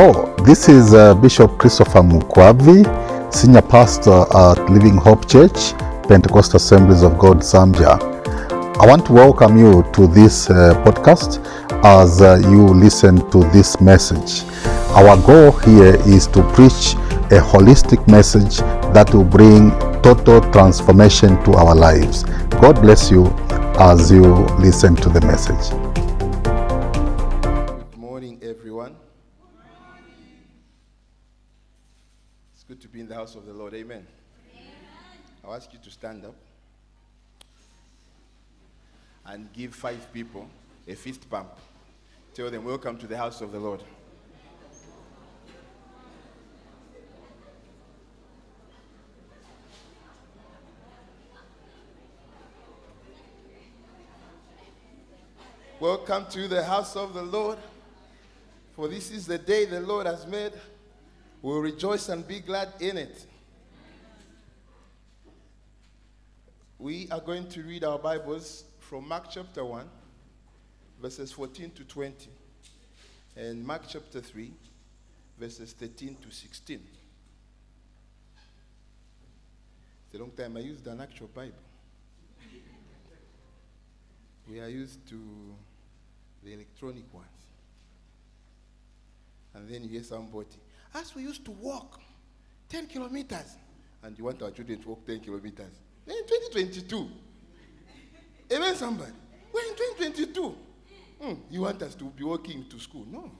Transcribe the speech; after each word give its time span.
Hello, 0.00 0.32
this 0.44 0.68
is 0.68 0.94
uh, 0.94 1.12
Bishop 1.12 1.58
Christopher 1.58 2.02
Mukwavi, 2.02 2.84
Senior 3.34 3.62
Pastor 3.62 4.26
at 4.32 4.70
Living 4.70 4.96
Hope 4.96 5.28
Church, 5.28 5.72
Pentecostal 6.06 6.58
Assemblies 6.58 7.02
of 7.02 7.18
God, 7.18 7.38
Zambia. 7.38 7.98
I 8.80 8.86
want 8.86 9.06
to 9.06 9.12
welcome 9.12 9.58
you 9.58 9.82
to 9.94 10.06
this 10.06 10.50
uh, 10.50 10.80
podcast 10.84 11.44
as 11.84 12.22
uh, 12.22 12.40
you 12.48 12.68
listen 12.68 13.28
to 13.32 13.40
this 13.50 13.80
message. 13.80 14.44
Our 14.94 15.16
goal 15.26 15.50
here 15.62 15.96
is 16.06 16.28
to 16.28 16.44
preach 16.52 16.94
a 17.32 17.42
holistic 17.42 18.06
message 18.06 18.58
that 18.94 19.12
will 19.12 19.24
bring 19.24 19.72
total 20.02 20.40
transformation 20.52 21.42
to 21.42 21.54
our 21.54 21.74
lives. 21.74 22.22
God 22.62 22.80
bless 22.80 23.10
you 23.10 23.26
as 23.80 24.12
you 24.12 24.22
listen 24.60 24.94
to 24.94 25.08
the 25.08 25.22
message. 25.22 25.87
House 33.18 33.34
of 33.34 33.44
the 33.46 33.52
Lord. 33.52 33.74
Amen. 33.74 34.06
I'll 35.44 35.52
ask 35.52 35.72
you 35.72 35.80
to 35.82 35.90
stand 35.90 36.24
up 36.24 36.36
and 39.26 39.52
give 39.52 39.74
five 39.74 40.12
people 40.12 40.48
a 40.86 40.94
fist 40.94 41.28
bump. 41.28 41.50
Tell 42.32 42.48
them, 42.48 42.64
Welcome 42.64 42.96
to 42.98 43.08
the 43.08 43.16
house 43.16 43.40
of 43.40 43.50
the 43.50 43.58
Lord. 43.58 43.82
Welcome 55.80 56.26
to 56.30 56.46
the 56.46 56.62
house 56.62 56.94
of 56.94 57.14
the 57.14 57.22
Lord. 57.22 57.58
For 58.76 58.86
this 58.86 59.10
is 59.10 59.26
the 59.26 59.38
day 59.38 59.64
the 59.64 59.80
Lord 59.80 60.06
has 60.06 60.24
made. 60.24 60.52
We'll 61.40 61.60
rejoice 61.60 62.08
and 62.08 62.26
be 62.26 62.40
glad 62.40 62.72
in 62.80 62.98
it. 62.98 63.24
We 66.80 67.08
are 67.12 67.20
going 67.20 67.48
to 67.50 67.62
read 67.62 67.84
our 67.84 67.98
Bibles 67.98 68.64
from 68.80 69.06
Mark 69.06 69.26
chapter 69.30 69.64
1, 69.64 69.88
verses 71.00 71.30
14 71.30 71.70
to 71.70 71.84
20, 71.84 72.28
and 73.36 73.64
Mark 73.64 73.82
chapter 73.88 74.20
3, 74.20 74.50
verses 75.38 75.72
13 75.74 76.16
to 76.22 76.30
16. 76.32 76.80
It's 80.06 80.14
a 80.14 80.18
long 80.18 80.32
time 80.32 80.56
I 80.56 80.60
used 80.60 80.88
an 80.88 81.00
actual 81.00 81.28
Bible. 81.28 81.52
We 84.50 84.58
are 84.58 84.68
used 84.68 85.08
to 85.10 85.20
the 86.42 86.52
electronic 86.52 87.14
ones. 87.14 87.26
And 89.54 89.68
then 89.68 89.84
you 89.84 89.90
hear 89.90 90.02
somebody, 90.02 90.48
as 90.94 91.14
we 91.14 91.22
used 91.22 91.44
to 91.44 91.50
walk 91.50 92.00
10 92.68 92.86
kilometers, 92.86 93.56
and 94.02 94.16
you 94.18 94.24
want 94.24 94.42
our 94.42 94.50
children 94.50 94.80
to 94.80 94.88
walk 94.88 95.06
10 95.06 95.20
kilometers. 95.20 95.72
We're 96.06 96.18
in 96.18 96.26
2022. 96.26 97.10
Amen, 98.52 98.74
somebody. 98.76 99.12
We're 99.52 99.60
in 99.60 99.76
2022. 99.76 100.56
Hmm, 101.20 101.34
you 101.50 101.62
want 101.62 101.82
us 101.82 101.94
to 101.96 102.04
be 102.04 102.24
walking 102.24 102.66
to 102.68 102.78
school? 102.78 103.06
No. 103.10 103.30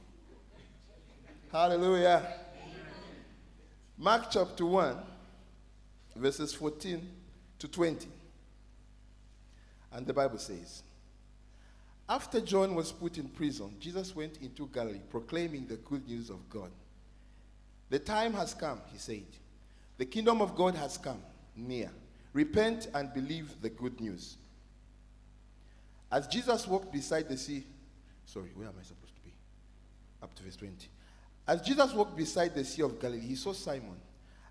Hallelujah. 1.53 2.27
Mark 3.97 4.31
chapter 4.31 4.67
1, 4.67 4.97
verses 6.17 6.53
14 6.55 7.09
to 7.59 7.69
20. 7.69 8.09
And 9.93 10.07
the 10.07 10.13
Bible 10.13 10.39
says, 10.39 10.83
after 12.09 12.41
John 12.41 12.75
was 12.75 12.93
put 12.93 13.19
in 13.19 13.29
prison, 13.29 13.75
Jesus 13.81 14.15
went 14.15 14.39
into 14.39 14.67
Galilee 14.73 15.01
proclaiming 15.11 15.67
the 15.67 15.77
good 15.77 16.07
news 16.07 16.31
of 16.31 16.49
God. 16.49 16.71
The 17.91 17.99
time 17.99 18.35
has 18.35 18.55
come, 18.55 18.81
he 18.93 18.99
said. 18.99 19.27
The 19.97 20.05
kingdom 20.05 20.41
of 20.41 20.55
God 20.55 20.75
has 20.75 20.99
come 20.99 21.23
near. 21.57 21.91
Repent 22.33 22.89
and 22.95 23.13
believe 23.13 23.61
the 23.63 23.71
good 23.71 24.01
news. 24.01 24.37
As 26.11 26.27
Jesus 26.27 26.67
walked 26.67 26.93
beside 26.93 27.29
the 27.29 27.37
sea, 27.37 27.65
sorry, 28.25 28.51
where 28.55 28.69
am 28.69 28.75
I 28.79 28.83
supposed 28.83 29.15
to 29.17 29.23
be? 29.23 29.33
Up 30.23 30.35
to 30.35 30.43
verse 30.43 30.57
20. 30.57 30.89
As 31.47 31.63
Jesus 31.63 31.93
walked 31.95 32.17
beside 32.17 32.55
the 32.55 32.65
Sea 32.65 32.83
of 32.83 33.01
Galilee, 33.01 33.21
he 33.21 33.35
saw 33.35 33.53
Simon 33.53 33.97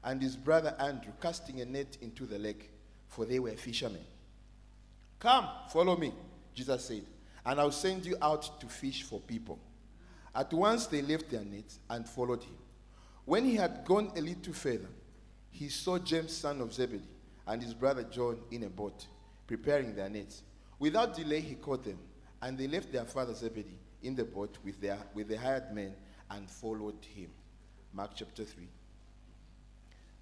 and 0.04 0.22
his 0.22 0.36
brother 0.36 0.76
Andrew 0.80 1.14
casting 1.22 1.62
a 1.62 1.66
net 1.66 1.98
into 2.02 2.26
the 2.26 2.40
lake, 2.40 2.72
for 3.08 3.26
they 3.26 3.40
were 3.40 3.52
fishermen. 3.52 4.04
Come, 5.20 5.48
follow 5.70 5.96
me, 5.96 6.12
Jesus 6.54 6.86
said 6.86 7.04
and 7.48 7.62
I'll 7.62 7.72
send 7.72 8.06
you 8.06 8.18
out 8.22 8.60
to 8.60 8.68
fish 8.68 9.04
for 9.04 9.22
people. 9.22 9.58
At 10.36 10.54
once 10.54 10.86
they 10.86 11.02
left 11.02 11.32
their 11.32 11.46
nets 11.46 11.80
and 11.90 12.08
followed 12.08 12.44
him. 12.44 12.58
When 13.28 13.44
he 13.44 13.56
had 13.56 13.84
gone 13.84 14.14
a 14.16 14.22
little 14.22 14.54
further, 14.54 14.88
he 15.52 15.68
saw 15.68 16.00
James, 16.00 16.32
son 16.32 16.62
of 16.62 16.74
Zebedee, 16.74 17.04
and 17.46 17.62
his 17.62 17.74
brother 17.74 18.04
John 18.04 18.40
in 18.52 18.64
a 18.64 18.70
boat, 18.70 19.06
preparing 19.46 19.94
their 19.94 20.08
nets. 20.08 20.44
Without 20.80 21.14
delay, 21.14 21.42
he 21.42 21.56
caught 21.56 21.84
them, 21.84 22.00
and 22.42 22.58
they 22.58 22.70
left 22.70 22.94
their 22.94 23.04
father 23.04 23.34
Zebedee 23.34 23.78
in 24.02 24.16
the 24.16 24.24
boat 24.24 24.58
with, 24.64 24.80
their, 24.80 24.98
with 25.14 25.28
the 25.28 25.38
hired 25.38 25.74
men 25.74 25.94
and 26.32 26.50
followed 26.50 27.04
him. 27.04 27.28
Mark 27.92 28.12
chapter 28.16 28.46
3. 28.46 28.66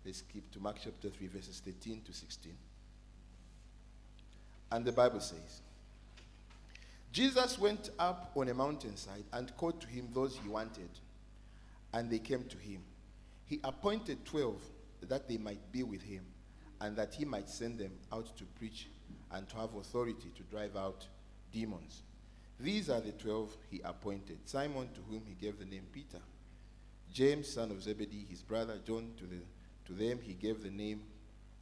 Let's 0.03 0.17
skip 0.17 0.49
to 0.53 0.59
Mark 0.59 0.77
chapter 0.83 1.09
3, 1.11 1.27
verses 1.27 1.61
13 1.63 2.01
to 2.07 2.11
16. 2.11 2.53
And 4.71 4.83
the 4.83 4.91
Bible 4.91 5.19
says, 5.19 5.61
Jesus 7.11 7.59
went 7.59 7.91
up 7.99 8.31
on 8.35 8.49
a 8.49 8.53
mountainside 8.55 9.25
and 9.31 9.55
called 9.57 9.79
to 9.81 9.87
him 9.87 10.07
those 10.11 10.39
he 10.41 10.49
wanted, 10.49 10.89
and 11.93 12.09
they 12.09 12.17
came 12.17 12.45
to 12.45 12.57
him. 12.57 12.81
He 13.45 13.59
appointed 13.63 14.25
twelve 14.25 14.61
that 15.01 15.27
they 15.27 15.37
might 15.37 15.71
be 15.71 15.83
with 15.83 16.01
him, 16.01 16.23
and 16.81 16.95
that 16.97 17.13
he 17.13 17.25
might 17.25 17.49
send 17.49 17.79
them 17.79 17.91
out 18.11 18.35
to 18.37 18.43
preach 18.57 18.87
and 19.31 19.47
to 19.49 19.55
have 19.57 19.73
authority 19.75 20.31
to 20.35 20.43
drive 20.43 20.75
out 20.75 21.07
demons. 21.51 22.01
These 22.59 22.89
are 22.89 23.01
the 23.01 23.11
twelve 23.11 23.55
he 23.69 23.81
appointed 23.83 24.39
Simon, 24.45 24.89
to 24.93 25.01
whom 25.09 25.23
he 25.27 25.35
gave 25.35 25.59
the 25.59 25.65
name 25.65 25.83
Peter, 25.91 26.19
James, 27.11 27.47
son 27.47 27.71
of 27.71 27.81
Zebedee, 27.81 28.25
his 28.29 28.41
brother 28.41 28.79
John, 28.85 29.11
to, 29.17 29.25
the, 29.25 29.37
to 29.85 29.93
them 29.93 30.19
he 30.21 30.33
gave 30.33 30.63
the 30.63 30.69
name 30.69 31.01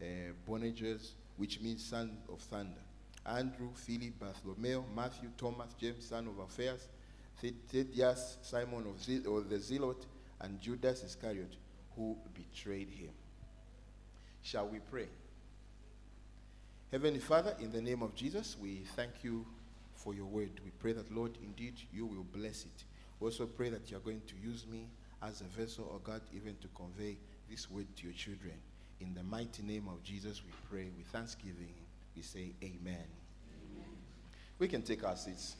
uh, 0.01 0.05
Boanerges, 0.47 1.11
which 1.37 1.61
means 1.61 1.83
son 1.83 2.17
of 2.31 2.39
thunder. 2.39 2.81
Andrew, 3.25 3.69
Philip, 3.73 4.19
Bartholomew, 4.19 4.83
Matthew, 4.95 5.29
Thomas, 5.37 5.73
James, 5.79 6.05
son 6.07 6.27
of 6.27 6.39
Alphaeus, 6.39 6.87
Thaddeus, 7.39 8.37
Simon 8.41 8.85
of 8.87 9.01
Ze- 9.01 9.25
or 9.25 9.41
the 9.41 9.59
Zealot, 9.59 10.05
and 10.41 10.59
Judas 10.59 11.03
Iscariot, 11.03 11.55
who 11.95 12.17
betrayed 12.33 12.89
him. 12.89 13.11
Shall 14.41 14.67
we 14.67 14.79
pray? 14.79 15.07
Heavenly 16.91 17.19
Father, 17.19 17.55
in 17.59 17.71
the 17.71 17.81
name 17.81 18.03
of 18.03 18.13
Jesus, 18.13 18.55
we 18.61 18.83
thank 18.95 19.23
you 19.23 19.45
for 19.95 20.13
your 20.13 20.25
word. 20.25 20.51
We 20.63 20.71
pray 20.71 20.93
that, 20.93 21.11
Lord, 21.13 21.37
indeed 21.43 21.75
you 21.91 22.05
will 22.05 22.25
bless 22.33 22.65
it. 22.65 22.83
We 23.19 23.27
also 23.27 23.45
pray 23.45 23.69
that 23.69 23.89
you 23.89 23.97
are 23.97 24.01
going 24.01 24.21
to 24.27 24.35
use 24.47 24.65
me 24.69 24.87
as 25.21 25.41
a 25.41 25.45
vessel, 25.45 25.89
or 25.91 25.99
God, 25.99 26.21
even 26.35 26.55
to 26.57 26.67
convey 26.75 27.17
this 27.49 27.71
word 27.71 27.87
to 27.97 28.03
your 28.03 28.13
children. 28.13 28.53
In 28.99 29.13
the 29.13 29.23
mighty 29.23 29.63
name 29.63 29.87
of 29.87 30.03
Jesus, 30.03 30.41
we 30.45 30.51
pray 30.69 30.89
with 30.97 31.07
thanksgiving 31.07 31.73
we 32.15 32.21
say 32.21 32.53
amen. 32.61 32.79
amen. 32.85 33.05
We 34.59 34.67
can 34.67 34.81
take 34.81 35.03
our 35.03 35.15
seats. 35.15 35.55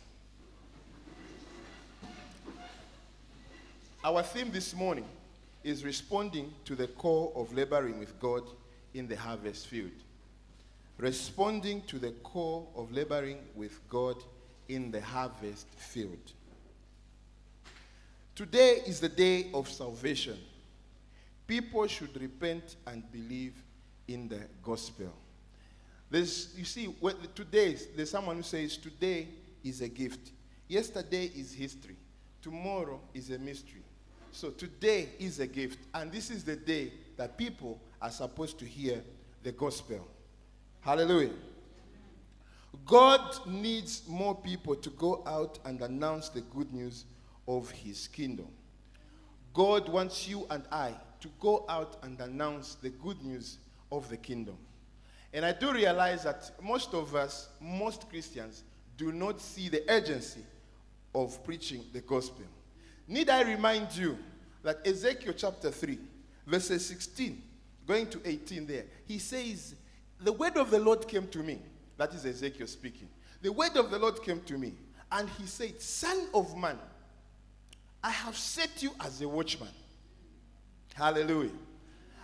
Our 4.04 4.22
theme 4.22 4.52
this 4.52 4.76
morning 4.76 5.06
is 5.64 5.86
responding 5.86 6.54
to 6.66 6.76
the 6.76 6.88
call 6.88 7.32
of 7.36 7.54
laboring 7.54 8.00
with 8.00 8.20
God 8.20 8.44
in 8.94 9.08
the 9.08 9.16
harvest 9.16 9.68
field. 9.68 9.92
Responding 10.98 11.82
to 11.88 11.98
the 12.00 12.12
call 12.24 12.72
of 12.76 12.92
laboring 12.92 13.40
with 13.56 13.80
God 13.90 14.16
in 14.68 14.92
the 14.92 15.02
harvest 15.02 15.68
field. 15.76 16.32
Today 18.36 18.82
is 18.86 19.00
the 19.00 19.10
day 19.10 19.48
of 19.54 19.70
salvation. 19.70 20.38
People 21.48 21.88
should 21.88 22.20
repent 22.20 22.76
and 22.88 23.04
believe 23.12 23.54
in 24.08 24.28
the 24.28 24.42
gospel. 24.64 25.14
There's, 26.10 26.54
you 26.56 26.66
see, 26.66 26.94
today, 27.36 27.78
there's 27.96 28.12
someone 28.12 28.38
who 28.38 28.44
says 28.44 28.78
today 28.78 29.28
is 29.64 29.82
a 29.82 29.88
gift. 29.88 30.32
Yesterday 30.68 31.32
is 31.36 31.54
history. 31.54 31.96
Tomorrow 32.42 33.00
is 33.14 33.30
a 33.30 33.40
mystery. 33.40 33.84
So 34.34 34.50
today 34.50 35.10
is 35.20 35.40
a 35.40 35.46
gift. 35.46 35.78
And 35.94 36.12
this 36.12 36.32
is 36.32 36.44
the 36.44 36.56
day 36.56 36.92
that 37.18 37.38
people 37.38 37.80
are 38.02 38.10
supposed 38.10 38.58
to 38.60 38.66
hear 38.66 39.04
the 39.44 39.52
gospel. 39.52 40.08
Hallelujah. 40.82 41.34
God 42.84 43.46
needs 43.46 44.02
more 44.08 44.34
people 44.34 44.76
to 44.76 44.90
go 44.90 45.24
out 45.28 45.60
and 45.66 45.80
announce 45.82 46.30
the 46.30 46.42
good 46.42 46.74
news 46.74 47.06
of 47.48 47.70
his 47.70 48.08
kingdom. 48.08 48.48
God 49.54 49.88
wants 49.88 50.28
you 50.28 50.48
and 50.50 50.64
I 50.72 50.96
to 51.20 51.30
go 51.40 51.64
out 51.70 51.98
and 52.02 52.20
announce 52.20 52.74
the 52.74 52.90
good 52.90 53.24
news 53.24 53.60
of 53.92 54.10
the 54.10 54.18
kingdom. 54.18 54.58
And 55.32 55.46
I 55.46 55.52
do 55.52 55.72
realize 55.72 56.24
that 56.24 56.50
most 56.62 56.96
of 56.96 57.14
us, 57.14 57.50
most 57.62 58.10
Christians, 58.10 58.64
do 58.98 59.12
not 59.12 59.40
see 59.40 59.70
the 59.70 59.84
urgency 59.88 60.42
of 61.14 61.44
preaching 61.44 61.84
the 61.94 62.02
gospel. 62.02 62.46
Need 63.08 63.30
I 63.30 63.42
remind 63.42 63.96
you 63.96 64.18
that 64.64 64.86
Ezekiel 64.86 65.34
chapter 65.36 65.72
3, 65.72 65.98
verses 66.48 66.86
16, 66.86 67.42
going 67.86 68.08
to 68.08 68.22
18 68.24 68.66
there, 68.66 68.86
he 69.06 69.20
says, 69.20 69.76
The 70.22 70.32
word 70.32 70.58
of 70.58 70.72
the 70.72 70.80
Lord 70.80 71.08
came 71.08 71.28
to 71.28 71.40
me. 71.40 71.60
That 71.98 72.14
is 72.14 72.26
Ezekiel 72.26 72.68
speaking. 72.68 73.10
The 73.42 73.52
word 73.52 73.76
of 73.76 73.92
the 73.92 74.00
Lord 74.00 74.24
came 74.24 74.42
to 74.42 74.58
me, 74.58 74.74
and 75.12 75.30
he 75.38 75.46
said, 75.46 75.82
Son 75.82 76.28
of 76.34 76.58
man, 76.58 76.78
I 78.04 78.10
have 78.10 78.38
set 78.38 78.82
you 78.82 78.92
as 79.02 79.22
a 79.22 79.28
watchman. 79.28 79.70
Hallelujah. 80.94 81.52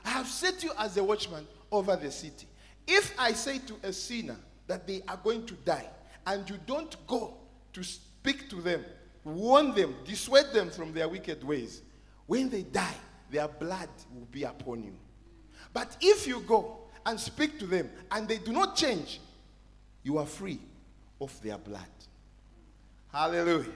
I 0.06 0.10
have 0.10 0.28
set 0.28 0.64
you 0.64 0.72
as 0.78 0.98
a 0.98 1.04
watchman 1.04 1.46
over 1.72 1.96
the 1.96 2.12
city. 2.12 2.48
If 2.88 3.14
I 3.20 3.34
say 3.34 3.60
to 3.60 3.76
a 3.84 3.94
sinner 3.94 4.38
that 4.68 4.88
they 4.88 5.02
are 5.08 5.20
going 5.24 5.46
to 5.46 5.54
die, 5.54 5.88
and 6.26 6.50
you 6.50 6.58
don't 6.66 6.96
go 7.08 7.36
to 7.74 7.84
speak 7.84 8.50
to 8.50 8.62
them, 8.62 8.84
warn 9.36 9.74
them, 9.74 9.96
dissuade 10.06 10.54
them 10.54 10.70
from 10.70 10.94
their 10.94 11.08
wicked 11.08 11.44
ways, 11.44 11.82
when 12.26 12.50
they 12.50 12.64
die, 12.64 12.96
their 13.32 13.48
blood 13.48 13.90
will 14.14 14.28
be 14.32 14.44
upon 14.44 14.84
you. 14.84 14.96
But 15.74 15.98
if 16.02 16.28
you 16.28 16.42
go 16.42 16.80
and 17.06 17.20
speak 17.20 17.60
to 17.60 17.66
them 17.66 17.90
and 18.12 18.28
they 18.28 18.38
do 18.38 18.52
not 18.52 18.76
change, 18.76 19.20
you 20.04 20.18
are 20.18 20.26
free 20.26 20.60
of 21.22 21.40
their 21.42 21.58
blood. 21.58 21.86
Hallelujah. 23.12 23.72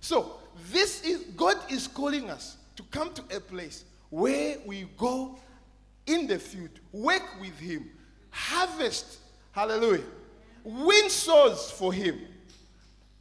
So, 0.00 0.36
this 0.70 1.02
is 1.02 1.18
God 1.36 1.56
is 1.70 1.86
calling 1.86 2.30
us 2.30 2.56
to 2.76 2.82
come 2.84 3.12
to 3.14 3.36
a 3.36 3.40
place 3.40 3.84
where 4.10 4.56
we 4.66 4.88
go 4.96 5.38
in 6.06 6.26
the 6.26 6.38
field, 6.38 6.70
work 6.92 7.40
with 7.40 7.58
Him, 7.58 7.90
harvest, 8.30 9.18
hallelujah, 9.52 10.04
win 10.62 11.08
souls 11.08 11.70
for 11.70 11.92
Him. 11.92 12.20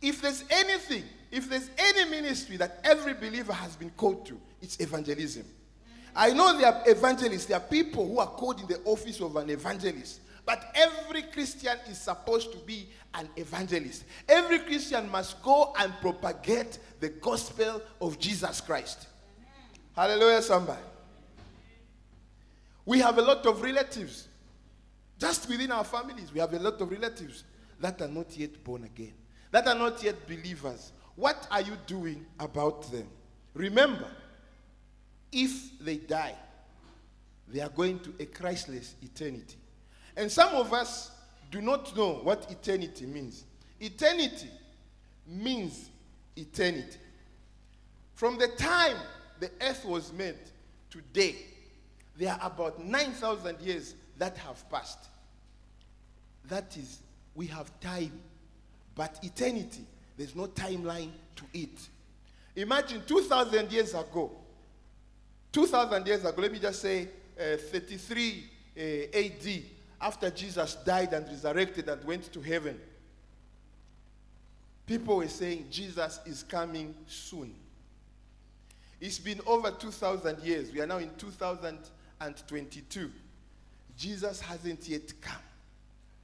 If 0.02 0.22
there's 0.22 0.44
anything, 0.50 1.04
if 1.34 1.50
there's 1.50 1.72
any 1.80 2.12
ministry 2.12 2.58
that 2.58 2.80
every 2.84 3.16
believer 3.16 3.54
has 3.54 3.76
been 3.76 3.90
called 3.92 4.24
to, 4.28 4.40
it's 4.62 4.80
evangelism. 4.80 5.44
I 6.16 6.30
know 6.30 6.56
there 6.56 6.72
are 6.72 6.84
evangelists, 6.86 7.48
there 7.48 7.58
are 7.58 7.60
people 7.60 8.08
who 8.08 8.20
are 8.20 8.28
called 8.28 8.62
in 8.62 8.68
the 8.68 8.80
office 8.86 9.20
of 9.20 9.36
an 9.36 9.50
evangelist. 9.50 10.22
But 10.46 10.64
every 10.76 11.24
Christian 11.24 11.76
is 11.90 12.00
supposed 12.00 12.52
to 12.52 12.60
be 12.60 12.88
an 13.16 13.28
evangelist. 13.36 14.04
Every 14.30 14.60
Christian 14.60 15.10
must 15.10 15.42
go 15.42 15.74
and 15.80 15.92
propagate 16.02 16.78
the 17.00 17.10
gospel 17.10 17.82
of 18.00 18.20
Jesus 18.20 18.62
Christ. 18.62 19.08
Hallelujah, 19.96 20.44
somebody. 20.44 20.82
We 22.86 23.00
have 23.00 23.18
a 23.18 23.22
lot 23.24 23.44
of 23.48 23.60
relatives. 23.64 24.28
Just 25.18 25.50
within 25.50 25.72
our 25.72 25.84
families, 25.84 26.32
we 26.32 26.40
have 26.42 26.54
a 26.54 26.60
lot 26.60 26.80
of 26.80 26.92
relatives 26.92 27.44
that 27.80 28.00
are 28.02 28.08
not 28.08 28.38
yet 28.38 28.64
born 28.64 28.84
again, 28.84 29.14
that 29.50 29.68
are 29.68 29.76
not 29.76 30.04
yet 30.04 30.28
believers. 30.28 30.92
What 31.16 31.48
are 31.52 31.62
you 31.62 31.74
doing 31.86 32.26
about 32.40 32.92
them? 32.92 33.08
Remember, 33.54 34.08
if 35.32 35.80
they 35.80 35.98
die, 35.98 36.36
they 37.48 37.62
are 37.62 37.70
going 37.70 38.00
to 38.00 38.14
a 38.20 38.26
Christless 38.26 38.96
eternity. 39.02 39.58
And 40.16 40.32
some 40.32 40.56
of 40.56 40.74
us 40.74 41.12
do 41.52 41.62
not 41.62 41.96
know 41.96 42.14
what 42.24 42.50
eternity 42.50 43.06
means. 43.06 43.44
Eternity 43.80 44.50
means 45.28 45.90
eternity. 46.36 46.98
From 48.16 48.38
the 48.38 48.48
time 48.48 48.98
the 49.40 49.52
earth 49.62 49.86
was 49.86 50.12
made 50.14 50.38
today, 50.90 51.36
there 52.18 52.34
are 52.34 52.40
about 52.48 52.84
9,000 52.84 53.60
years 53.62 53.96
that 54.18 54.38
have 54.38 54.68
passed. 54.70 55.10
That 56.46 56.76
is, 56.78 57.00
we 57.36 57.48
have 57.48 57.80
time. 57.80 58.12
But 58.96 59.20
eternity, 59.24 59.86
there's 60.24 60.36
no 60.38 60.48
timeline 60.48 61.12
to 61.36 61.44
it. 61.54 61.78
Imagine 62.56 63.04
2,000 63.06 63.70
years 63.70 63.94
ago, 63.94 64.32
2,000 65.52 66.08
years 66.08 66.24
ago, 66.24 66.42
let 66.42 66.50
me 66.50 66.60
just 66.60 66.82
say 66.82 67.10
uh, 67.38 67.58
33 67.58 68.46
uh, 68.78 68.82
AD, 69.14 69.64
after 70.00 70.30
Jesus 70.30 70.76
died 70.76 71.12
and 71.12 71.28
resurrected 71.28 71.90
and 71.90 72.02
went 72.06 72.32
to 72.32 72.40
heaven, 72.40 72.80
people 74.86 75.18
were 75.18 75.28
saying 75.28 75.68
Jesus 75.70 76.22
is 76.26 76.44
coming 76.44 76.96
soon. 77.06 77.54
It's 79.02 79.20
been 79.20 79.42
over 79.46 79.72
2,000 79.72 80.40
years. 80.42 80.72
We 80.72 80.80
are 80.80 80.88
now 80.88 81.00
in 81.00 81.10
2022. 81.18 83.12
Jesus 83.98 84.40
hasn't 84.40 84.88
yet 84.88 85.12
come. 85.20 85.36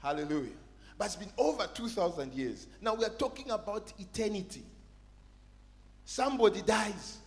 Hallelujah. 0.02 0.56
But 1.00 1.06
it's 1.06 1.16
been 1.16 1.32
over 1.38 1.66
2,000 1.74 2.34
years. 2.34 2.68
Now 2.82 2.94
we 2.94 3.06
are 3.06 3.10
talking 3.10 3.50
about 3.52 3.94
eternity. 3.98 4.64
Somebody 6.04 6.62
dies 6.62 7.20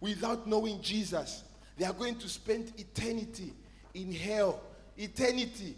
without 0.00 0.48
knowing 0.48 0.82
Jesus. 0.82 1.44
They 1.78 1.84
are 1.84 1.92
going 1.92 2.16
to 2.16 2.28
spend 2.28 2.72
eternity 2.76 3.52
in 3.94 4.12
hell. 4.12 4.60
Eternity 4.98 5.76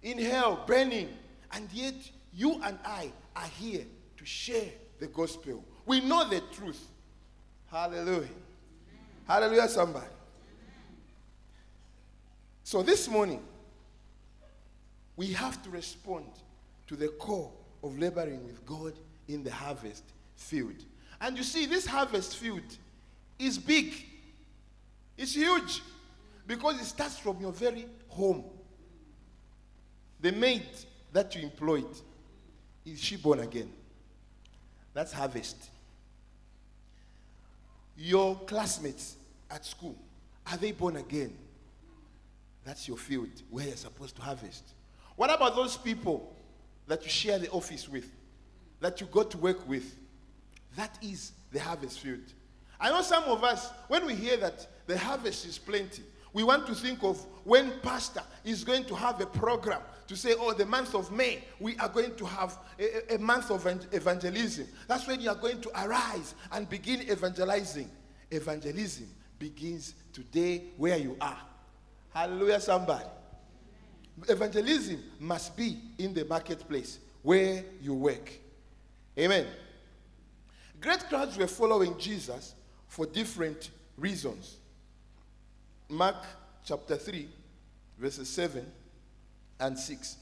in 0.00 0.16
hell, 0.16 0.62
burning. 0.64 1.08
And 1.50 1.68
yet, 1.72 1.94
you 2.32 2.60
and 2.62 2.78
I 2.84 3.10
are 3.34 3.48
here 3.48 3.84
to 4.16 4.24
share 4.24 4.70
the 5.00 5.08
gospel. 5.08 5.64
We 5.84 6.00
know 6.02 6.28
the 6.28 6.40
truth. 6.54 6.86
Hallelujah. 7.66 8.28
Hallelujah, 9.26 9.68
somebody. 9.68 10.06
So 12.62 12.84
this 12.84 13.08
morning, 13.08 13.42
we 15.16 15.32
have 15.32 15.60
to 15.64 15.70
respond 15.70 16.26
to 16.88 16.96
the 16.96 17.08
core 17.08 17.52
of 17.82 17.98
laboring 17.98 18.44
with 18.44 18.64
God 18.64 18.92
in 19.28 19.42
the 19.42 19.52
harvest 19.52 20.04
field. 20.36 20.74
And 21.20 21.36
you 21.36 21.42
see, 21.42 21.66
this 21.66 21.86
harvest 21.86 22.36
field 22.36 22.62
is 23.38 23.58
big, 23.58 23.94
it's 25.16 25.34
huge, 25.34 25.82
because 26.46 26.80
it 26.80 26.84
starts 26.84 27.18
from 27.18 27.40
your 27.40 27.52
very 27.52 27.86
home. 28.08 28.44
The 30.20 30.32
maid 30.32 30.66
that 31.12 31.34
you 31.34 31.42
employed, 31.42 31.88
is 32.84 33.00
she 33.00 33.16
born 33.16 33.40
again? 33.40 33.72
That's 34.94 35.12
harvest. 35.12 35.56
Your 37.96 38.36
classmates 38.46 39.16
at 39.50 39.64
school, 39.64 39.96
are 40.46 40.56
they 40.56 40.72
born 40.72 40.96
again? 40.96 41.36
That's 42.64 42.86
your 42.86 42.96
field 42.96 43.30
where 43.50 43.66
you're 43.66 43.76
supposed 43.76 44.16
to 44.16 44.22
harvest. 44.22 44.64
What 45.16 45.32
about 45.32 45.56
those 45.56 45.76
people 45.76 46.34
that 46.86 47.02
you 47.04 47.10
share 47.10 47.38
the 47.38 47.50
office 47.50 47.88
with, 47.88 48.10
that 48.80 49.00
you 49.00 49.06
go 49.06 49.22
to 49.22 49.38
work 49.38 49.68
with? 49.68 49.96
That 50.76 50.96
is 51.02 51.32
the 51.50 51.60
harvest 51.60 52.00
field. 52.00 52.20
I 52.80 52.90
know 52.90 53.02
some 53.02 53.24
of 53.24 53.44
us, 53.44 53.70
when 53.88 54.06
we 54.06 54.14
hear 54.14 54.36
that 54.38 54.66
the 54.86 54.98
harvest 54.98 55.46
is 55.46 55.58
plenty, 55.58 56.02
we 56.32 56.42
want 56.42 56.66
to 56.66 56.74
think 56.74 57.02
of 57.02 57.24
when 57.44 57.72
pastor 57.80 58.22
is 58.44 58.64
going 58.64 58.84
to 58.86 58.94
have 58.94 59.20
a 59.20 59.26
program 59.26 59.80
to 60.08 60.16
say, 60.16 60.34
oh, 60.38 60.52
the 60.52 60.66
month 60.66 60.94
of 60.94 61.12
May, 61.12 61.44
we 61.60 61.76
are 61.76 61.88
going 61.88 62.14
to 62.16 62.24
have 62.24 62.58
a, 62.78 63.14
a 63.14 63.18
month 63.18 63.50
of 63.50 63.66
evangelism. 63.92 64.66
That's 64.88 65.06
when 65.06 65.20
you 65.20 65.30
are 65.30 65.36
going 65.36 65.60
to 65.60 65.70
arise 65.84 66.34
and 66.50 66.68
begin 66.68 67.02
evangelizing. 67.02 67.90
Evangelism 68.30 69.08
begins 69.38 69.94
today 70.12 70.64
where 70.76 70.96
you 70.96 71.16
are. 71.20 71.38
Hallelujah, 72.14 72.60
somebody. 72.60 73.04
Evangelism 74.28 75.02
must 75.18 75.56
be 75.56 75.78
in 75.98 76.14
the 76.14 76.24
marketplace 76.24 76.98
where 77.22 77.64
you 77.80 77.94
work. 77.94 78.30
Amen. 79.18 79.46
Great 80.80 81.00
crowds 81.08 81.36
were 81.36 81.46
following 81.46 81.96
Jesus 81.98 82.54
for 82.88 83.06
different 83.06 83.70
reasons. 83.96 84.56
Mark 85.88 86.16
chapter 86.64 86.96
3, 86.96 87.28
verses 87.98 88.28
7 88.28 88.66
and 89.60 89.78
6. 89.78 90.16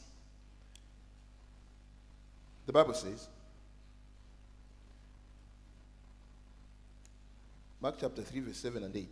The 2.67 2.73
Bible 2.73 2.95
says, 2.95 3.29
Mark 7.81 7.97
chapter 7.99 8.23
3, 8.23 8.41
verse 8.41 8.59
7 8.59 8.83
and 8.85 8.95
8. 8.95 9.09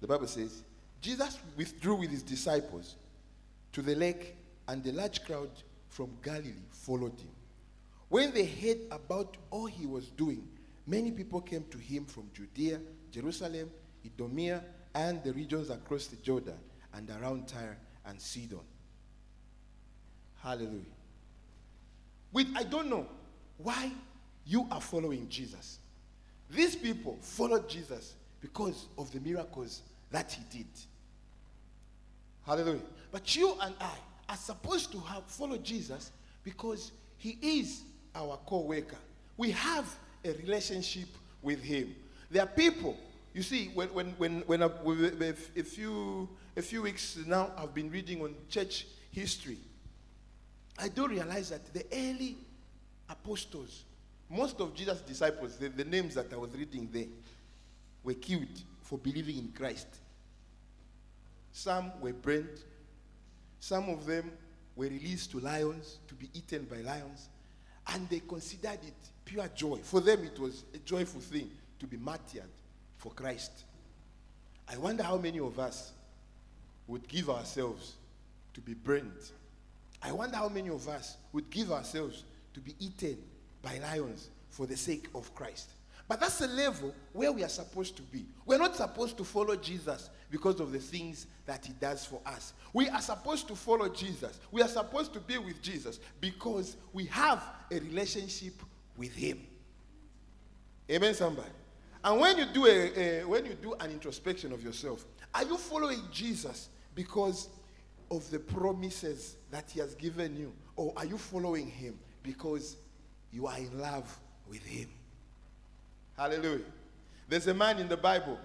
The 0.00 0.06
Bible 0.06 0.26
says, 0.28 0.62
Jesus 1.00 1.38
withdrew 1.56 1.96
with 1.96 2.10
his 2.10 2.22
disciples 2.22 2.94
to 3.72 3.82
the 3.82 3.94
lake, 3.94 4.36
and 4.68 4.82
the 4.84 4.92
large 4.92 5.24
crowd 5.24 5.50
from 5.88 6.10
Galilee 6.22 6.52
followed 6.70 7.18
him. 7.18 7.30
When 8.08 8.32
they 8.32 8.44
heard 8.44 8.78
about 8.90 9.36
all 9.50 9.66
he 9.66 9.86
was 9.86 10.08
doing, 10.10 10.46
many 10.86 11.10
people 11.12 11.40
came 11.40 11.64
to 11.70 11.78
him 11.78 12.04
from 12.04 12.30
Judea, 12.34 12.80
Jerusalem, 13.10 13.70
Idumea, 14.04 14.62
and 14.94 15.22
the 15.22 15.32
regions 15.32 15.70
across 15.70 16.06
the 16.06 16.16
Jordan 16.16 16.58
and 16.94 17.08
around 17.10 17.48
Tyre 17.48 17.78
and 18.04 18.20
Sidon. 18.20 18.60
Hallelujah. 20.42 20.84
With 22.32 22.48
I 22.56 22.64
don't 22.64 22.90
know 22.90 23.06
why 23.58 23.92
you 24.44 24.66
are 24.70 24.80
following 24.80 25.28
Jesus. 25.28 25.78
These 26.50 26.76
people 26.76 27.18
followed 27.20 27.68
Jesus 27.68 28.14
because 28.40 28.88
of 28.98 29.10
the 29.12 29.20
miracles 29.20 29.82
that 30.10 30.32
he 30.32 30.58
did. 30.58 30.66
Hallelujah. 32.44 32.80
But 33.12 33.36
you 33.36 33.54
and 33.60 33.74
I 33.80 33.94
are 34.28 34.36
supposed 34.36 34.90
to 34.92 34.98
have 34.98 35.24
followed 35.26 35.62
Jesus 35.62 36.10
because 36.42 36.90
he 37.18 37.38
is 37.40 37.82
our 38.14 38.38
co-worker. 38.46 38.96
We 39.36 39.52
have 39.52 39.86
a 40.24 40.32
relationship 40.32 41.08
with 41.42 41.62
him. 41.62 41.94
There 42.30 42.42
are 42.42 42.46
people 42.46 42.96
you 43.34 43.42
see, 43.42 43.70
when, 43.72 43.88
when, 43.88 44.10
when, 44.18 44.40
when 44.42 44.62
a, 44.62 44.68
few, 44.68 46.28
a 46.56 46.62
few 46.62 46.82
weeks 46.82 47.18
now, 47.26 47.50
I've 47.56 47.74
been 47.74 47.90
reading 47.90 48.20
on 48.22 48.34
church 48.48 48.86
history. 49.10 49.56
I 50.78 50.88
do 50.88 51.08
realize 51.08 51.50
that 51.50 51.72
the 51.72 51.84
early 51.92 52.36
apostles, 53.08 53.84
most 54.28 54.60
of 54.60 54.74
Jesus' 54.74 55.00
disciples, 55.00 55.56
the, 55.56 55.68
the 55.70 55.84
names 55.84 56.14
that 56.14 56.32
I 56.32 56.36
was 56.36 56.50
reading 56.50 56.88
there, 56.92 57.06
were 58.04 58.14
killed 58.14 58.62
for 58.82 58.98
believing 58.98 59.38
in 59.38 59.52
Christ. 59.56 59.86
Some 61.52 61.92
were 62.00 62.12
burnt. 62.12 62.64
Some 63.62 63.90
of 63.90 64.06
them 64.06 64.32
were 64.74 64.88
released 64.88 65.30
to 65.30 65.38
lions 65.38 66.00
to 66.08 66.14
be 66.14 66.28
eaten 66.34 66.64
by 66.64 66.78
lions. 66.78 67.28
And 67.86 68.08
they 68.08 68.18
considered 68.18 68.80
it 68.84 68.94
pure 69.24 69.48
joy. 69.54 69.78
For 69.84 70.00
them, 70.00 70.24
it 70.24 70.36
was 70.36 70.64
a 70.74 70.78
joyful 70.78 71.20
thing 71.20 71.48
to 71.78 71.86
be 71.86 71.96
martyred 71.96 72.50
for 72.96 73.12
Christ. 73.12 73.52
I 74.68 74.76
wonder 74.78 75.04
how 75.04 75.16
many 75.16 75.38
of 75.38 75.60
us 75.60 75.92
would 76.88 77.06
give 77.06 77.30
ourselves 77.30 77.94
to 78.54 78.60
be 78.60 78.74
burnt. 78.74 79.30
I 80.02 80.10
wonder 80.10 80.38
how 80.38 80.48
many 80.48 80.68
of 80.68 80.88
us 80.88 81.16
would 81.32 81.48
give 81.48 81.70
ourselves 81.70 82.24
to 82.54 82.60
be 82.60 82.74
eaten 82.80 83.16
by 83.62 83.78
lions 83.78 84.28
for 84.50 84.66
the 84.66 84.76
sake 84.76 85.06
of 85.14 85.32
Christ. 85.36 85.70
But 86.08 86.20
that's 86.20 86.38
the 86.38 86.48
level 86.48 86.94
where 87.12 87.32
we 87.32 87.42
are 87.44 87.48
supposed 87.48 87.96
to 87.96 88.02
be. 88.02 88.26
We're 88.44 88.58
not 88.58 88.76
supposed 88.76 89.16
to 89.18 89.24
follow 89.24 89.56
Jesus 89.56 90.10
because 90.30 90.60
of 90.60 90.72
the 90.72 90.78
things 90.78 91.26
that 91.46 91.64
he 91.64 91.72
does 91.74 92.04
for 92.04 92.20
us. 92.26 92.52
We 92.72 92.88
are 92.88 93.00
supposed 93.00 93.48
to 93.48 93.56
follow 93.56 93.88
Jesus. 93.88 94.40
We 94.50 94.62
are 94.62 94.68
supposed 94.68 95.12
to 95.14 95.20
be 95.20 95.38
with 95.38 95.62
Jesus 95.62 96.00
because 96.20 96.76
we 96.92 97.06
have 97.06 97.42
a 97.70 97.78
relationship 97.78 98.54
with 98.96 99.14
him. 99.14 99.40
Amen, 100.90 101.14
somebody. 101.14 101.48
And 102.04 102.20
when 102.20 102.36
you 102.38 102.46
do 102.46 102.66
a, 102.66 103.20
a 103.20 103.24
when 103.24 103.46
you 103.46 103.54
do 103.54 103.74
an 103.74 103.90
introspection 103.90 104.52
of 104.52 104.62
yourself, 104.62 105.04
are 105.34 105.44
you 105.44 105.56
following 105.56 106.00
Jesus 106.10 106.68
because 106.94 107.48
of 108.10 108.28
the 108.30 108.38
promises 108.38 109.36
that 109.50 109.70
he 109.70 109.80
has 109.80 109.94
given 109.94 110.36
you? 110.36 110.52
Or 110.76 110.92
are 110.96 111.06
you 111.06 111.16
following 111.16 111.68
him 111.68 111.98
because 112.22 112.76
you 113.30 113.46
are 113.46 113.56
in 113.56 113.80
love 113.80 114.18
with 114.48 114.64
him? 114.64 114.88
Hallelujah. 116.22 116.60
There's 117.28 117.48
a 117.48 117.54
man 117.54 117.80
in 117.80 117.88
the 117.88 117.96
Bible, 117.96 118.38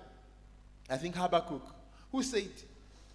I 0.90 0.98
think 0.98 1.16
Habakkuk, 1.16 1.62
who 2.12 2.24
said, 2.24 2.50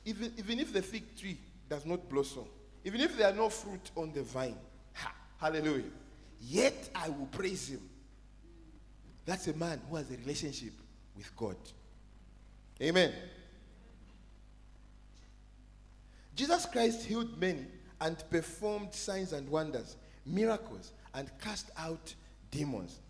even, 0.05 0.33
even 0.39 0.61
if 0.61 0.73
the 0.73 0.81
fig 0.81 1.17
tree 1.19 1.37
does 1.69 1.85
not 1.85 2.09
blossom, 2.09 2.45
even 2.85 3.01
if 3.01 3.17
there 3.17 3.29
are 3.29 3.35
no 3.35 3.49
fruit 3.49 3.91
on 3.97 4.13
the 4.13 4.23
vine, 4.23 4.55
ha, 4.95 5.13
hallelujah, 5.41 5.91
yet 6.41 6.91
I 6.95 7.09
will 7.09 7.27
praise 7.27 7.71
him. 7.71 7.81
That's 9.27 9.49
a 9.49 9.55
man 9.55 9.81
who 9.91 9.97
has 9.97 10.09
a 10.13 10.17
relationship 10.17 10.75
with 11.17 11.37
God. 11.37 11.57
Amen. 12.81 13.13
Jesus 16.37 16.67
Christ 16.67 17.05
healed 17.05 17.37
many 17.41 17.67
and 18.01 18.17
performed 18.31 18.95
signs 18.95 19.33
and 19.33 19.49
wonders, 19.49 19.97
miracles, 20.25 20.93
and 21.15 21.29
cast 21.41 21.73
out 21.77 22.15
demons. 22.53 23.01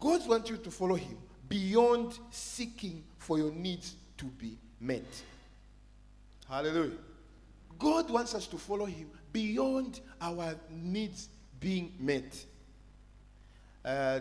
God 0.00 0.26
wants 0.26 0.50
you 0.50 0.56
to 0.56 0.70
follow 0.70 0.94
him 0.96 1.18
beyond 1.48 2.18
seeking 2.30 3.04
for 3.18 3.38
your 3.38 3.52
needs 3.52 3.96
to 4.16 4.24
be 4.24 4.56
met. 4.80 5.04
Hallelujah. 6.48 6.96
God 7.78 8.10
wants 8.10 8.34
us 8.34 8.46
to 8.48 8.58
follow 8.58 8.86
him 8.86 9.10
beyond 9.32 10.00
our 10.20 10.54
needs 10.70 11.28
being 11.60 11.92
met. 11.98 12.44
Uh, 13.84 14.20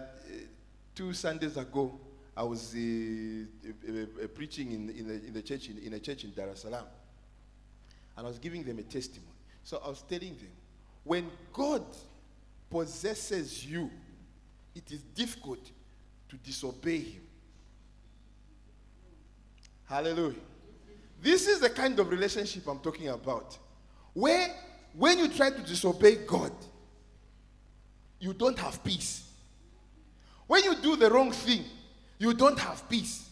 two 0.93 1.13
Sundays 1.13 1.57
ago, 1.57 1.99
I 2.35 2.43
was 2.43 2.73
uh, 2.73 2.79
uh, 2.79 4.23
uh, 4.23 4.27
preaching 4.27 4.71
in, 4.71 4.89
in, 4.89 5.07
the, 5.07 5.13
in 5.27 5.33
the 5.33 5.41
church 5.41 5.69
in, 5.69 5.77
in 5.77 5.93
a 5.93 5.99
church 5.99 6.23
in 6.23 6.33
Dar 6.33 6.49
es 6.49 6.61
Salaam, 6.61 6.85
and 8.15 8.25
I 8.25 8.29
was 8.29 8.39
giving 8.39 8.63
them 8.63 8.79
a 8.79 8.83
testimony. 8.83 9.33
So 9.63 9.81
I 9.83 9.89
was 9.89 10.01
telling 10.03 10.35
them, 10.35 10.51
when 11.03 11.29
God 11.51 11.83
possesses 12.69 13.65
you, 13.65 13.89
it 14.79 14.93
is 14.93 15.01
difficult 15.01 15.59
to 16.29 16.37
disobey 16.37 16.99
Him. 16.99 17.21
Hallelujah. 19.85 20.39
This 21.21 21.47
is 21.47 21.59
the 21.59 21.69
kind 21.69 21.99
of 21.99 22.09
relationship 22.09 22.65
I'm 22.67 22.79
talking 22.79 23.09
about. 23.09 23.57
Where, 24.13 24.47
when 24.93 25.19
you 25.19 25.27
try 25.27 25.49
to 25.49 25.61
disobey 25.61 26.15
God, 26.25 26.53
you 28.19 28.33
don't 28.33 28.57
have 28.57 28.81
peace. 28.83 29.29
When 30.47 30.63
you 30.63 30.75
do 30.75 30.95
the 30.95 31.09
wrong 31.09 31.31
thing, 31.31 31.63
you 32.17 32.33
don't 32.33 32.57
have 32.59 32.87
peace 32.89 33.29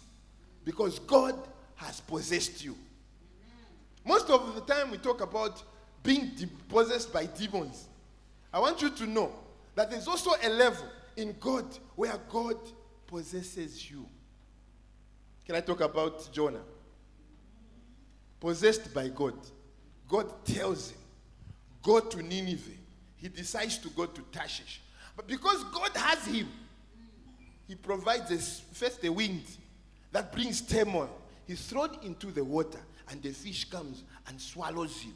because 0.65 0.99
God 0.99 1.35
has 1.75 2.01
possessed 2.01 2.63
you. 2.63 2.75
Most 4.05 4.29
of 4.29 4.53
the 4.53 4.61
time, 4.61 4.91
we 4.91 4.97
talk 4.97 5.21
about 5.21 5.63
being 6.03 6.31
de- 6.35 6.47
possessed 6.67 7.13
by 7.13 7.25
demons. 7.25 7.87
I 8.51 8.59
want 8.59 8.81
you 8.81 8.89
to 8.89 9.05
know 9.05 9.31
that 9.75 9.89
there's 9.89 10.07
also 10.07 10.31
a 10.43 10.49
level 10.49 10.85
in 11.17 11.35
God 11.39 11.65
where 11.95 12.17
God 12.29 12.57
possesses 13.07 13.89
you. 13.89 14.05
Can 15.45 15.55
I 15.55 15.61
talk 15.61 15.81
about 15.81 16.31
Jonah? 16.31 16.63
Possessed 18.39 18.93
by 18.93 19.09
God. 19.09 19.35
God 20.07 20.45
tells 20.45 20.91
him, 20.91 20.99
Go 21.81 21.99
to 21.99 22.21
Nineveh. 22.21 22.71
He 23.17 23.29
decides 23.29 23.77
to 23.79 23.89
go 23.89 24.05
to 24.05 24.21
Tarshish. 24.31 24.81
But 25.15 25.27
because 25.27 25.63
God 25.65 25.91
has 25.95 26.25
him, 26.25 26.47
he 27.67 27.75
provides 27.75 28.31
a, 28.31 28.37
first 28.75 29.03
a 29.03 29.11
wind 29.11 29.43
that 30.11 30.31
brings 30.31 30.61
turmoil. 30.61 31.09
He's 31.45 31.65
thrown 31.65 31.97
into 32.03 32.27
the 32.27 32.43
water, 32.43 32.79
and 33.09 33.21
the 33.23 33.31
fish 33.31 33.69
comes 33.69 34.03
and 34.27 34.39
swallows 34.39 35.01
him. 35.01 35.13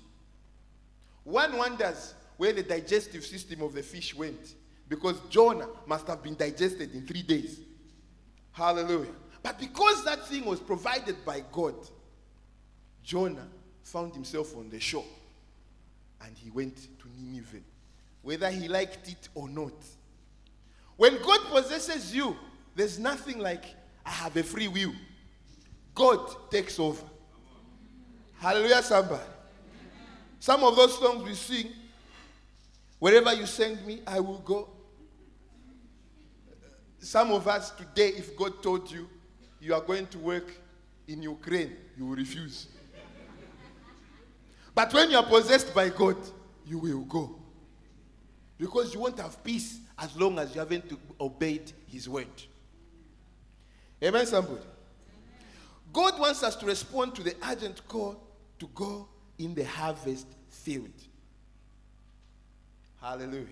One 1.24 1.58
wonders 1.58 2.14
where 2.38 2.54
the 2.54 2.64
digestive 2.64 3.24
system 3.26 3.62
of 3.62 3.74
the 3.74 3.84
fish 3.84 4.16
went 4.16 4.56
because 4.92 5.22
Jonah 5.30 5.70
must 5.88 6.06
have 6.08 6.22
been 6.22 6.36
digested 6.36 6.94
in 6.94 7.08
three 7.08 7.22
days. 7.22 7.62
Hallelujah. 8.52 9.14
But 9.42 9.58
because 9.58 10.04
that 10.04 10.28
thing 10.28 10.44
was 10.44 10.60
provided 10.60 11.24
by 11.24 11.44
God, 11.50 11.76
Jonah 13.02 13.48
found 13.84 14.14
himself 14.14 14.54
on 14.58 14.70
the 14.70 14.82
shore 14.82 15.06
and 16.26 16.36
he 16.36 16.52
went 16.52 16.76
to 16.76 17.08
Nineveh, 17.18 17.62
whether 18.22 18.52
he 18.52 18.68
liked 18.68 19.08
it 19.08 19.30
or 19.34 19.48
not. 19.48 19.72
When 20.98 21.22
God 21.22 21.40
possesses 21.46 22.14
you, 22.14 22.36
there's 22.76 23.00
nothing 23.00 23.40
like, 23.40 23.64
I 24.06 24.10
have 24.10 24.36
a 24.36 24.44
free 24.44 24.68
will. 24.68 24.92
God 25.96 26.52
takes 26.52 26.78
over. 26.80 27.06
Hallelujah, 28.40 28.84
somebody. 28.84 29.24
Some 30.42 30.66
of 30.66 30.76
those 30.76 31.00
songs 31.00 31.24
we 31.24 31.34
sing, 31.34 31.72
wherever 33.00 33.34
you 33.34 33.46
send 33.46 33.86
me, 33.86 34.02
I 34.06 34.20
will 34.20 34.40
go. 34.40 34.68
Some 37.02 37.32
of 37.32 37.48
us 37.48 37.72
today, 37.72 38.10
if 38.10 38.38
God 38.38 38.62
told 38.62 38.90
you 38.92 39.10
you 39.60 39.74
are 39.74 39.82
going 39.82 40.06
to 40.08 40.20
work 40.20 40.54
in 41.08 41.24
Ukraine, 41.24 41.76
you 41.98 42.06
will 42.06 42.16
refuse. 42.16 42.68
But 44.74 44.94
when 44.94 45.10
you 45.10 45.18
are 45.18 45.26
possessed 45.26 45.74
by 45.74 45.90
God, 45.90 46.16
you 46.66 46.78
will 46.78 47.02
go. 47.02 47.36
Because 48.56 48.94
you 48.94 49.00
won't 49.00 49.20
have 49.20 49.44
peace 49.44 49.80
as 49.98 50.16
long 50.16 50.38
as 50.38 50.54
you 50.54 50.60
haven't 50.60 50.96
obeyed 51.20 51.72
His 51.88 52.08
word. 52.08 52.28
Amen, 54.04 54.28
somebody? 54.28 54.62
God 55.92 56.20
wants 56.20 56.44
us 56.44 56.56
to 56.58 56.68
respond 56.68 57.16
to 57.16 57.24
the 57.24 57.36
urgent 57.50 57.86
call 57.88 58.22
to 58.60 58.70
go 58.76 59.10
in 59.40 59.56
the 59.56 59.66
harvest 59.66 60.28
field. 60.50 60.94
Hallelujah. 63.02 63.48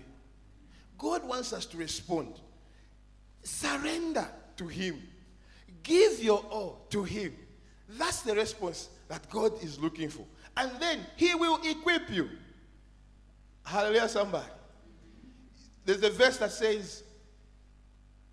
God 0.96 1.26
wants 1.26 1.52
us 1.52 1.66
to 1.66 1.76
respond. 1.76 2.40
Surrender 3.42 4.28
to 4.56 4.66
Him. 4.66 5.02
Give 5.82 6.22
your 6.22 6.38
all 6.50 6.86
to 6.90 7.04
Him. 7.04 7.34
That's 7.88 8.22
the 8.22 8.34
response 8.34 8.88
that 9.08 9.28
God 9.30 9.62
is 9.62 9.78
looking 9.78 10.08
for. 10.08 10.24
And 10.56 10.70
then 10.80 11.00
He 11.16 11.34
will 11.34 11.58
equip 11.64 12.10
you. 12.10 12.28
Hallelujah, 13.64 14.08
somebody. 14.08 14.46
There's 15.84 16.02
a 16.02 16.10
verse 16.10 16.36
that 16.38 16.52
says, 16.52 17.02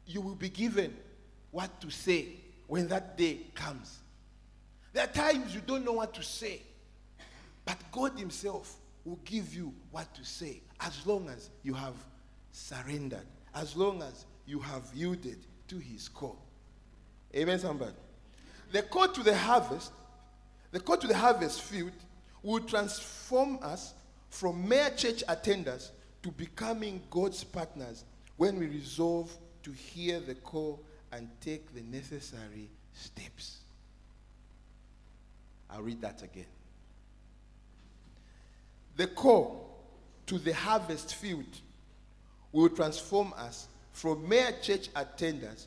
You 0.06 0.22
will 0.22 0.36
be 0.36 0.50
given 0.50 0.96
what 1.52 1.80
to 1.82 1.90
say 1.90 2.28
when 2.68 2.88
that 2.90 3.18
day 3.18 3.40
comes. 3.56 4.00
There 4.94 5.04
are 5.04 5.08
times 5.08 5.54
you 5.54 5.62
don't 5.62 5.86
know 5.86 5.94
what 5.94 6.14
to 6.16 6.24
say, 6.24 6.62
but 7.66 7.78
God 7.92 8.18
Himself 8.18 8.76
will 9.06 9.20
give 9.24 9.54
you 9.56 9.74
what 9.92 10.14
to 10.16 10.26
say 10.26 10.62
as 10.82 11.06
long 11.06 11.30
as 11.30 11.50
you 11.64 11.74
have 11.74 11.96
surrendered, 12.52 13.26
as 13.56 13.76
long 13.76 14.02
as 14.02 14.26
you 14.48 14.60
have 14.60 14.84
yielded 14.96 15.38
to 15.68 15.78
His 15.78 16.08
call. 16.08 16.40
Amen, 17.36 17.60
somebody. 17.60 17.92
The 18.72 18.82
call 18.82 19.10
to 19.10 19.22
the 19.22 19.36
harvest, 19.38 19.92
the 20.72 20.80
call 20.80 20.98
to 20.98 21.08
the 21.08 21.18
harvest 21.18 21.62
field 21.62 21.92
will 22.42 22.62
transform 22.62 23.60
us 23.62 23.94
from 24.30 24.68
mere 24.68 24.90
church 24.92 25.24
attenders 25.28 25.92
to 26.24 26.32
becoming 26.32 27.02
God's 27.10 27.44
partners 27.44 28.04
when 28.38 28.58
we 28.60 28.68
resolve 28.68 29.36
to 29.64 29.72
hear 29.72 30.20
the 30.20 30.36
call 30.36 30.82
and 31.12 31.30
take 31.42 31.74
the 31.74 31.82
necessary 31.82 32.70
steps. 32.94 33.60
I'll 35.70 35.82
read 35.82 36.02
that 36.02 36.24
again. 36.24 36.46
The 38.96 39.08
call 39.08 39.78
to 40.28 40.40
the 40.40 40.54
harvest 40.54 41.16
field 41.16 41.46
will 42.52 42.70
transform 42.70 43.34
us 43.38 43.68
from 43.98 44.30
mere 44.30 44.52
church 44.62 44.94
attenders 44.94 45.66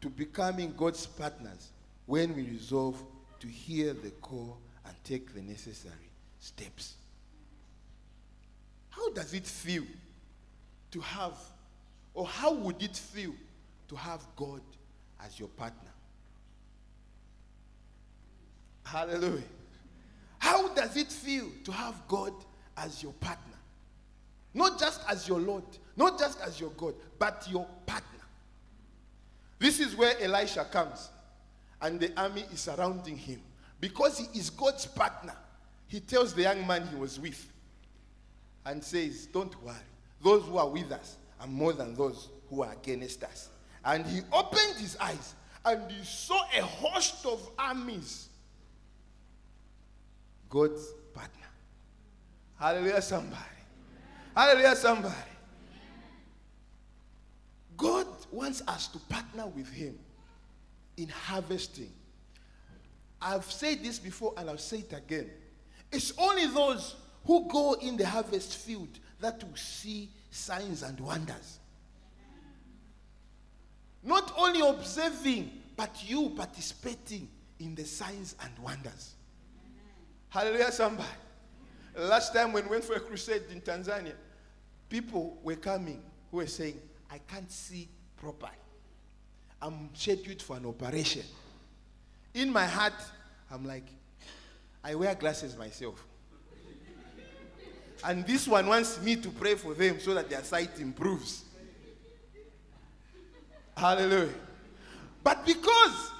to 0.00 0.08
becoming 0.08 0.72
God's 0.78 1.06
partners 1.06 1.72
when 2.06 2.34
we 2.34 2.44
resolve 2.44 3.02
to 3.38 3.46
hear 3.46 3.92
the 3.92 4.12
call 4.22 4.56
and 4.86 4.94
take 5.04 5.34
the 5.34 5.42
necessary 5.42 6.10
steps. 6.40 6.94
How 8.88 9.12
does 9.12 9.34
it 9.34 9.46
feel 9.46 9.82
to 10.90 11.00
have, 11.00 11.34
or 12.14 12.26
how 12.26 12.54
would 12.54 12.82
it 12.82 12.96
feel 12.96 13.34
to 13.88 13.96
have 13.96 14.24
God 14.36 14.62
as 15.22 15.38
your 15.38 15.50
partner? 15.50 15.90
Hallelujah. 18.84 19.42
How 20.38 20.68
does 20.68 20.96
it 20.96 21.12
feel 21.12 21.50
to 21.64 21.72
have 21.72 22.08
God 22.08 22.32
as 22.78 23.02
your 23.02 23.12
partner? 23.12 23.58
Not 24.54 24.80
just 24.80 25.02
as 25.10 25.28
your 25.28 25.40
Lord, 25.40 25.64
not 25.96 26.18
just 26.18 26.40
as 26.40 26.60
your 26.60 26.70
God, 26.70 26.94
but 27.18 27.46
your 27.50 27.66
partner. 27.86 28.06
This 29.58 29.80
is 29.80 29.96
where 29.96 30.14
Elisha 30.20 30.64
comes, 30.64 31.08
and 31.80 31.98
the 31.98 32.12
army 32.20 32.44
is 32.52 32.60
surrounding 32.60 33.16
him. 33.16 33.40
Because 33.80 34.18
he 34.18 34.38
is 34.38 34.50
God's 34.50 34.86
partner, 34.86 35.34
he 35.88 36.00
tells 36.00 36.34
the 36.34 36.42
young 36.42 36.66
man 36.66 36.86
he 36.88 36.96
was 36.96 37.18
with 37.18 37.50
and 38.64 38.82
says, 38.82 39.26
Don't 39.26 39.62
worry, 39.62 39.76
those 40.22 40.44
who 40.44 40.58
are 40.58 40.68
with 40.68 40.90
us 40.92 41.16
are 41.40 41.46
more 41.46 41.72
than 41.72 41.94
those 41.94 42.28
who 42.50 42.62
are 42.62 42.72
against 42.72 43.22
us. 43.24 43.48
And 43.84 44.04
he 44.06 44.20
opened 44.32 44.76
his 44.78 44.96
eyes 44.98 45.34
and 45.64 45.90
he 45.90 46.04
saw 46.04 46.40
a 46.56 46.62
host 46.62 47.24
of 47.26 47.48
armies. 47.58 48.28
God's 50.48 50.86
partner. 51.14 51.46
Hallelujah, 52.58 53.02
somebody. 53.02 53.42
Hallelujah, 54.34 54.76
somebody. 54.76 55.14
God 57.76 58.06
wants 58.30 58.62
us 58.66 58.88
to 58.88 58.98
partner 58.98 59.46
with 59.46 59.70
Him 59.70 59.98
in 60.96 61.08
harvesting. 61.08 61.92
I've 63.20 63.50
said 63.50 63.82
this 63.82 63.98
before 63.98 64.34
and 64.36 64.48
I'll 64.48 64.58
say 64.58 64.78
it 64.78 64.92
again. 64.92 65.30
It's 65.90 66.12
only 66.18 66.46
those 66.46 66.96
who 67.24 67.48
go 67.48 67.74
in 67.74 67.96
the 67.96 68.06
harvest 68.06 68.56
field 68.56 68.88
that 69.20 69.42
will 69.42 69.56
see 69.56 70.10
signs 70.30 70.82
and 70.82 70.98
wonders. 71.00 71.58
Not 74.02 74.32
only 74.36 74.60
observing, 74.60 75.50
but 75.76 76.08
you 76.08 76.30
participating 76.36 77.28
in 77.58 77.74
the 77.74 77.84
signs 77.84 78.36
and 78.42 78.58
wonders. 78.58 79.14
Hallelujah, 80.28 80.70
somebody. 80.70 81.08
Last 81.96 82.34
time 82.34 82.52
when 82.52 82.64
we 82.64 82.70
went 82.70 82.84
for 82.84 82.94
a 82.94 83.00
crusade 83.00 83.44
in 83.50 83.60
Tanzania, 83.60 84.12
people 84.88 85.38
were 85.42 85.56
coming 85.56 86.02
who 86.30 86.38
were 86.38 86.46
saying, 86.46 86.78
I 87.10 87.18
can't 87.18 87.50
see 87.50 87.88
properly. 88.16 88.52
I'm 89.60 89.90
scheduled 89.94 90.42
for 90.42 90.56
an 90.56 90.66
operation. 90.66 91.22
In 92.34 92.52
my 92.52 92.66
heart, 92.66 92.92
I'm 93.50 93.66
like, 93.66 93.86
I 94.84 94.94
wear 94.94 95.14
glasses 95.14 95.56
myself. 95.56 96.04
And 98.04 98.26
this 98.26 98.46
one 98.46 98.66
wants 98.66 99.00
me 99.02 99.16
to 99.16 99.30
pray 99.30 99.54
for 99.54 99.74
them 99.74 99.98
so 99.98 100.14
that 100.14 100.28
their 100.28 100.44
sight 100.44 100.78
improves. 100.78 101.44
Hallelujah. 103.76 104.32
But 105.24 105.44
because 105.44 106.10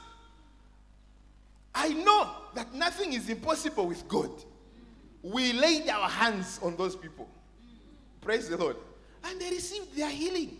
I 1.75 1.91
know 1.91 2.31
that 2.55 2.75
nothing 2.75 3.13
is 3.13 3.29
impossible 3.29 3.87
with 3.87 4.09
God, 4.09 4.31
we 5.23 5.53
laid 5.53 5.89
our 5.89 6.09
hands 6.09 6.59
on 6.63 6.77
those 6.77 6.97
people. 6.97 7.29
Praise 8.21 8.49
the 8.49 8.57
Lord. 8.57 8.77
And 9.25 9.41
they 9.41 9.51
received 9.51 9.97
their 9.97 10.11
healing. 10.11 10.59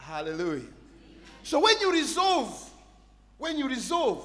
Hallelujah. 0.00 0.66
So 1.42 1.60
when 1.60 1.78
you 1.80 1.92
resolve, 1.92 2.70
when 3.38 3.58
you 3.58 3.68
resolve 3.68 4.24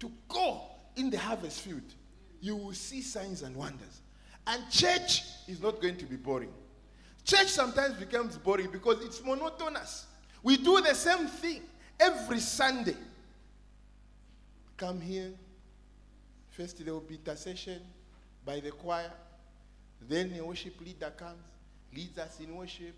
to 0.00 0.10
go 0.28 0.60
in 0.96 1.08
the 1.08 1.18
harvest 1.18 1.60
field, 1.60 1.82
you 2.40 2.56
will 2.56 2.74
see 2.74 3.00
signs 3.00 3.42
and 3.42 3.54
wonders. 3.54 4.00
And 4.46 4.60
church 4.70 5.22
is 5.46 5.62
not 5.62 5.80
going 5.80 5.96
to 5.98 6.04
be 6.04 6.16
boring. 6.16 6.52
Church 7.24 7.46
sometimes 7.46 7.94
becomes 7.94 8.36
boring 8.36 8.70
because 8.72 9.02
it's 9.04 9.22
monotonous. 9.22 10.06
We 10.42 10.56
do 10.56 10.80
the 10.80 10.94
same 10.94 11.28
thing 11.28 11.62
every 12.00 12.40
Sunday. 12.40 12.96
Come 14.76 15.00
here. 15.00 15.30
First, 16.50 16.84
there 16.84 16.92
will 16.92 17.00
be 17.00 17.14
intercession 17.14 17.80
by 18.44 18.58
the 18.58 18.72
choir. 18.72 19.12
Then 20.08 20.34
the 20.36 20.44
worship 20.44 20.80
leader 20.80 21.12
comes, 21.16 21.44
leads 21.94 22.18
us 22.18 22.40
in 22.40 22.54
worship. 22.56 22.94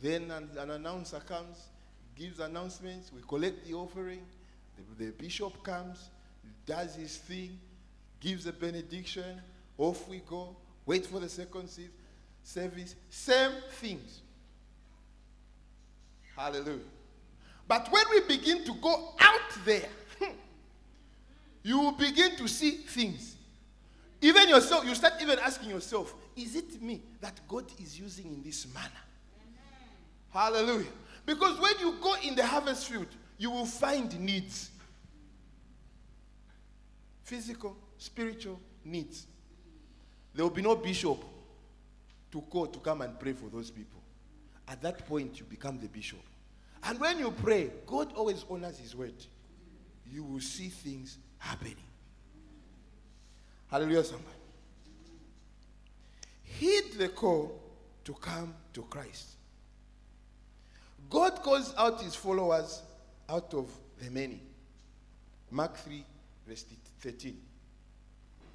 Then 0.00 0.30
an, 0.30 0.48
an 0.56 0.70
announcer 0.70 1.20
comes, 1.20 1.68
gives 2.16 2.40
announcements. 2.40 3.12
We 3.12 3.20
collect 3.26 3.66
the 3.66 3.74
offering. 3.74 4.22
The, 4.76 5.04
the 5.04 5.10
bishop 5.12 5.62
comes, 5.62 6.08
does 6.64 6.94
his 6.94 7.16
thing, 7.16 7.58
gives 8.18 8.46
a 8.46 8.52
benediction. 8.52 9.40
Off 9.76 10.08
we 10.08 10.18
go. 10.18 10.56
Wait 10.86 11.06
for 11.06 11.20
the 11.20 11.28
second 11.28 11.68
service. 12.42 12.94
Same 13.10 13.52
things. 13.72 14.20
Hallelujah. 16.36 16.78
But 17.68 17.90
when 17.92 18.04
we 18.10 18.20
begin 18.22 18.64
to 18.64 18.74
go 18.74 19.14
out 19.20 19.64
there, 19.64 19.88
hmm, 20.18 20.32
you 21.62 21.78
will 21.78 21.92
begin 21.92 22.36
to 22.36 22.48
see 22.48 22.70
things. 22.70 23.36
Even 24.22 24.48
yourself, 24.48 24.84
you 24.84 24.94
start 24.94 25.14
even 25.20 25.38
asking 25.38 25.70
yourself, 25.70 26.14
is 26.36 26.56
it 26.56 26.82
me 26.82 27.02
that 27.20 27.40
God 27.46 27.64
is 27.80 27.98
using 27.98 28.26
in 28.26 28.42
this 28.42 28.66
manner? 28.72 28.90
Hallelujah. 30.32 30.86
Because 31.26 31.58
when 31.60 31.72
you 31.80 31.96
go 32.00 32.14
in 32.22 32.34
the 32.34 32.46
harvest 32.46 32.88
field, 32.88 33.08
you 33.38 33.50
will 33.50 33.66
find 33.66 34.18
needs 34.20 34.70
physical, 37.30 37.76
spiritual 37.96 38.58
needs. 38.84 39.26
There 40.34 40.44
will 40.44 40.50
be 40.50 40.62
no 40.62 40.74
bishop 40.74 41.22
to 42.32 42.40
call 42.42 42.66
to 42.66 42.78
come 42.80 43.02
and 43.02 43.18
pray 43.18 43.34
for 43.34 43.48
those 43.48 43.70
people. 43.70 44.00
At 44.66 44.82
that 44.82 45.06
point, 45.06 45.38
you 45.38 45.46
become 45.46 45.78
the 45.78 45.86
bishop. 45.86 46.18
And 46.82 46.98
when 46.98 47.18
you 47.18 47.30
pray, 47.30 47.70
God 47.86 48.12
always 48.14 48.44
honors 48.50 48.78
his 48.78 48.96
word. 48.96 49.14
You 50.10 50.24
will 50.24 50.40
see 50.40 50.68
things 50.68 51.18
happening. 51.38 51.76
Hallelujah, 53.70 54.02
somebody. 54.02 54.36
Heed 56.42 56.94
the 56.98 57.08
call 57.08 57.60
to 58.04 58.12
come 58.14 58.54
to 58.72 58.82
Christ. 58.82 59.36
God 61.10 61.42
calls 61.42 61.74
out 61.76 62.00
his 62.00 62.14
followers 62.14 62.82
out 63.28 63.52
of 63.52 63.68
the 64.00 64.10
many. 64.10 64.40
Mark 65.50 65.76
3, 65.76 66.04
verse 66.46 66.64
13. 67.00 67.36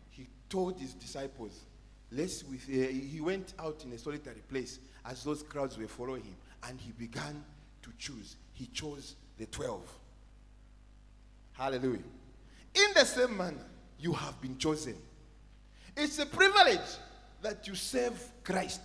He 0.09 0.27
told 0.49 0.79
his 0.79 0.93
disciples, 0.93 1.65
Lest 2.11 2.47
with, 2.47 2.63
uh, 2.69 2.87
he 2.87 3.19
went 3.19 3.53
out 3.59 3.83
in 3.83 3.91
a 3.91 3.97
solitary 3.97 4.41
place 4.49 4.79
as 5.05 5.23
those 5.23 5.43
crowds 5.43 5.77
were 5.77 5.87
following 5.87 6.23
him, 6.23 6.35
and 6.67 6.79
he 6.79 6.91
began 6.93 7.43
to 7.81 7.89
choose. 7.97 8.37
He 8.53 8.67
chose 8.67 9.15
the 9.37 9.47
12. 9.47 9.81
Hallelujah. 11.53 11.99
In 12.73 12.93
the 12.93 13.05
same 13.05 13.35
manner, 13.35 13.65
you 13.99 14.13
have 14.13 14.39
been 14.41 14.57
chosen. 14.57 14.95
It's 15.97 16.19
a 16.19 16.25
privilege 16.25 16.79
that 17.41 17.67
you 17.67 17.75
serve 17.75 18.21
Christ. 18.43 18.81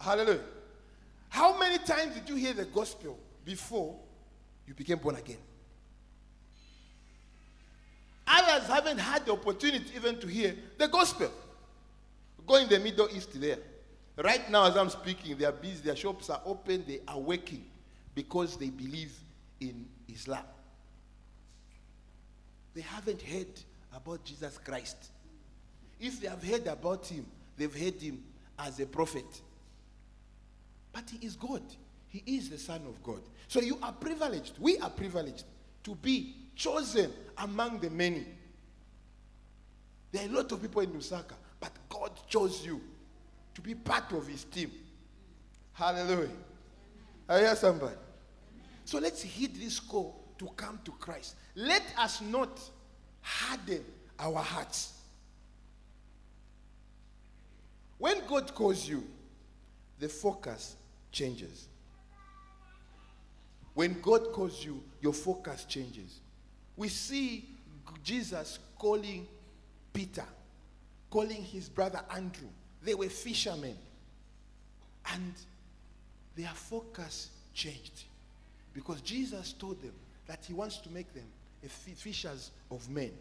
Hallelujah. 0.00 0.40
How 1.34 1.58
many 1.58 1.78
times 1.78 2.14
did 2.14 2.28
you 2.28 2.36
hear 2.36 2.52
the 2.52 2.64
gospel 2.64 3.18
before 3.44 3.98
you 4.68 4.72
became 4.72 4.98
born 4.98 5.16
again? 5.16 5.38
Others 8.24 8.68
haven't 8.68 8.98
had 8.98 9.26
the 9.26 9.32
opportunity 9.32 9.84
even 9.96 10.20
to 10.20 10.28
hear 10.28 10.54
the 10.78 10.86
gospel. 10.86 11.28
Go 12.46 12.54
in 12.54 12.68
the 12.68 12.78
Middle 12.78 13.08
East 13.12 13.30
there. 13.40 13.58
Right 14.16 14.48
now, 14.48 14.66
as 14.68 14.76
I'm 14.76 14.88
speaking, 14.90 15.36
they 15.36 15.44
are 15.44 15.50
busy, 15.50 15.82
their 15.82 15.96
shops 15.96 16.30
are 16.30 16.40
open, 16.46 16.84
they 16.86 17.00
are 17.08 17.18
working 17.18 17.64
because 18.14 18.56
they 18.56 18.70
believe 18.70 19.12
in 19.58 19.86
Islam. 20.06 20.44
They 22.74 22.82
haven't 22.82 23.22
heard 23.22 23.60
about 23.92 24.22
Jesus 24.22 24.56
Christ. 24.64 25.10
If 25.98 26.20
they 26.20 26.28
have 26.28 26.44
heard 26.44 26.68
about 26.68 27.06
him, 27.06 27.26
they've 27.56 27.74
heard 27.74 28.00
him 28.00 28.22
as 28.56 28.78
a 28.78 28.86
prophet. 28.86 29.26
But 30.94 31.10
he 31.10 31.26
is 31.26 31.36
God. 31.36 31.62
He 32.08 32.22
is 32.24 32.48
the 32.48 32.58
Son 32.58 32.80
of 32.86 33.02
God. 33.02 33.20
So 33.48 33.60
you 33.60 33.76
are 33.82 33.92
privileged. 33.92 34.54
We 34.60 34.78
are 34.78 34.88
privileged 34.88 35.44
to 35.82 35.96
be 35.96 36.36
chosen 36.54 37.12
among 37.36 37.80
the 37.80 37.90
many. 37.90 38.24
There 40.12 40.24
are 40.24 40.30
a 40.30 40.32
lot 40.32 40.52
of 40.52 40.62
people 40.62 40.80
in 40.80 40.90
Lusaka, 40.92 41.34
but 41.58 41.72
God 41.88 42.12
chose 42.28 42.64
you 42.64 42.80
to 43.54 43.60
be 43.60 43.74
part 43.74 44.12
of 44.12 44.28
his 44.28 44.44
team. 44.44 44.70
Hallelujah. 45.72 46.30
I 47.28 47.40
hear 47.40 47.56
somebody. 47.56 47.96
So 48.84 49.00
let's 49.00 49.22
heed 49.22 49.56
this 49.56 49.80
call 49.80 50.22
to 50.38 50.46
come 50.56 50.78
to 50.84 50.92
Christ. 50.92 51.34
Let 51.56 51.82
us 51.98 52.20
not 52.20 52.60
harden 53.20 53.84
our 54.20 54.38
hearts. 54.38 54.92
When 57.98 58.18
God 58.28 58.54
calls 58.54 58.88
you, 58.88 59.02
the 59.98 60.08
focus 60.08 60.76
changes. 61.14 61.68
When 63.72 64.00
God 64.02 64.32
calls 64.32 64.64
you, 64.64 64.82
your 65.00 65.14
focus 65.14 65.64
changes. 65.64 66.20
We 66.76 66.88
see 66.88 67.48
Jesus 68.02 68.58
calling 68.78 69.26
Peter, 69.92 70.26
calling 71.10 71.42
his 71.42 71.68
brother 71.68 72.00
Andrew. 72.14 72.48
They 72.82 72.94
were 72.94 73.08
fishermen. 73.08 73.76
And 75.12 75.34
their 76.36 76.48
focus 76.48 77.30
changed. 77.54 78.04
Because 78.72 79.00
Jesus 79.00 79.52
told 79.52 79.80
them 79.80 79.94
that 80.26 80.44
he 80.44 80.52
wants 80.52 80.78
to 80.78 80.90
make 80.90 81.12
them 81.14 81.24
fishers 81.68 82.50
of 82.70 82.88
men. 82.90 83.12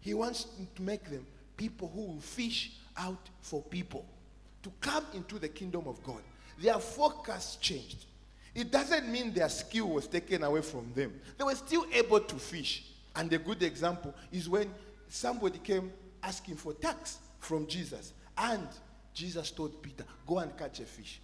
He 0.00 0.14
wants 0.14 0.46
to 0.76 0.82
make 0.82 1.04
them 1.10 1.26
people 1.56 1.90
who 1.94 2.02
will 2.02 2.20
fish 2.20 2.72
out 2.96 3.28
for 3.40 3.62
people 3.62 4.04
to 4.62 4.72
come 4.80 5.04
into 5.14 5.38
the 5.38 5.48
kingdom 5.48 5.84
of 5.86 6.02
God. 6.02 6.22
Their 6.62 6.78
focus 6.78 7.58
changed. 7.60 8.06
It 8.54 8.70
doesn't 8.70 9.10
mean 9.10 9.32
their 9.32 9.48
skill 9.48 9.88
was 9.88 10.06
taken 10.06 10.44
away 10.44 10.62
from 10.62 10.92
them. 10.94 11.12
They 11.36 11.42
were 11.42 11.56
still 11.56 11.84
able 11.92 12.20
to 12.20 12.36
fish. 12.36 12.84
And 13.16 13.32
a 13.32 13.38
good 13.38 13.62
example 13.64 14.14
is 14.30 14.48
when 14.48 14.72
somebody 15.08 15.58
came 15.58 15.92
asking 16.22 16.56
for 16.56 16.72
tax 16.74 17.18
from 17.40 17.66
Jesus. 17.66 18.12
And 18.38 18.68
Jesus 19.12 19.50
told 19.50 19.82
Peter, 19.82 20.04
Go 20.24 20.38
and 20.38 20.56
catch 20.56 20.78
a 20.78 20.84
fish. 20.84 21.20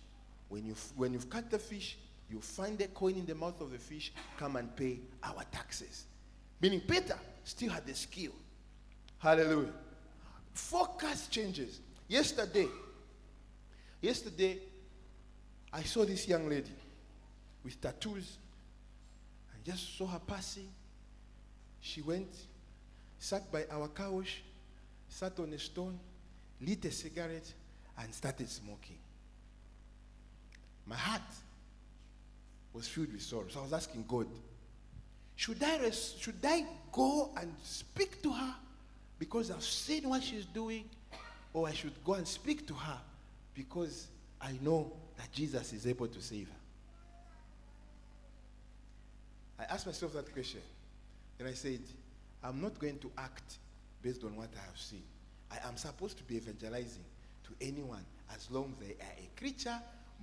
When 0.48 0.66
you've, 0.66 0.92
when 0.96 1.12
you've 1.12 1.30
caught 1.30 1.50
the 1.50 1.58
fish, 1.58 1.96
you 2.28 2.40
find 2.40 2.80
a 2.80 2.88
coin 2.88 3.14
in 3.14 3.24
the 3.24 3.34
mouth 3.34 3.60
of 3.60 3.70
the 3.70 3.78
fish, 3.78 4.12
come 4.36 4.56
and 4.56 4.74
pay 4.74 4.98
our 5.22 5.44
taxes. 5.52 6.04
Meaning 6.60 6.80
Peter 6.80 7.16
still 7.44 7.70
had 7.70 7.86
the 7.86 7.94
skill. 7.94 8.32
Hallelujah. 9.18 9.72
Focus 10.52 11.28
changes. 11.28 11.80
Yesterday, 12.08 12.66
yesterday, 14.00 14.58
I 15.72 15.82
saw 15.82 16.04
this 16.04 16.26
young 16.26 16.48
lady 16.48 16.72
with 17.62 17.80
tattoos. 17.80 18.38
I 19.52 19.56
just 19.64 19.96
saw 19.96 20.06
her 20.06 20.20
passing. 20.20 20.68
She 21.80 22.00
went, 22.00 22.34
sat 23.18 23.50
by 23.52 23.64
our 23.70 23.88
couch, 23.88 24.42
sat 25.08 25.38
on 25.38 25.52
a 25.52 25.58
stone, 25.58 25.98
lit 26.60 26.84
a 26.84 26.90
cigarette, 26.90 27.52
and 27.98 28.14
started 28.14 28.48
smoking. 28.48 28.98
My 30.86 30.96
heart 30.96 31.22
was 32.72 32.88
filled 32.88 33.12
with 33.12 33.22
sorrow. 33.22 33.46
So 33.48 33.60
I 33.60 33.62
was 33.64 33.72
asking 33.72 34.04
God, 34.08 34.26
should 35.36 35.62
I, 35.62 35.78
res- 35.78 36.16
should 36.18 36.44
I 36.44 36.64
go 36.90 37.30
and 37.36 37.54
speak 37.62 38.22
to 38.22 38.32
her 38.32 38.54
because 39.18 39.50
I've 39.50 39.62
seen 39.62 40.08
what 40.08 40.22
she's 40.22 40.46
doing? 40.46 40.84
Or 41.52 41.68
I 41.68 41.72
should 41.72 41.92
go 42.04 42.14
and 42.14 42.26
speak 42.26 42.66
to 42.68 42.74
her 42.74 42.98
because 43.54 44.08
I 44.40 44.52
know 44.62 44.92
that 45.16 45.30
Jesus 45.32 45.72
is 45.72 45.86
able 45.86 46.06
to 46.08 46.20
save 46.20 46.46
her? 46.48 46.54
I 49.58 49.64
asked 49.64 49.86
myself 49.86 50.12
that 50.14 50.32
question. 50.32 50.60
And 51.38 51.48
I 51.48 51.52
said, 51.52 51.80
I'm 52.42 52.60
not 52.60 52.78
going 52.78 52.98
to 52.98 53.10
act 53.18 53.58
based 54.02 54.24
on 54.24 54.36
what 54.36 54.48
I 54.56 54.66
have 54.66 54.78
seen. 54.78 55.02
I 55.50 55.66
am 55.66 55.76
supposed 55.76 56.18
to 56.18 56.24
be 56.24 56.36
evangelizing 56.36 57.04
to 57.44 57.50
anyone 57.60 58.04
as 58.34 58.50
long 58.50 58.72
as 58.74 58.86
they 58.86 58.94
are 58.94 59.16
a 59.18 59.40
creature 59.40 59.78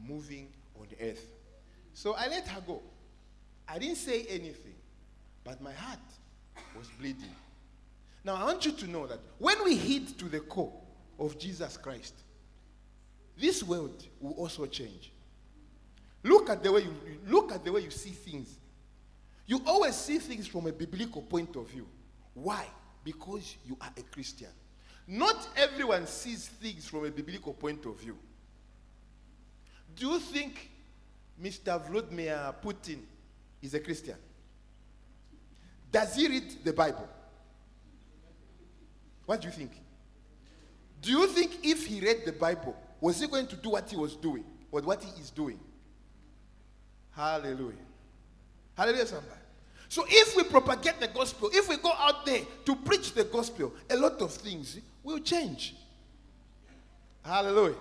moving 0.07 0.47
on 0.79 0.87
earth. 1.01 1.25
So 1.93 2.13
I 2.13 2.27
let 2.27 2.47
her 2.47 2.61
go. 2.61 2.81
I 3.67 3.79
didn't 3.79 3.97
say 3.97 4.25
anything, 4.29 4.75
but 5.43 5.61
my 5.61 5.73
heart 5.73 5.99
was 6.77 6.87
bleeding. 6.99 7.33
Now 8.23 8.35
I 8.35 8.43
want 8.43 8.65
you 8.65 8.71
to 8.71 8.87
know 8.87 9.07
that 9.07 9.19
when 9.39 9.63
we 9.63 9.75
hit 9.75 10.17
to 10.19 10.25
the 10.25 10.41
core 10.41 10.73
of 11.19 11.39
Jesus 11.39 11.77
Christ, 11.77 12.13
this 13.37 13.63
world 13.63 14.05
will 14.19 14.33
also 14.33 14.65
change. 14.65 15.11
Look 16.23 16.49
at 16.49 16.63
the 16.63 16.71
way 16.71 16.81
you 16.81 16.93
look 17.27 17.51
at 17.51 17.63
the 17.63 17.71
way 17.71 17.81
you 17.81 17.91
see 17.91 18.09
things. 18.09 18.57
You 19.45 19.61
always 19.65 19.95
see 19.95 20.17
things 20.17 20.47
from 20.47 20.65
a 20.67 20.71
biblical 20.71 21.21
point 21.21 21.55
of 21.55 21.69
view. 21.69 21.87
Why? 22.33 22.65
Because 23.03 23.55
you 23.65 23.77
are 23.79 23.91
a 23.95 24.01
Christian. 24.01 24.49
Not 25.07 25.47
everyone 25.55 26.07
sees 26.07 26.47
things 26.47 26.87
from 26.87 27.05
a 27.05 27.11
biblical 27.11 27.53
point 27.53 27.85
of 27.85 27.99
view. 27.99 28.17
Do 29.95 30.09
you 30.09 30.19
think 30.19 30.71
Mr. 31.41 31.79
Vladimir 31.87 32.55
Putin 32.63 32.99
is 33.61 33.73
a 33.75 33.79
Christian? 33.79 34.15
Does 35.91 36.15
he 36.15 36.27
read 36.27 36.63
the 36.63 36.73
Bible? 36.73 37.07
What 39.25 39.41
do 39.41 39.47
you 39.47 39.53
think? 39.53 39.71
Do 41.01 41.11
you 41.11 41.27
think 41.27 41.59
if 41.63 41.85
he 41.85 42.01
read 42.01 42.23
the 42.25 42.31
Bible, 42.31 42.75
was 43.05 43.19
he 43.19 43.27
going 43.27 43.45
to 43.45 43.55
do 43.55 43.69
what 43.69 43.87
he 43.87 43.95
was 43.95 44.15
doing 44.15 44.43
or 44.71 44.81
what 44.81 45.03
he 45.03 45.21
is 45.21 45.29
doing? 45.29 45.59
Hallelujah. 47.11 47.85
Hallelujah, 48.75 49.05
somebody. 49.05 49.41
So 49.87 50.05
if 50.07 50.35
we 50.35 50.41
propagate 50.41 50.99
the 50.99 51.07
gospel, 51.09 51.51
if 51.53 51.69
we 51.69 51.77
go 51.77 51.91
out 51.99 52.25
there 52.25 52.41
to 52.65 52.75
preach 52.77 53.13
the 53.13 53.23
gospel, 53.25 53.75
a 53.91 53.95
lot 53.95 54.19
of 54.23 54.33
things 54.33 54.79
will 55.03 55.19
change. 55.19 55.75
Hallelujah. 57.23 57.75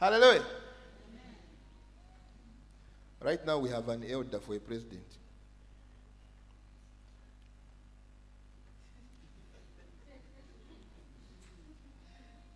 Hallelujah. 0.00 0.44
Right 3.22 3.46
now 3.46 3.60
we 3.60 3.70
have 3.70 3.88
an 3.88 4.02
elder 4.02 4.40
for 4.40 4.56
a 4.56 4.58
president. 4.58 5.06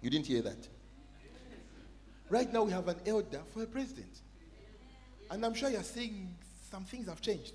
You 0.00 0.10
didn't 0.10 0.26
hear 0.26 0.42
that? 0.42 0.68
Right 2.32 2.50
now 2.50 2.62
we 2.62 2.72
have 2.72 2.88
an 2.88 2.96
elder 3.04 3.42
for 3.52 3.62
a 3.62 3.66
president. 3.66 4.22
And 5.30 5.44
I'm 5.44 5.52
sure 5.52 5.68
you're 5.68 5.82
seeing 5.82 6.34
some 6.70 6.82
things 6.82 7.06
have 7.06 7.20
changed. 7.20 7.52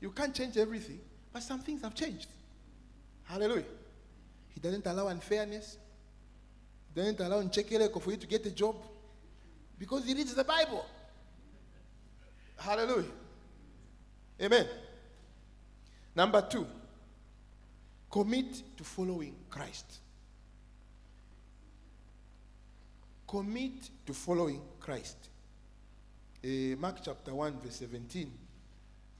You 0.00 0.12
can't 0.12 0.32
change 0.32 0.56
everything, 0.56 1.00
but 1.32 1.42
some 1.42 1.58
things 1.58 1.82
have 1.82 1.96
changed. 1.96 2.28
Hallelujah. 3.24 3.64
He 4.54 4.60
doesn't 4.60 4.86
allow 4.86 5.08
unfairness. 5.08 5.78
He 6.94 7.00
doesn't 7.00 7.18
allow 7.18 7.42
uncheck 7.42 8.00
for 8.00 8.12
you 8.12 8.16
to 8.18 8.26
get 8.28 8.46
a 8.46 8.52
job 8.52 8.76
because 9.80 10.04
he 10.04 10.14
reads 10.14 10.32
the 10.32 10.44
Bible. 10.44 10.86
Hallelujah. 12.56 13.10
Amen. 14.40 14.68
Number 16.14 16.40
two, 16.48 16.68
commit 18.08 18.62
to 18.76 18.84
following 18.84 19.34
Christ. 19.50 19.98
Commit 23.28 23.90
to 24.06 24.14
following 24.14 24.62
Christ. 24.80 25.28
Uh, 26.42 26.76
Mark 26.78 26.96
chapter 27.04 27.34
1, 27.34 27.60
verse 27.60 27.76
17 27.76 28.32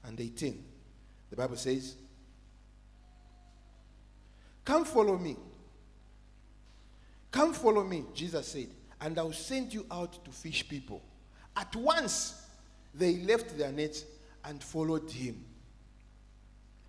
and 0.05 0.19
18. 0.19 0.63
The 1.29 1.35
Bible 1.35 1.57
says, 1.57 1.95
Come 4.65 4.83
follow 4.85 5.17
me. 5.17 5.37
Come 7.31 7.53
follow 7.53 7.83
me, 7.83 8.05
Jesus 8.13 8.47
said, 8.47 8.69
and 8.99 9.17
I 9.19 9.21
will 9.21 9.33
send 9.33 9.73
you 9.73 9.85
out 9.91 10.25
to 10.25 10.31
fish 10.31 10.67
people. 10.67 11.01
At 11.55 11.75
once 11.75 12.41
they 12.95 13.17
left 13.17 13.57
their 13.57 13.71
nets 13.71 14.05
and 14.43 14.63
followed 14.63 15.11
him. 15.11 15.45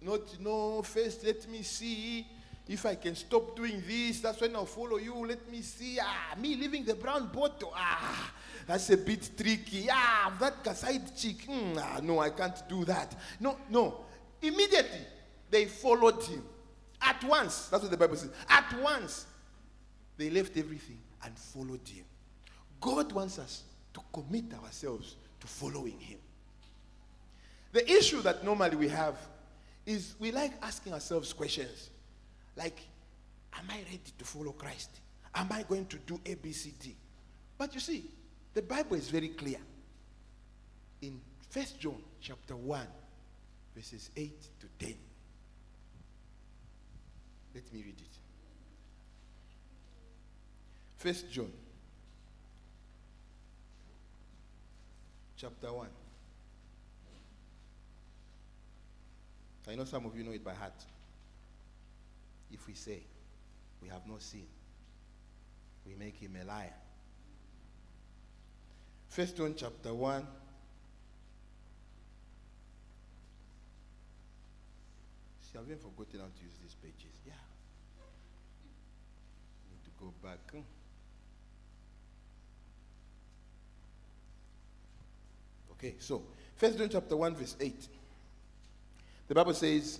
Not, 0.00 0.40
no, 0.40 0.80
first 0.80 1.22
let 1.24 1.46
me 1.50 1.62
see 1.62 2.26
if 2.70 2.86
I 2.86 2.94
can 2.94 3.16
stop 3.16 3.56
doing 3.56 3.82
this. 3.84 4.20
That's 4.20 4.40
when 4.40 4.54
I'll 4.54 4.64
follow 4.64 4.96
you. 4.96 5.26
Let 5.26 5.50
me 5.50 5.60
see. 5.60 5.98
Ah, 6.00 6.36
me 6.38 6.54
leaving 6.54 6.84
the 6.84 6.94
brown 6.94 7.26
bottle. 7.26 7.72
Ah, 7.74 8.32
that's 8.64 8.88
a 8.90 8.96
bit 8.96 9.28
tricky. 9.36 9.88
Ah, 9.90 10.32
that 10.38 10.76
side 10.76 11.02
chick. 11.16 11.48
Mm, 11.48 11.76
ah, 11.76 11.98
no, 12.00 12.20
I 12.20 12.30
can't 12.30 12.62
do 12.68 12.84
that. 12.84 13.16
No, 13.40 13.56
no. 13.68 14.04
Immediately, 14.40 15.00
they 15.50 15.64
followed 15.64 16.22
him. 16.22 16.44
At 17.02 17.24
once. 17.24 17.66
That's 17.66 17.82
what 17.82 17.90
the 17.90 17.96
Bible 17.96 18.14
says. 18.14 18.30
At 18.48 18.72
once, 18.80 19.26
they 20.16 20.30
left 20.30 20.56
everything 20.56 20.98
and 21.24 21.36
followed 21.36 21.86
him. 21.88 22.04
God 22.80 23.10
wants 23.10 23.40
us 23.40 23.64
to 23.94 24.00
commit 24.12 24.44
ourselves 24.62 25.16
to 25.40 25.46
following 25.48 25.98
him. 25.98 26.18
The 27.72 27.90
issue 27.90 28.22
that 28.22 28.44
normally 28.44 28.76
we 28.76 28.88
have 28.88 29.16
is 29.86 30.14
we 30.20 30.30
like 30.30 30.52
asking 30.62 30.92
ourselves 30.92 31.32
questions 31.32 31.90
like, 32.56 32.80
Am 33.54 33.64
I 33.68 33.78
ready 33.78 34.00
to 34.16 34.24
follow 34.24 34.52
Christ? 34.52 34.90
Am 35.34 35.48
I 35.50 35.62
going 35.62 35.86
to 35.86 35.96
do 35.98 36.18
ABCD? 36.18 36.94
But 37.58 37.74
you 37.74 37.80
see, 37.80 38.10
the 38.54 38.62
Bible 38.62 38.96
is 38.96 39.10
very 39.10 39.28
clear. 39.28 39.58
In 41.02 41.20
1 41.52 41.64
John 41.78 42.00
chapter 42.20 42.56
1, 42.56 42.86
verses 43.74 44.10
8 44.16 44.32
to 44.60 44.86
10. 44.86 44.94
Let 47.54 47.72
me 47.72 47.82
read 47.82 47.98
it. 47.98 48.18
First 50.96 51.30
John 51.30 51.50
chapter 55.36 55.72
1 55.72 55.86
I 59.68 59.74
know 59.76 59.84
some 59.84 60.04
of 60.04 60.16
you 60.16 60.24
know 60.24 60.32
it 60.32 60.44
by 60.44 60.52
heart. 60.52 60.84
If 62.52 62.66
we 62.66 62.74
say 62.74 63.00
we 63.82 63.88
have 63.88 64.06
no 64.06 64.18
sin, 64.18 64.46
we 65.86 65.94
make 65.94 66.16
him 66.16 66.36
a 66.40 66.44
liar. 66.44 66.74
First 69.08 69.36
John 69.36 69.54
chapter 69.56 69.92
1. 69.92 70.26
See, 75.42 75.58
I've 75.58 75.66
even 75.66 75.78
forgotten 75.78 76.20
how 76.20 76.26
to 76.26 76.44
use 76.44 76.54
these 76.62 76.74
pages. 76.74 77.18
Yeah. 77.26 77.32
Need 79.70 79.84
to 79.84 79.90
go 79.98 80.12
back. 80.22 80.38
Hmm. 80.52 80.60
Okay, 85.72 85.94
so 85.98 86.22
First 86.56 86.78
John 86.78 86.88
chapter 86.90 87.16
1, 87.16 87.34
verse 87.34 87.56
8. 87.58 87.88
The 89.28 89.34
Bible 89.34 89.54
says, 89.54 89.98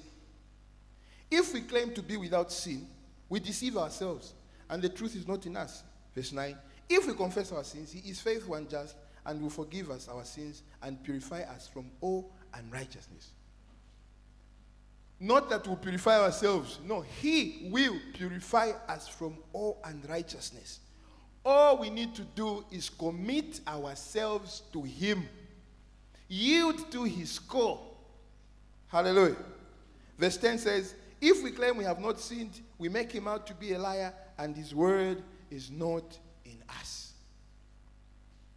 If 1.31 1.55
we 1.55 1.61
claim 1.61 1.93
to 1.95 2.03
be 2.03 2.17
without 2.17 2.51
sin, 2.51 2.87
we 3.29 3.41
deceive 3.41 3.77
ourselves, 3.77 4.35
and 4.69 4.83
the 4.83 4.89
truth 4.89 5.15
is 5.15 5.29
not 5.29 5.47
in 5.47 5.57
us. 5.57 5.83
Verse 6.15 6.33
9. 6.33 6.57
If 6.89 7.07
we 7.07 7.15
confess 7.15 7.53
our 7.53 7.63
sins, 7.63 7.93
he 7.93 8.11
is 8.11 8.21
faithful 8.21 8.55
and 8.57 8.69
just 8.69 8.97
and 9.25 9.41
will 9.41 9.51
forgive 9.51 9.91
us 9.91 10.09
our 10.09 10.25
sins 10.25 10.63
and 10.83 11.03
purify 11.05 11.43
us 11.43 11.69
from 11.69 11.91
all 12.01 12.33
unrighteousness. 12.55 13.31
Not 15.21 15.51
that 15.51 15.67
we'll 15.67 15.77
purify 15.77 16.19
ourselves. 16.19 16.79
No, 16.85 17.03
he 17.21 17.69
will 17.71 17.97
purify 18.15 18.73
us 18.89 19.07
from 19.07 19.37
all 19.53 19.79
unrighteousness. 19.85 20.81
All 21.45 21.79
we 21.79 21.91
need 21.91 22.15
to 22.15 22.23
do 22.23 22.65
is 22.71 22.89
commit 22.89 23.61
ourselves 23.69 24.63
to 24.73 24.83
him. 24.83 25.29
Yield 26.29 26.91
to 26.93 27.05
his 27.05 27.39
call. 27.39 27.99
Hallelujah. 28.89 29.37
Verse 30.19 30.37
10 30.39 30.59
says, 30.59 30.95
If 31.21 31.43
we 31.43 31.51
claim 31.51 31.77
we 31.77 31.85
have 31.85 32.01
not 32.01 32.19
sinned, 32.19 32.61
we 32.79 32.89
make 32.89 33.13
him 33.13 33.29
out 33.29 33.47
to 33.49 33.55
be 33.55 33.73
a 33.75 33.79
liar, 33.79 34.13
and 34.39 34.57
his 34.57 34.75
word 34.75 35.23
is 35.51 35.71
not 35.71 36.19
in 36.45 36.63
us. 36.69 37.13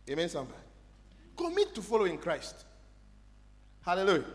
Amen, 0.10 0.30
somebody. 0.30 0.60
Commit 1.36 1.76
to 1.76 1.82
following 1.82 2.18
Christ. 2.18 2.66
Hallelujah. 3.82 4.26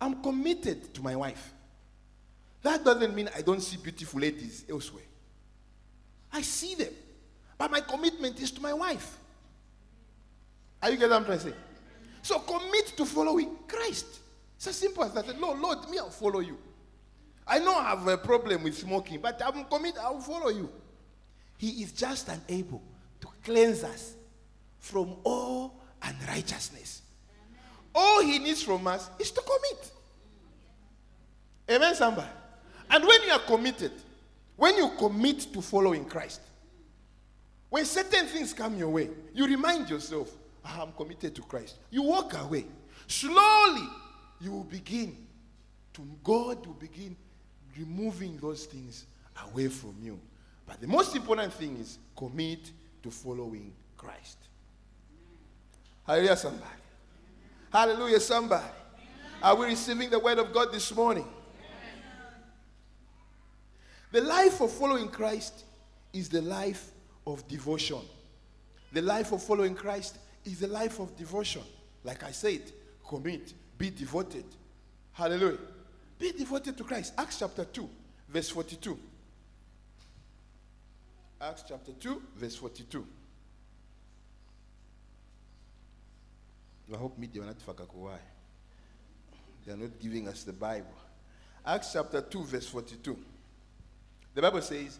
I'm 0.00 0.22
committed 0.22 0.94
to 0.94 1.02
my 1.02 1.16
wife. 1.16 1.52
That 2.62 2.84
doesn't 2.84 3.14
mean 3.14 3.28
I 3.34 3.42
don't 3.42 3.60
see 3.60 3.76
beautiful 3.76 4.20
ladies 4.20 4.64
elsewhere. 4.70 5.04
I 6.32 6.42
see 6.42 6.74
them. 6.74 6.92
But 7.56 7.72
my 7.72 7.80
commitment 7.80 8.40
is 8.40 8.52
to 8.52 8.60
my 8.60 8.72
wife. 8.72 9.18
Are 10.82 10.90
you 10.90 10.96
getting 10.96 11.10
what 11.10 11.16
I'm 11.16 11.24
trying 11.24 11.38
to 11.38 11.44
say? 11.44 11.54
So 12.22 12.38
commit 12.40 12.92
to 12.96 13.04
following 13.04 13.56
Christ. 13.66 14.20
It's 14.56 14.66
as 14.66 14.76
simple 14.76 15.02
as 15.04 15.12
that. 15.14 15.40
Lord, 15.40 15.58
Lord, 15.58 15.90
me, 15.90 15.98
I'll 15.98 16.10
follow 16.10 16.40
you. 16.40 16.58
I 17.48 17.58
don't 17.58 17.82
have 17.82 18.06
a 18.06 18.18
problem 18.18 18.62
with 18.64 18.76
smoking, 18.76 19.20
but 19.20 19.40
I'm 19.44 19.64
committed, 19.64 19.98
I'll 20.00 20.20
follow 20.20 20.50
you. 20.50 20.70
He 21.56 21.82
is 21.82 21.92
just 21.92 22.28
and 22.28 22.42
able 22.48 22.82
to 23.20 23.28
cleanse 23.42 23.82
us 23.82 24.14
from 24.78 25.16
all 25.24 25.74
unrighteousness. 26.02 27.02
All 27.94 28.22
he 28.22 28.38
needs 28.38 28.62
from 28.62 28.86
us 28.86 29.08
is 29.18 29.30
to 29.32 29.40
commit. 29.40 29.90
Amen, 31.70 31.94
Samba. 31.94 32.28
And 32.90 33.04
when 33.04 33.22
you 33.22 33.30
are 33.32 33.40
committed, 33.40 33.92
when 34.56 34.76
you 34.76 34.90
commit 34.98 35.52
to 35.52 35.62
following 35.62 36.04
Christ, 36.04 36.40
when 37.70 37.84
certain 37.84 38.26
things 38.26 38.52
come 38.52 38.76
your 38.76 38.88
way, 38.88 39.10
you 39.34 39.46
remind 39.46 39.90
yourself, 39.90 40.30
"Ah, 40.64 40.82
I'm 40.82 40.92
committed 40.92 41.34
to 41.34 41.42
Christ. 41.42 41.76
You 41.90 42.02
walk 42.02 42.34
away. 42.34 42.66
Slowly, 43.06 43.88
you 44.40 44.52
will 44.52 44.64
begin 44.64 45.26
to, 45.94 46.02
God 46.22 46.66
will 46.66 46.74
begin 46.74 47.16
removing 47.76 48.36
those 48.38 48.66
things 48.66 49.06
away 49.46 49.68
from 49.68 49.94
you. 50.02 50.18
But 50.66 50.80
the 50.80 50.86
most 50.86 51.16
important 51.16 51.52
thing 51.52 51.76
is 51.78 51.98
commit 52.16 52.70
to 53.02 53.10
following 53.10 53.72
Christ. 53.96 54.38
Hallelujah, 56.06 56.36
somebody. 56.36 56.72
Hallelujah, 57.72 58.20
somebody. 58.20 58.64
Are 59.42 59.54
we 59.54 59.66
receiving 59.66 60.10
the 60.10 60.18
word 60.18 60.38
of 60.38 60.52
God 60.52 60.72
this 60.72 60.94
morning? 60.94 61.26
The 64.10 64.22
life 64.22 64.60
of 64.60 64.72
following 64.72 65.08
Christ 65.08 65.64
is 66.12 66.28
the 66.28 66.40
life 66.40 66.90
of 67.26 67.46
devotion. 67.46 68.00
The 68.92 69.02
life 69.02 69.32
of 69.32 69.42
following 69.42 69.74
Christ 69.74 70.18
is 70.44 70.60
the 70.60 70.66
life 70.66 70.98
of 70.98 71.14
devotion. 71.16 71.62
Like 72.04 72.24
I 72.24 72.30
said, 72.30 72.62
commit, 73.06 73.52
be 73.76 73.90
devoted. 73.90 74.44
Hallelujah. 75.12 75.58
Be 76.18 76.32
devoted 76.32 76.76
to 76.76 76.84
Christ. 76.84 77.12
Acts 77.16 77.38
chapter 77.38 77.64
2, 77.64 77.88
verse 78.28 78.48
42. 78.50 78.98
Acts 81.40 81.64
chapter 81.68 81.92
2, 81.92 82.22
verse 82.36 82.56
42. 82.56 83.06
I 86.92 86.96
hope 86.96 87.18
media 87.18 87.42
not 87.42 87.56
why. 87.94 88.18
They 89.64 89.72
are 89.72 89.76
not 89.76 90.00
giving 90.00 90.26
us 90.28 90.42
the 90.42 90.52
Bible. 90.52 90.86
Acts 91.64 91.92
chapter 91.92 92.22
2, 92.22 92.44
verse 92.44 92.66
42. 92.66 93.16
The 94.34 94.42
Bible 94.42 94.62
says, 94.62 94.98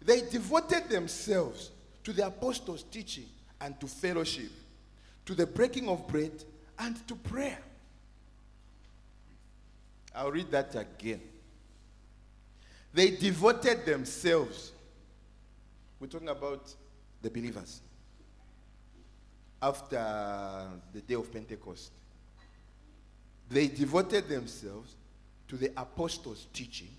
They 0.00 0.20
devoted 0.20 0.88
themselves 0.88 1.70
to 2.04 2.12
the 2.12 2.26
apostles' 2.26 2.84
teaching 2.84 3.26
and 3.60 3.78
to 3.80 3.86
fellowship, 3.86 4.50
to 5.26 5.34
the 5.34 5.46
breaking 5.46 5.88
of 5.88 6.06
bread 6.06 6.44
and 6.78 7.06
to 7.08 7.16
prayer. 7.16 7.58
I'll 10.14 10.30
read 10.30 10.50
that 10.52 10.74
again. 10.76 11.20
They 12.92 13.10
devoted 13.10 13.84
themselves. 13.84 14.72
We're 15.98 16.06
talking 16.06 16.28
about 16.28 16.72
the 17.20 17.30
believers 17.30 17.80
after 19.60 20.68
the 20.92 21.00
day 21.00 21.14
of 21.14 21.32
Pentecost. 21.32 21.90
They 23.48 23.68
devoted 23.68 24.28
themselves 24.28 24.94
to 25.48 25.56
the 25.56 25.72
apostles' 25.76 26.46
teaching 26.52 26.90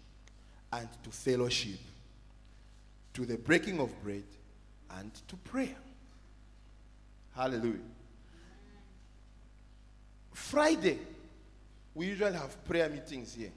and 0.74 0.88
to 1.04 1.10
fellowship, 1.10 1.80
to 3.14 3.26
the 3.26 3.38
breaking 3.38 3.80
of 3.80 3.92
bread 4.04 4.24
and 4.98 5.12
to 5.28 5.36
prayer. 5.38 5.78
Hallelujah. 7.36 7.80
Friday, 10.34 11.00
we 11.96 12.08
usually 12.08 12.34
have 12.34 12.64
prayer 12.66 12.90
meetings 12.90 13.34
here. 13.34 13.52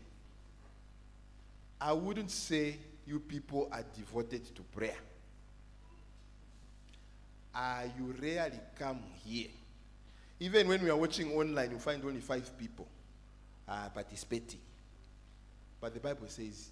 I 1.80 1.92
wouldn't 1.92 2.30
say 2.30 2.76
you 3.04 3.18
people 3.18 3.68
are 3.72 3.84
devoted 3.96 4.54
to 4.54 4.62
prayer. 4.62 4.96
Uh, 7.54 7.82
you 7.98 8.14
rarely 8.22 8.60
come 8.78 9.00
here. 9.24 9.48
Even 10.38 10.68
when 10.68 10.82
we 10.82 10.90
are 10.90 10.96
watching 10.96 11.32
online, 11.32 11.72
you 11.72 11.78
find 11.78 12.04
only 12.04 12.20
five 12.20 12.56
people 12.56 12.86
uh, 13.68 13.88
participating. 13.88 14.60
But 15.80 15.94
the 15.94 16.00
Bible 16.00 16.28
says 16.28 16.68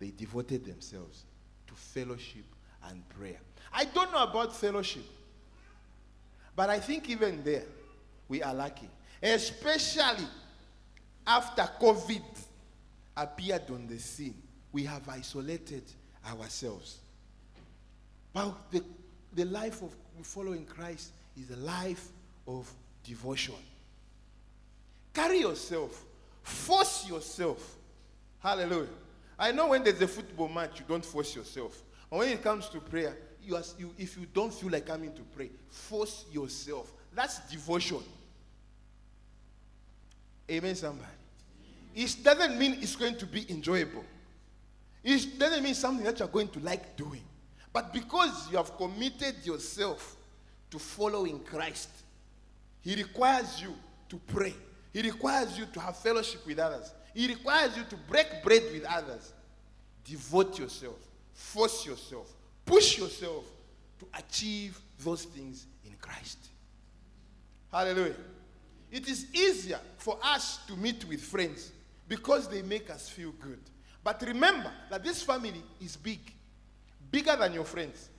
they 0.00 0.10
devoted 0.10 0.64
themselves 0.64 1.24
to 1.68 1.74
fellowship 1.74 2.44
and 2.88 3.08
prayer. 3.10 3.38
I 3.72 3.84
don't 3.84 4.10
know 4.12 4.24
about 4.24 4.56
fellowship, 4.56 5.04
but 6.56 6.70
I 6.70 6.80
think 6.80 7.08
even 7.08 7.44
there 7.44 7.64
we 8.28 8.42
are 8.42 8.54
lucky, 8.54 8.88
especially 9.22 10.26
after 11.26 11.62
COVID 11.80 12.22
appeared 13.16 13.70
on 13.70 13.86
the 13.86 13.98
scene. 13.98 14.34
We 14.72 14.84
have 14.84 15.08
isolated 15.08 15.84
ourselves. 16.26 16.98
But 18.32 18.54
the, 18.70 18.82
the 19.34 19.44
life 19.44 19.82
of 19.82 19.94
following 20.22 20.64
Christ 20.64 21.12
is 21.36 21.50
a 21.50 21.60
life 21.60 22.08
of 22.46 22.70
devotion. 23.04 23.54
Carry 25.12 25.40
yourself, 25.40 26.04
force 26.42 27.08
yourself. 27.08 27.76
Hallelujah. 28.38 28.88
I 29.38 29.52
know 29.52 29.68
when 29.68 29.84
there's 29.84 30.00
a 30.00 30.08
football 30.08 30.48
match, 30.48 30.80
you 30.80 30.84
don't 30.88 31.04
force 31.04 31.34
yourself. 31.36 31.82
And 32.10 32.20
when 32.20 32.28
it 32.28 32.42
comes 32.42 32.68
to 32.70 32.80
prayer, 32.80 33.16
you, 33.42 33.58
you, 33.78 33.94
if 33.98 34.16
you 34.16 34.26
don't 34.32 34.52
feel 34.52 34.70
like 34.70 34.86
coming 34.86 35.12
to 35.14 35.22
pray, 35.34 35.50
force 35.68 36.24
yourself. 36.32 36.92
That's 37.14 37.40
devotion. 37.50 38.02
Amen, 40.50 40.74
somebody. 40.74 41.08
It 41.94 42.16
doesn't 42.22 42.58
mean 42.58 42.78
it's 42.80 42.96
going 42.96 43.16
to 43.16 43.26
be 43.26 43.50
enjoyable. 43.50 44.04
It 45.04 45.38
doesn't 45.38 45.62
mean 45.62 45.74
something 45.74 46.04
that 46.04 46.18
you're 46.18 46.28
going 46.28 46.48
to 46.48 46.60
like 46.60 46.96
doing. 46.96 47.22
But 47.72 47.92
because 47.92 48.50
you 48.50 48.56
have 48.56 48.76
committed 48.76 49.44
yourself 49.44 50.16
to 50.70 50.78
following 50.78 51.40
Christ, 51.40 51.88
He 52.80 52.94
requires 52.94 53.60
you 53.60 53.74
to 54.08 54.20
pray. 54.26 54.54
He 54.92 55.02
requires 55.02 55.58
you 55.58 55.66
to 55.66 55.80
have 55.80 55.96
fellowship 55.96 56.46
with 56.46 56.58
others. 56.58 56.92
He 57.14 57.26
requires 57.26 57.76
you 57.76 57.84
to 57.84 57.96
break 58.08 58.42
bread 58.42 58.62
with 58.72 58.84
others. 58.84 59.32
Devote 60.04 60.58
yourself, 60.58 60.98
force 61.32 61.86
yourself, 61.86 62.32
push 62.64 62.98
yourself 62.98 63.44
to 63.98 64.06
achieve 64.18 64.78
those 64.98 65.24
things 65.24 65.66
in 65.84 65.92
Christ. 66.00 66.38
Hallelujah. 67.70 68.16
It 68.92 69.08
is 69.08 69.26
easier 69.32 69.80
for 69.96 70.18
us 70.22 70.58
to 70.66 70.76
meet 70.76 71.06
with 71.06 71.22
friends 71.22 71.72
because 72.06 72.46
they 72.46 72.60
make 72.60 72.90
us 72.90 73.08
feel 73.08 73.32
good. 73.40 73.58
But 74.04 74.20
remember 74.20 74.70
that 74.90 75.02
this 75.02 75.22
family 75.22 75.62
is 75.80 75.96
big, 75.96 76.20
bigger 77.10 77.34
than 77.34 77.54
your 77.54 77.64
friends. 77.64 78.10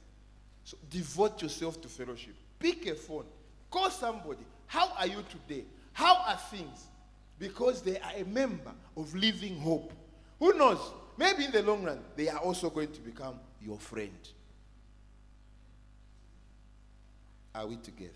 So 0.63 0.75
devote 0.89 1.43
yourself 1.43 1.79
to 1.83 1.87
fellowship. 1.87 2.33
Pick 2.57 2.87
a 2.87 2.95
phone, 2.95 3.25
call 3.69 3.91
somebody. 3.91 4.43
How 4.65 4.91
are 4.97 5.05
you 5.05 5.23
today? 5.29 5.65
How 5.91 6.23
are 6.25 6.37
things? 6.37 6.87
Because 7.37 7.83
they 7.83 7.99
are 7.99 8.13
a 8.17 8.25
member 8.25 8.71
of 8.97 9.13
Living 9.13 9.59
Hope. 9.59 9.93
Who 10.39 10.53
knows? 10.53 10.79
Maybe 11.17 11.45
in 11.45 11.51
the 11.51 11.61
long 11.61 11.83
run, 11.83 11.99
they 12.15 12.29
are 12.29 12.39
also 12.39 12.71
going 12.71 12.91
to 12.93 13.01
become 13.01 13.35
your 13.61 13.77
friend. 13.77 14.17
Are 17.53 17.67
we 17.67 17.75
together? 17.75 18.11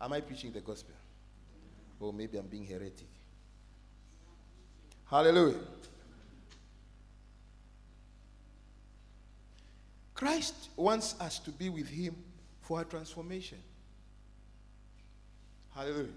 Am 0.00 0.12
I 0.12 0.20
preaching 0.20 0.50
the 0.50 0.60
gospel? 0.60 0.94
Or 1.98 2.12
maybe 2.12 2.38
I'm 2.38 2.46
being 2.46 2.66
heretic? 2.66 3.08
Hallelujah. 5.06 5.60
Christ 10.14 10.70
wants 10.76 11.14
us 11.20 11.38
to 11.40 11.50
be 11.50 11.68
with 11.68 11.88
Him 11.88 12.16
for 12.62 12.78
our 12.78 12.84
transformation. 12.84 13.58
Hallelujah. 15.74 16.08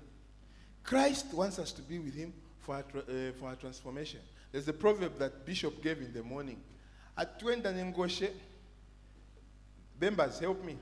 Christ 0.83 1.33
wants 1.33 1.59
us 1.59 1.71
to 1.73 1.81
be 1.81 1.99
with 1.99 2.15
Him 2.15 2.33
for 2.59 2.75
our, 2.75 2.83
tra- 2.83 3.01
uh, 3.01 3.31
for 3.39 3.49
our 3.49 3.55
transformation. 3.55 4.21
There's 4.51 4.67
a 4.67 4.73
proverb 4.73 5.19
that 5.19 5.45
Bishop 5.45 5.83
gave 5.83 5.99
in 5.99 6.13
the 6.13 6.23
morning. 6.23 6.59
Atwenda 7.17 7.73
nengoshe. 7.73 8.29
Members, 9.99 10.39
help 10.39 10.63
me. 10.63 10.77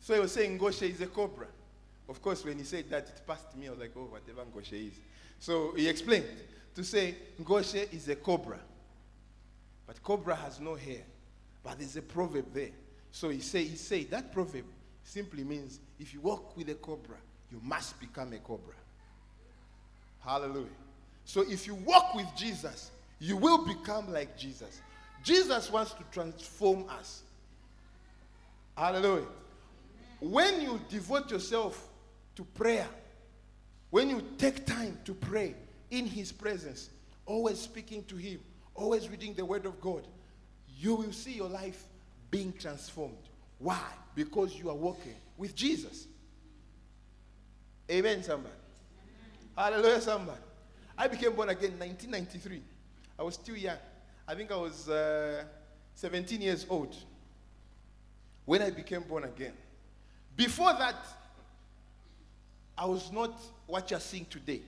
So 0.00 0.14
he 0.14 0.20
was 0.20 0.32
saying 0.32 0.58
Ngoshe 0.58 0.90
is 0.90 1.00
a 1.00 1.06
cobra. 1.06 1.46
Of 2.08 2.22
course, 2.22 2.44
when 2.44 2.58
he 2.58 2.64
said 2.64 2.88
that, 2.90 3.08
it 3.08 3.20
passed 3.26 3.56
me. 3.56 3.66
I 3.66 3.70
was 3.70 3.80
like, 3.80 3.92
oh, 3.96 4.04
whatever 4.04 4.42
Ngoshe 4.42 4.88
is. 4.88 4.94
So 5.38 5.72
he 5.76 5.88
explained 5.88 6.24
to 6.74 6.82
say 6.82 7.14
Ngoshe 7.40 7.92
is 7.92 8.08
a 8.08 8.16
cobra. 8.16 8.58
But 9.86 10.02
cobra 10.02 10.34
has 10.34 10.60
no 10.60 10.74
hair. 10.74 11.02
But 11.62 11.78
there's 11.78 11.96
a 11.96 12.02
proverb 12.02 12.46
there. 12.54 12.70
So 13.10 13.28
he 13.28 13.40
say, 13.40 13.64
he 13.64 13.76
say 13.76 14.04
that 14.04 14.32
proverb 14.32 14.64
simply 15.02 15.44
means 15.44 15.80
if 15.98 16.14
you 16.14 16.20
walk 16.20 16.56
with 16.56 16.68
a 16.68 16.74
cobra, 16.74 17.16
you 17.50 17.60
must 17.62 17.98
become 18.00 18.32
a 18.32 18.38
cobra. 18.38 18.74
Hallelujah. 20.20 20.66
So 21.24 21.42
if 21.42 21.66
you 21.66 21.74
walk 21.74 22.14
with 22.14 22.26
Jesus, 22.36 22.90
you 23.18 23.36
will 23.36 23.66
become 23.66 24.12
like 24.12 24.36
Jesus. 24.36 24.80
Jesus 25.22 25.70
wants 25.70 25.92
to 25.94 26.04
transform 26.12 26.84
us. 26.88 27.22
Hallelujah. 28.76 29.26
When 30.20 30.60
you 30.60 30.80
devote 30.88 31.30
yourself 31.30 31.88
to 32.36 32.44
prayer, 32.44 32.86
when 33.90 34.08
you 34.08 34.22
take 34.36 34.66
time 34.66 34.98
to 35.04 35.14
pray 35.14 35.54
in 35.90 36.06
His 36.06 36.32
presence, 36.32 36.90
always 37.26 37.58
speaking 37.58 38.04
to 38.04 38.16
Him, 38.16 38.40
always 38.74 39.08
reading 39.08 39.34
the 39.34 39.44
Word 39.44 39.66
of 39.66 39.80
God, 39.80 40.06
you 40.78 40.94
will 40.94 41.12
see 41.12 41.32
your 41.32 41.48
life 41.48 41.84
being 42.30 42.52
transformed. 42.52 43.16
Why? 43.58 43.80
Because 44.14 44.56
you 44.56 44.70
are 44.70 44.76
walking 44.76 45.14
with 45.36 45.54
Jesus. 45.54 46.06
Amen, 47.90 48.22
somebody. 48.22 48.54
Hallelujah, 49.56 50.00
somebody. 50.00 50.40
I 50.96 51.08
became 51.08 51.32
born 51.32 51.48
again 51.48 51.72
in 51.72 51.78
1993. 51.78 52.62
I 53.18 53.22
was 53.22 53.34
still 53.34 53.56
young. 53.56 53.76
I 54.28 54.34
think 54.34 54.52
I 54.52 54.56
was 54.56 54.90
uh, 54.90 55.42
17 55.94 56.42
years 56.42 56.66
old 56.68 56.94
when 58.44 58.60
I 58.60 58.68
became 58.68 59.00
born 59.00 59.24
again. 59.24 59.54
Before 60.36 60.74
that, 60.74 60.96
I 62.76 62.84
was 62.84 63.10
not 63.10 63.40
what 63.66 63.90
you're 63.90 63.98
seeing 63.98 64.26
today. 64.26 64.60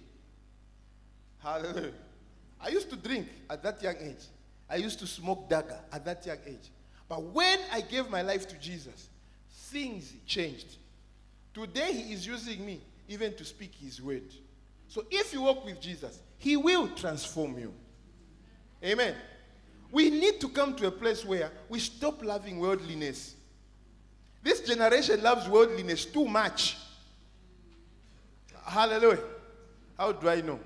Hallelujah. 1.40 1.92
I 2.58 2.68
used 2.68 2.88
to 2.88 2.96
drink 2.96 3.28
at 3.50 3.62
that 3.62 3.82
young 3.82 3.96
age. 4.00 4.24
I 4.68 4.76
used 4.76 4.98
to 5.00 5.06
smoke 5.06 5.50
dagga 5.50 5.76
at 5.92 6.06
that 6.06 6.24
young 6.24 6.38
age. 6.46 6.70
But 7.06 7.22
when 7.22 7.58
I 7.70 7.82
gave 7.82 8.08
my 8.08 8.22
life 8.22 8.48
to 8.48 8.56
Jesus, 8.56 9.10
things 9.50 10.14
changed. 10.26 10.76
Today, 11.52 11.92
He 11.92 12.14
is 12.14 12.26
using 12.26 12.64
me 12.64 12.80
even 13.08 13.34
to 13.34 13.44
speak 13.44 13.72
His 13.74 14.00
word. 14.00 14.32
So 14.88 15.04
if 15.10 15.34
you 15.34 15.42
walk 15.42 15.66
with 15.66 15.82
Jesus, 15.82 16.18
He 16.38 16.56
will 16.56 16.88
transform 16.88 17.58
you. 17.58 17.74
Amen. 18.82 19.14
We 19.92 20.10
need 20.10 20.40
to 20.40 20.48
come 20.48 20.74
to 20.76 20.86
a 20.86 20.90
place 20.90 21.24
where 21.24 21.50
we 21.68 21.80
stop 21.80 22.24
loving 22.24 22.60
worldliness. 22.60 23.34
This 24.42 24.60
generation 24.60 25.22
loves 25.22 25.48
worldliness 25.48 26.06
too 26.06 26.26
much. 26.26 26.76
Hallelujah. 28.64 29.18
How 29.98 30.12
do 30.12 30.28
I 30.28 30.40
know? 30.40 30.60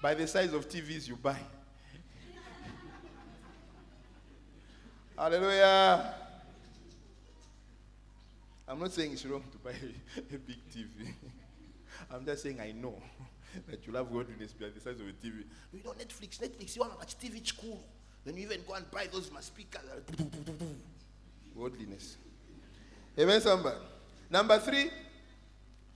By 0.00 0.14
the 0.14 0.26
size 0.26 0.52
of 0.52 0.68
TVs 0.68 1.08
you 1.08 1.16
buy. 1.16 1.36
Hallelujah. 5.18 6.14
I'm 8.66 8.78
not 8.78 8.92
saying 8.92 9.12
it's 9.12 9.26
wrong 9.26 9.42
to 9.50 9.58
buy 9.58 9.70
a, 10.16 10.38
big 10.38 10.70
TV. 10.70 11.12
I'm 12.10 12.24
just 12.24 12.44
saying 12.44 12.60
I 12.60 12.70
know 12.70 12.94
that 13.68 13.84
you 13.84 13.92
love 13.92 14.12
worldliness 14.12 14.52
by 14.52 14.68
the 14.68 14.80
size 14.80 15.00
of 15.00 15.08
a 15.08 15.12
TV. 15.12 15.42
You 15.72 15.82
know, 15.84 15.90
Netflix, 15.90 16.38
Netflix, 16.38 16.76
you 16.76 16.80
want 16.80 16.92
to 16.92 16.98
watch 16.98 17.18
TV, 17.18 17.38
it's 17.38 17.50
cool. 17.50 17.82
Then 18.24 18.36
you 18.36 18.42
even 18.42 18.60
go 18.66 18.74
and 18.74 18.90
buy 18.90 19.06
those 19.10 19.30
my 19.30 19.40
speakers. 19.40 19.80
Worldliness. 21.54 22.16
Amen, 23.18 23.40
somebody. 23.40 23.76
Number 24.28 24.58
three, 24.58 24.90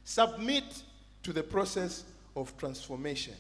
submit 0.02 0.82
to 1.22 1.32
the 1.32 1.42
process 1.42 2.04
of 2.34 2.56
transformation. 2.56 3.34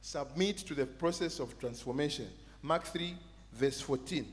Submit 0.00 0.58
to 0.58 0.74
the 0.74 0.86
process 0.86 1.38
of 1.38 1.58
transformation. 1.58 2.28
Mark 2.62 2.84
3, 2.84 3.14
verse 3.52 3.80
14. 3.80 4.26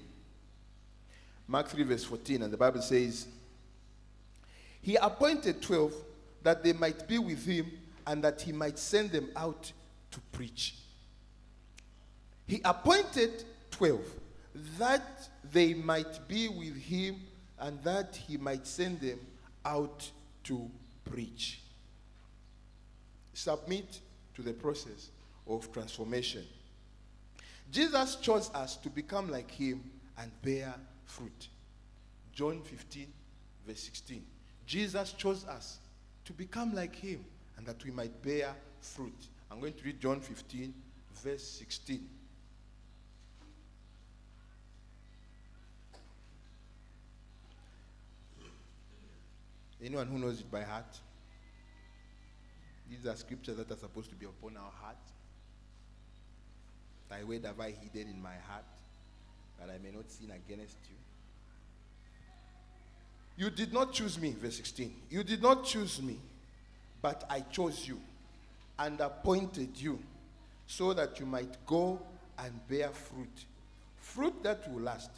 Mark 1.48 1.68
3, 1.68 1.84
verse 1.84 2.04
14, 2.04 2.44
and 2.44 2.52
the 2.52 2.58
Bible 2.58 2.82
says, 2.82 3.28
He 4.82 4.96
appointed 4.96 5.62
12 5.62 5.94
that 6.44 6.64
they 6.64 6.74
might 6.74 7.08
be 7.08 7.18
with 7.18 7.46
him 7.46 7.72
and 8.06 8.24
that 8.24 8.42
he 8.42 8.52
might 8.52 8.80
send 8.80 9.12
them 9.12 9.30
out 9.36 9.72
to 10.12 10.20
preach. 10.32 10.76
He 12.48 12.62
appointed 12.64 13.44
12 13.78 14.02
that 14.80 15.30
they 15.52 15.74
might 15.76 16.28
be 16.28 16.48
with 16.48 16.76
him 16.76 17.22
and 17.60 17.82
that 17.84 18.16
he 18.16 18.36
might 18.38 18.66
send 18.66 19.00
them 19.00 19.20
out 19.66 20.10
to 20.44 20.70
preach. 21.06 21.62
Submit 23.34 24.00
to 24.34 24.42
the 24.42 24.54
process 24.54 25.12
of 25.48 25.72
transformation. 25.72 26.44
Jesus 27.72 28.16
chose 28.16 28.50
us 28.56 28.78
to 28.78 28.90
become 28.90 29.30
like 29.30 29.52
him 29.52 29.84
and 30.18 30.32
bear 30.42 30.74
fruit. 31.06 31.48
John 32.34 32.62
15, 32.62 33.08
verse 33.68 33.80
16. 33.80 34.24
Jesus 34.66 35.14
chose 35.14 35.46
us 35.46 35.78
to 36.26 36.34
become 36.34 36.74
like 36.74 36.96
him 36.96 37.24
and 37.58 37.66
that 37.68 37.84
we 37.86 37.92
might 37.92 38.22
bear 38.24 38.56
fruit. 38.82 39.28
I'm 39.52 39.60
going 39.60 39.74
to 39.74 39.84
read 39.84 40.02
John 40.02 40.20
15, 40.20 40.74
verse 41.24 41.44
16. 41.44 42.17
Anyone 49.84 50.08
who 50.08 50.20
knows 50.20 50.40
it 50.40 50.52
by 50.52 50.64
heart? 50.64 51.00
These 52.90 53.06
are 53.06 53.16
scriptures 53.16 53.58
that 53.58 53.70
are 53.70 53.78
supposed 53.78 54.10
to 54.10 54.16
be 54.16 54.26
upon 54.26 54.58
our 54.58 54.72
heart. 54.82 54.98
Thy 57.10 57.24
word 57.24 57.46
have 57.46 57.60
I 57.60 57.72
hidden 57.72 58.12
in 58.12 58.22
my 58.22 58.36
heart, 58.48 58.66
that 59.60 59.70
I 59.70 59.78
may 59.84 59.92
not 59.96 60.10
sin 60.10 60.32
against 60.32 60.78
you. 60.90 60.96
You 63.38 63.50
did 63.52 63.72
not 63.72 63.94
choose 63.94 64.20
me, 64.20 64.36
verse 64.42 64.58
16. 64.58 64.94
You 65.10 65.24
did 65.24 65.42
not 65.42 65.64
choose 65.64 66.02
me, 66.02 66.18
but 67.02 67.24
I 67.30 67.42
chose 67.42 67.88
you 67.88 68.00
and 68.80 69.00
appointed 69.00 69.70
you 69.76 70.00
so 70.66 70.94
that 70.94 71.20
you 71.20 71.26
might 71.26 71.66
go 71.66 72.02
and 72.40 72.52
bear 72.68 72.90
fruit. 72.90 73.46
Fruit 74.00 74.44
that 74.44 74.72
will 74.72 74.82
last. 74.82 75.12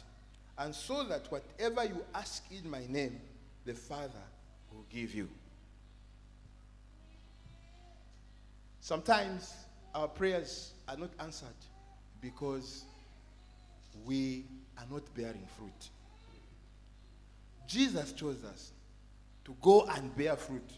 And 0.58 0.74
so 0.74 1.04
that 1.04 1.30
whatever 1.32 1.84
you 1.84 2.04
ask 2.14 2.44
in 2.50 2.68
my 2.70 2.84
name, 2.86 3.18
the 3.64 3.74
Father 3.74 4.22
will 4.72 4.84
give 4.90 5.14
you. 5.14 5.28
Sometimes 8.80 9.54
our 9.94 10.08
prayers 10.08 10.72
are 10.88 10.96
not 10.96 11.10
answered 11.20 11.48
because 12.20 12.84
we 14.04 14.44
are 14.78 14.86
not 14.90 15.02
bearing 15.14 15.46
fruit. 15.56 15.88
Jesus 17.66 18.12
chose 18.12 18.42
us 18.44 18.72
to 19.44 19.54
go 19.60 19.84
and 19.86 20.14
bear 20.16 20.36
fruit. 20.36 20.68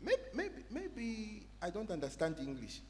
Maybe, 0.00 0.22
maybe, 0.34 0.62
maybe 0.70 1.42
I 1.62 1.70
don't 1.70 1.90
understand 1.90 2.36
English. 2.38 2.80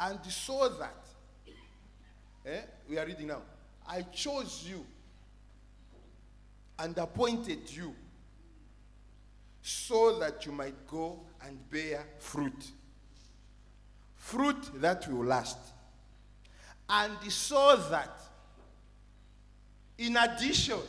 And 0.00 0.18
so 0.26 0.68
that, 0.68 0.96
eh, 2.46 2.60
we 2.88 2.98
are 2.98 3.06
reading 3.06 3.28
now, 3.28 3.42
I 3.86 4.02
chose 4.02 4.66
you 4.68 4.84
and 6.82 6.98
appointed 6.98 7.70
you 7.70 7.94
so 9.62 10.18
that 10.18 10.44
you 10.44 10.50
might 10.50 10.86
go 10.88 11.20
and 11.46 11.56
bear 11.70 12.04
fruit. 12.18 12.72
Fruit 14.16 14.80
that 14.80 15.06
will 15.06 15.24
last. 15.24 15.58
And 16.88 17.16
so 17.30 17.76
that, 17.88 18.20
in 19.96 20.16
addition, 20.16 20.80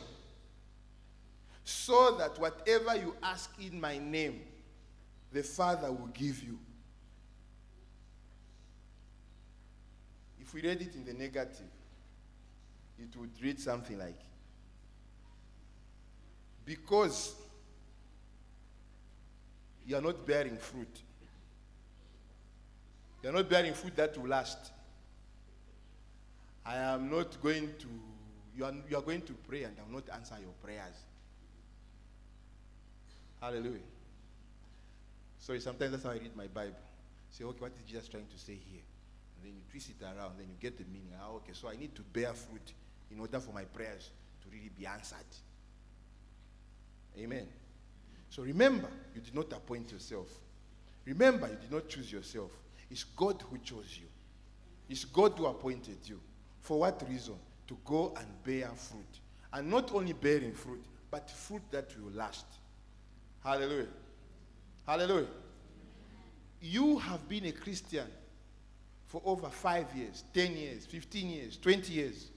so 1.64 2.16
that 2.16 2.40
whatever 2.40 2.96
you 2.96 3.14
ask 3.22 3.50
in 3.60 3.80
my 3.80 3.96
name, 3.96 4.40
the 5.32 5.44
Father 5.44 5.92
will 5.92 6.08
give 6.08 6.42
you. 6.42 6.58
If 10.40 10.52
we 10.52 10.60
read 10.60 10.82
it 10.82 10.94
in 10.96 11.04
the 11.04 11.14
negative, 11.14 11.70
it 12.98 13.16
would 13.16 13.30
read 13.40 13.60
something 13.60 13.96
like 13.96 14.18
Because 16.64 17.34
you 19.86 19.96
are 19.96 20.00
not 20.00 20.26
bearing 20.26 20.56
fruit, 20.56 21.02
you 23.22 23.28
are 23.30 23.32
not 23.32 23.48
bearing 23.48 23.74
fruit 23.74 23.96
that 23.96 24.16
will 24.18 24.28
last. 24.28 24.72
I 26.64 26.76
am 26.76 27.10
not 27.10 27.40
going 27.42 27.68
to, 27.78 27.86
you 28.56 28.64
are, 28.64 28.72
you 28.88 28.96
are 28.96 29.02
going 29.02 29.22
to 29.22 29.32
pray 29.46 29.64
and 29.64 29.76
I 29.78 29.82
will 29.86 30.00
not 30.00 30.08
answer 30.14 30.36
your 30.40 30.52
prayers. 30.62 30.94
Hallelujah. 33.40 33.80
Sorry, 35.38 35.60
sometimes 35.60 35.90
that's 35.90 36.04
how 36.04 36.10
I 36.10 36.14
read 36.14 36.34
my 36.34 36.46
Bible. 36.46 36.76
Say, 37.30 37.44
okay, 37.44 37.58
what 37.60 37.72
is 37.78 37.90
Jesus 37.90 38.08
trying 38.08 38.26
to 38.26 38.38
say 38.38 38.54
here? 38.54 38.80
And 39.36 39.44
then 39.44 39.52
you 39.52 39.60
twist 39.70 39.90
it 39.90 40.02
around, 40.02 40.38
then 40.38 40.46
you 40.48 40.56
get 40.58 40.78
the 40.78 40.84
meaning. 40.84 41.12
Ah, 41.20 41.32
okay, 41.32 41.52
so 41.52 41.68
I 41.68 41.76
need 41.76 41.94
to 41.96 42.02
bear 42.02 42.32
fruit 42.32 42.72
in 43.10 43.20
order 43.20 43.40
for 43.40 43.52
my 43.52 43.64
prayers 43.64 44.10
to 44.42 44.48
really 44.50 44.70
be 44.78 44.86
answered. 44.86 45.18
Amen. 47.18 47.46
So 48.28 48.42
remember, 48.42 48.88
you 49.14 49.20
did 49.20 49.34
not 49.34 49.52
appoint 49.52 49.92
yourself. 49.92 50.28
Remember, 51.04 51.48
you 51.48 51.56
did 51.56 51.70
not 51.70 51.88
choose 51.88 52.10
yourself. 52.10 52.50
It's 52.90 53.04
God 53.04 53.42
who 53.48 53.58
chose 53.58 53.98
you. 54.00 54.06
It's 54.88 55.04
God 55.04 55.34
who 55.36 55.46
appointed 55.46 55.98
you. 56.04 56.20
For 56.60 56.80
what 56.80 57.02
reason? 57.08 57.34
To 57.68 57.78
go 57.84 58.14
and 58.16 58.26
bear 58.44 58.68
fruit. 58.74 59.20
And 59.52 59.70
not 59.70 59.94
only 59.94 60.12
bearing 60.12 60.52
fruit, 60.52 60.82
but 61.10 61.30
fruit 61.30 61.62
that 61.70 61.90
will 62.00 62.12
last. 62.12 62.46
Hallelujah. 63.42 63.86
Hallelujah. 64.86 65.28
You 66.60 66.98
have 66.98 67.28
been 67.28 67.44
a 67.46 67.52
Christian 67.52 68.06
for 69.06 69.22
over 69.24 69.48
five 69.48 69.86
years, 69.94 70.24
10 70.34 70.56
years, 70.56 70.86
15 70.86 71.28
years, 71.28 71.56
20 71.58 71.92
years. 71.92 72.30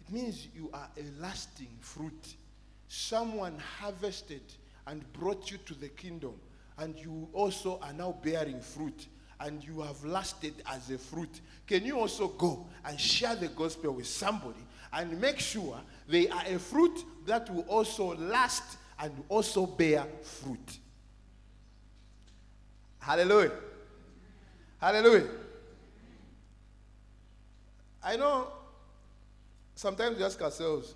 It 0.00 0.12
means 0.12 0.48
you 0.54 0.70
are 0.72 0.88
a 0.96 1.22
lasting 1.22 1.68
fruit. 1.80 2.34
Someone 2.88 3.58
harvested 3.80 4.42
and 4.86 5.10
brought 5.12 5.50
you 5.50 5.58
to 5.58 5.74
the 5.74 5.88
kingdom, 5.88 6.34
and 6.78 6.98
you 6.98 7.28
also 7.32 7.78
are 7.82 7.92
now 7.92 8.16
bearing 8.22 8.60
fruit, 8.60 9.06
and 9.40 9.62
you 9.62 9.80
have 9.82 10.02
lasted 10.04 10.54
as 10.66 10.90
a 10.90 10.98
fruit. 10.98 11.40
Can 11.66 11.84
you 11.84 11.98
also 11.98 12.28
go 12.28 12.66
and 12.84 12.98
share 12.98 13.36
the 13.36 13.48
gospel 13.48 13.92
with 13.92 14.06
somebody 14.06 14.64
and 14.92 15.20
make 15.20 15.38
sure 15.38 15.78
they 16.08 16.28
are 16.28 16.44
a 16.46 16.58
fruit 16.58 17.04
that 17.26 17.52
will 17.54 17.66
also 17.68 18.16
last 18.16 18.78
and 18.98 19.12
also 19.28 19.66
bear 19.66 20.06
fruit? 20.22 20.78
Hallelujah. 22.98 23.52
Hallelujah. 24.80 25.28
I 28.02 28.16
know 28.16 28.48
sometimes 29.74 30.16
we 30.16 30.24
ask 30.24 30.40
ourselves, 30.40 30.94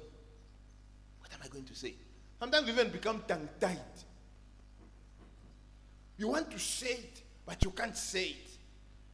am 1.42 1.48
I 1.50 1.52
going 1.52 1.64
to 1.64 1.74
say? 1.74 1.94
Sometimes 2.38 2.66
we 2.66 2.72
even 2.72 2.90
become 2.90 3.22
tongue 3.26 3.48
tied. 3.60 3.78
You 6.16 6.28
want 6.28 6.50
to 6.50 6.58
say 6.58 6.92
it, 6.92 7.22
but 7.44 7.62
you 7.64 7.70
can't 7.70 7.96
say 7.96 8.26
it. 8.26 8.50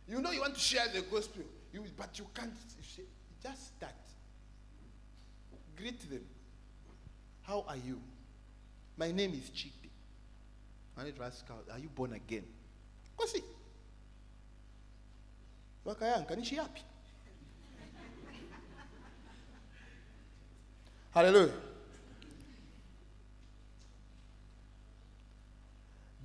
You 0.08 0.20
know 0.20 0.30
you 0.30 0.40
want 0.40 0.54
to 0.54 0.60
share 0.60 0.86
the 0.92 1.02
gospel, 1.02 1.42
you, 1.72 1.84
but 1.96 2.18
you 2.18 2.26
can't 2.34 2.52
say 2.80 3.02
Just 3.42 3.76
start. 3.76 3.92
Greet 5.76 6.10
them. 6.10 6.24
How 7.42 7.64
are 7.68 7.76
you? 7.76 8.00
My 8.96 9.12
name 9.12 9.32
is 9.34 9.50
Chike. 9.50 9.72
I 10.96 11.04
need 11.04 11.16
to 11.16 11.22
ask, 11.22 11.44
are 11.72 11.78
you 11.78 11.88
born 11.88 12.12
again? 12.14 12.44
Kosi. 13.16 13.42
Hallelujah. 21.10 21.52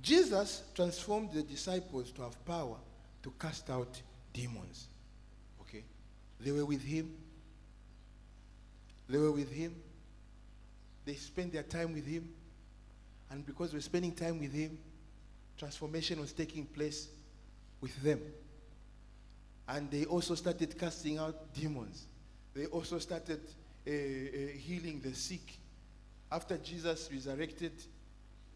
Jesus 0.04 0.62
transformed 0.74 1.32
the 1.32 1.42
disciples 1.42 2.10
to 2.12 2.20
have 2.22 2.44
power 2.44 2.76
to 3.22 3.32
cast 3.40 3.70
out 3.70 4.02
demons. 4.34 4.88
Okay? 5.62 5.82
They 6.38 6.52
were 6.52 6.66
with 6.66 6.82
him. 6.82 7.10
They 9.08 9.16
were 9.16 9.32
with 9.32 9.50
him. 9.50 9.74
They 11.06 11.14
spent 11.14 11.54
their 11.54 11.62
time 11.62 11.94
with 11.94 12.06
him. 12.06 12.28
And 13.30 13.46
because 13.46 13.72
we're 13.72 13.80
spending 13.80 14.12
time 14.12 14.38
with 14.40 14.52
him, 14.52 14.78
transformation 15.56 16.20
was 16.20 16.34
taking 16.34 16.66
place 16.66 17.08
with 17.80 18.00
them. 18.02 18.20
And 19.66 19.90
they 19.90 20.04
also 20.04 20.34
started 20.34 20.78
casting 20.78 21.16
out 21.16 21.54
demons. 21.54 22.04
They 22.52 22.66
also 22.66 22.98
started 22.98 23.40
uh, 23.86 23.90
uh, 23.90 24.58
healing 24.58 25.00
the 25.02 25.14
sick. 25.14 25.58
After 26.30 26.58
Jesus 26.58 27.08
resurrected, 27.10 27.72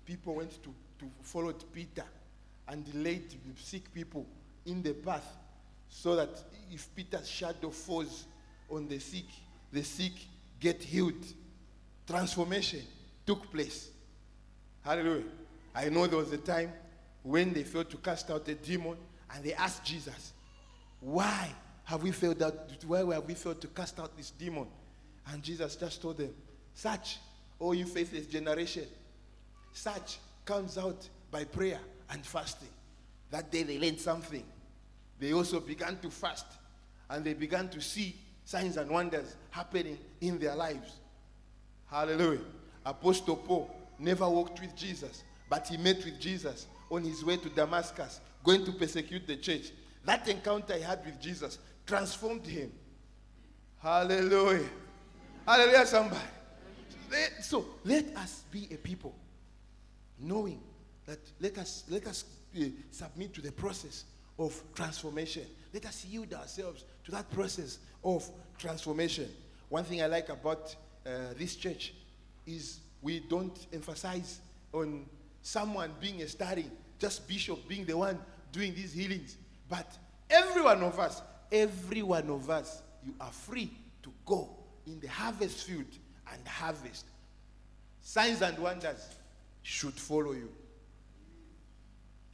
people 0.05 0.35
went 0.35 0.63
to, 0.63 0.75
to 0.99 1.07
follow 1.23 1.53
Peter 1.53 2.05
and 2.69 2.87
laid 2.95 3.25
sick 3.57 3.93
people 3.93 4.27
in 4.67 4.83
the 4.83 4.93
path 4.93 5.37
so 5.89 6.17
that 6.17 6.31
if 6.71 6.95
Peter's 6.95 7.29
shadow 7.29 7.71
falls 7.71 8.27
on 8.71 8.89
the 8.89 8.99
sick, 8.99 9.25
the 9.73 9.83
sick 9.83 10.13
get 10.61 10.83
healed. 10.83 11.25
Transformation 12.07 12.83
took 13.27 13.51
place. 13.51 13.91
Hallelujah. 14.85 15.25
I 15.75 15.89
know 15.89 16.07
there 16.07 16.19
was 16.19 16.33
a 16.33 16.39
time 16.39 16.73
when 17.23 17.53
they 17.53 17.63
failed 17.63 17.91
to 17.91 17.97
cast 17.99 18.31
out 18.31 18.49
a 18.49 18.55
demon 18.55 18.97
and 19.35 19.45
they 19.45 19.55
asked 19.55 19.85
Jesus, 19.85 20.33
Why 21.01 21.49
have 21.85 22.03
we 22.03 22.13
failed 22.13 22.43
out? 22.43 22.71
Why 22.87 23.15
have 23.15 23.25
we 23.25 23.35
failed 23.35 23.61
to 23.61 23.69
cast 23.69 23.99
out 24.01 24.17
this 24.17 24.31
demon? 24.31 24.67
And 25.31 25.43
Jesus 25.43 25.77
just 25.77 26.01
told 26.01 26.19
them, 26.19 26.35
Such, 26.75 27.19
oh 27.61 27.73
you 27.73 27.87
faithless 27.87 28.27
generation, 28.27 28.87
such 29.73 30.19
comes 30.49 30.79
out 30.79 31.07
by 31.31 31.45
prayer 31.45 31.79
and 32.09 32.25
fasting. 32.25 32.71
That 33.31 33.53
day 33.53 33.65
they 33.65 33.79
learned 33.79 34.01
something. 34.01 34.43
They 35.21 35.35
also 35.35 35.61
began 35.61 35.99
to 35.99 36.09
fast 36.09 36.47
and 37.11 37.23
they 37.23 37.35
began 37.35 37.69
to 37.69 37.83
see 37.83 38.17
signs 38.47 38.79
and 38.79 38.91
wonders 38.91 39.37
happening 39.51 39.99
in 40.23 40.39
their 40.39 40.55
lives. 40.57 41.01
Hallelujah. 41.91 42.41
Apostle 42.87 43.37
Paul 43.37 43.71
never 43.99 44.27
walked 44.27 44.59
with 44.63 44.75
Jesus, 44.75 45.23
but 45.51 45.69
he 45.69 45.77
met 45.77 46.03
with 46.03 46.19
Jesus 46.19 46.67
on 46.91 47.03
his 47.03 47.23
way 47.23 47.37
to 47.37 47.51
Damascus, 47.51 48.21
going 48.43 48.65
to 48.65 48.73
persecute 48.73 49.27
the 49.27 49.37
church. 49.37 49.71
That 50.07 50.27
encounter 50.29 50.73
he 50.73 50.81
had 50.81 51.05
with 51.05 51.21
Jesus 51.21 51.59
transformed 51.87 52.47
him. 52.47 52.73
Hallelujah. 53.83 54.65
Hallelujah, 55.47 55.85
somebody. 55.85 56.23
So 57.43 57.67
let 57.85 58.17
us 58.17 58.45
be 58.51 58.67
a 58.71 58.77
people 58.77 59.15
knowing 60.21 60.61
that 61.07 61.19
let 61.41 61.59
us 61.59 61.85
let 61.89 62.07
us 62.07 62.25
uh, 62.57 62.65
submit 62.91 63.35
to 63.35 63.41
the 63.41 63.53
process 63.53 64.05
of 64.39 64.61
transformation. 64.75 65.45
Let 65.73 65.87
us 65.87 66.05
yield 66.05 66.33
ourselves 66.35 66.85
to 67.05 67.11
that 67.13 67.31
process 67.31 67.79
of 68.05 68.29
transformation. 68.59 69.29
One 69.69 69.85
thing 69.85 70.03
I 70.03 70.07
like 70.07 70.29
about 70.29 70.75
uh, 71.07 71.11
this 71.37 71.57
church 71.57 71.95
is 72.47 72.81
we 73.03 73.21
don't 73.21 73.67
emphasize 73.73 74.41
on 74.73 75.07
someone 75.43 75.93
being 76.01 76.23
a 76.23 76.29
study, 76.29 76.67
just 76.99 77.27
bishop 77.29 77.67
being 77.69 77.85
the 77.85 77.97
one 77.97 78.19
doing 78.53 78.75
these 78.75 78.93
healings. 78.93 79.37
But 79.69 79.87
every 80.31 80.63
one 80.63 80.83
of 80.83 80.99
us, 80.99 81.23
every 81.53 82.03
one 82.03 82.29
of 82.31 82.49
us, 82.51 82.83
you 83.05 83.15
are 83.21 83.31
free 83.31 83.71
to 84.03 84.13
go 84.25 84.49
in 84.87 85.01
the 85.01 85.09
harvest 85.09 85.67
field 85.67 85.87
and 86.33 86.47
harvest. 86.47 87.07
Signs 88.01 88.43
and 88.43 88.59
wonders 88.59 89.07
should 89.69 89.93
follow 89.93 90.33
you. 90.33 90.51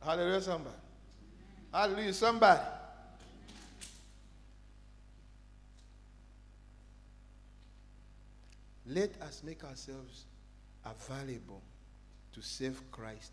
Hallelujah, 0.00 0.40
somebody. 0.40 0.76
Hallelujah, 1.72 2.12
somebody. 2.12 2.60
Let 8.86 9.20
us 9.22 9.42
make 9.44 9.64
ourselves 9.64 10.26
available 10.84 11.60
to 12.34 12.40
save 12.40 12.80
Christ 12.92 13.32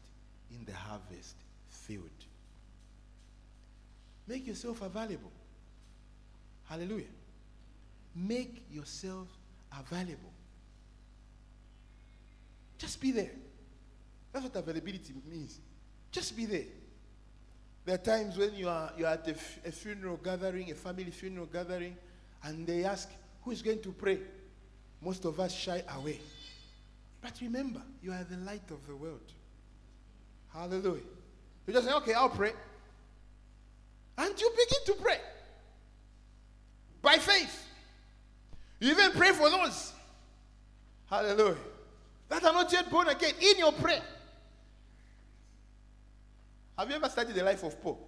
in 0.49 0.65
the 0.65 0.73
harvest 0.73 1.35
field. 1.69 2.09
Make 4.27 4.47
yourself 4.47 4.81
available. 4.81 5.31
Hallelujah. 6.67 7.05
Make 8.15 8.63
yourself 8.71 9.27
available. 9.77 10.33
Just 12.79 12.99
be 12.99 13.11
there. 13.11 13.29
That's 14.31 14.45
what 14.45 14.55
availability 14.55 15.13
means. 15.29 15.59
Just 16.11 16.35
be 16.35 16.45
there. 16.45 16.63
There 17.85 17.95
are 17.95 17.97
times 17.97 18.37
when 18.37 18.53
you 18.55 18.69
are, 18.69 18.91
you 18.97 19.05
are 19.05 19.13
at 19.13 19.27
a, 19.27 19.31
f- 19.31 19.59
a 19.65 19.71
funeral 19.71 20.17
gathering, 20.17 20.71
a 20.71 20.75
family 20.75 21.09
funeral 21.09 21.47
gathering, 21.47 21.97
and 22.43 22.65
they 22.65 22.83
ask, 22.83 23.09
Who 23.43 23.51
is 23.51 23.61
going 23.61 23.81
to 23.81 23.91
pray? 23.91 24.19
Most 25.01 25.25
of 25.25 25.39
us 25.39 25.53
shy 25.53 25.83
away. 25.95 26.19
But 27.21 27.33
remember, 27.41 27.81
you 28.01 28.11
are 28.11 28.23
the 28.23 28.37
light 28.37 28.69
of 28.69 28.85
the 28.87 28.95
world. 28.95 29.33
Hallelujah. 30.53 31.01
You 31.65 31.73
just 31.73 31.87
say, 31.87 31.93
Okay, 31.93 32.13
I'll 32.13 32.29
pray. 32.29 32.51
And 34.17 34.39
you 34.39 34.51
begin 34.51 34.95
to 34.95 35.01
pray 35.01 35.19
by 37.01 37.17
faith. 37.17 37.67
You 38.79 38.91
even 38.91 39.11
pray 39.11 39.31
for 39.31 39.49
those. 39.49 39.93
Hallelujah. 41.09 41.57
That 42.29 42.43
are 42.45 42.53
not 42.53 42.71
yet 42.71 42.89
born 42.89 43.07
again 43.07 43.33
in 43.41 43.57
your 43.57 43.71
prayer. 43.73 44.01
Have 46.81 46.89
you 46.89 46.95
ever 46.95 47.09
studied 47.09 47.35
the 47.35 47.43
life 47.43 47.61
of 47.61 47.79
Paul? 47.79 47.99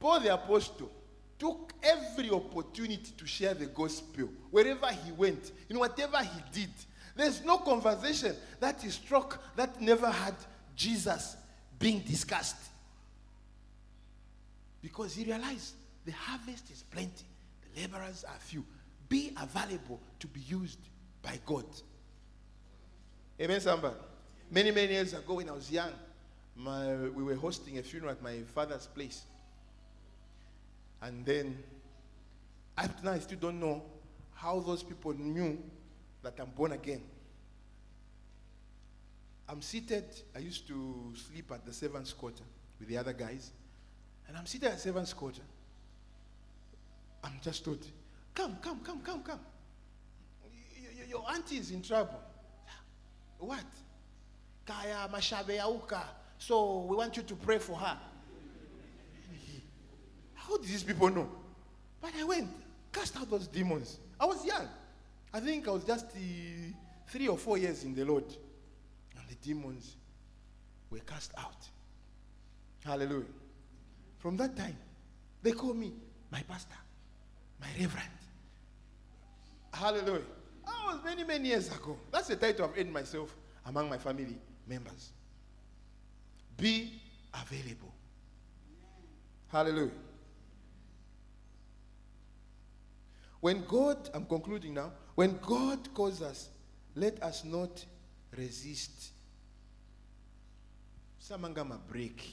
Paul 0.00 0.20
the 0.20 0.32
apostle 0.32 0.90
took 1.38 1.74
every 1.82 2.30
opportunity 2.30 3.12
to 3.14 3.26
share 3.26 3.52
the 3.52 3.66
gospel 3.66 4.30
wherever 4.50 4.86
he 4.86 5.12
went, 5.12 5.52
in 5.68 5.78
whatever 5.78 6.16
he 6.16 6.40
did. 6.50 6.70
There's 7.14 7.44
no 7.44 7.58
conversation 7.58 8.34
that 8.58 8.80
he 8.80 8.88
struck 8.88 9.54
that 9.54 9.82
never 9.82 10.08
had 10.08 10.34
Jesus 10.74 11.36
being 11.78 11.98
discussed. 11.98 12.56
Because 14.80 15.14
he 15.14 15.24
realized 15.24 15.74
the 16.06 16.12
harvest 16.12 16.70
is 16.70 16.84
plenty, 16.90 17.26
the 17.74 17.82
laborers 17.82 18.24
are 18.26 18.38
few. 18.40 18.64
Be 19.10 19.36
available 19.38 20.00
to 20.20 20.26
be 20.26 20.40
used 20.40 20.78
by 21.20 21.38
God. 21.44 21.66
Amen, 23.38 23.60
somebody. 23.60 23.96
Many, 24.50 24.70
many 24.70 24.94
years 24.94 25.12
ago, 25.12 25.34
when 25.34 25.50
I 25.50 25.52
was 25.52 25.70
young, 25.70 25.92
my, 26.56 26.94
we 26.94 27.22
were 27.22 27.34
hosting 27.34 27.78
a 27.78 27.82
funeral 27.82 28.12
at 28.12 28.22
my 28.22 28.38
father's 28.54 28.86
place. 28.86 29.24
And 31.00 31.24
then, 31.24 31.58
to 32.78 32.90
now, 33.04 33.12
I 33.12 33.18
still 33.18 33.38
don't 33.38 33.58
know 33.58 33.82
how 34.34 34.60
those 34.60 34.82
people 34.82 35.12
knew 35.14 35.58
that 36.22 36.34
I'm 36.38 36.50
born 36.50 36.72
again. 36.72 37.02
I'm 39.48 39.60
seated, 39.60 40.04
I 40.34 40.38
used 40.38 40.66
to 40.68 41.12
sleep 41.14 41.50
at 41.52 41.66
the 41.66 41.72
seventh 41.72 42.16
quarter 42.16 42.44
with 42.78 42.88
the 42.88 42.96
other 42.96 43.12
guys. 43.12 43.50
And 44.28 44.36
I'm 44.36 44.46
seated 44.46 44.68
at 44.68 44.80
seventh 44.80 45.14
quarter. 45.16 45.42
I'm 47.24 47.38
just 47.42 47.64
told, 47.64 47.84
come, 48.34 48.56
come, 48.62 48.80
come, 48.80 49.00
come, 49.00 49.22
come. 49.22 49.40
Y- 50.44 50.50
y- 50.98 51.06
Your 51.08 51.24
auntie 51.30 51.56
is 51.56 51.70
in 51.70 51.82
trouble. 51.82 52.20
What? 53.38 53.64
Kaya 54.64 55.08
mashabe 55.12 55.58
yauka. 55.58 56.02
So 56.44 56.78
we 56.88 56.96
want 56.96 57.16
you 57.16 57.22
to 57.22 57.36
pray 57.36 57.58
for 57.58 57.76
her. 57.76 57.96
How 60.34 60.56
did 60.56 60.66
these 60.66 60.82
people 60.82 61.08
know? 61.08 61.28
But 62.00 62.10
I 62.18 62.24
went, 62.24 62.48
cast 62.90 63.16
out 63.16 63.30
those 63.30 63.46
demons. 63.46 64.00
I 64.18 64.26
was 64.26 64.44
young. 64.44 64.68
I 65.32 65.38
think 65.38 65.68
I 65.68 65.70
was 65.70 65.84
just 65.84 66.06
uh, 66.06 66.18
three 67.06 67.28
or 67.28 67.38
four 67.38 67.58
years 67.58 67.84
in 67.84 67.94
the 67.94 68.04
Lord. 68.04 68.24
And 68.24 69.28
the 69.28 69.36
demons 69.36 69.94
were 70.90 70.98
cast 70.98 71.30
out. 71.38 71.64
Hallelujah. 72.84 73.26
From 74.18 74.36
that 74.38 74.56
time, 74.56 74.76
they 75.44 75.52
call 75.52 75.74
me 75.74 75.92
my 76.28 76.42
pastor, 76.42 76.74
my 77.60 77.68
reverend. 77.78 78.08
Hallelujah. 79.72 80.22
That 80.66 80.74
was 80.88 81.04
many, 81.04 81.22
many 81.22 81.50
years 81.50 81.68
ago. 81.68 81.96
That's 82.10 82.26
the 82.26 82.36
title 82.36 82.64
I've 82.68 82.76
earned 82.76 82.92
myself 82.92 83.32
among 83.64 83.88
my 83.88 83.98
family 83.98 84.38
members. 84.66 85.12
Be 86.62 86.92
available. 87.34 87.92
Hallelujah. 89.48 89.90
When 93.40 93.64
God, 93.66 94.08
I'm 94.14 94.24
concluding 94.26 94.74
now, 94.74 94.92
when 95.16 95.40
God 95.42 95.92
calls 95.92 96.22
us, 96.22 96.50
let 96.94 97.20
us 97.20 97.44
not 97.44 97.84
resist. 98.36 99.10
Some 101.18 101.52
break. 101.88 102.32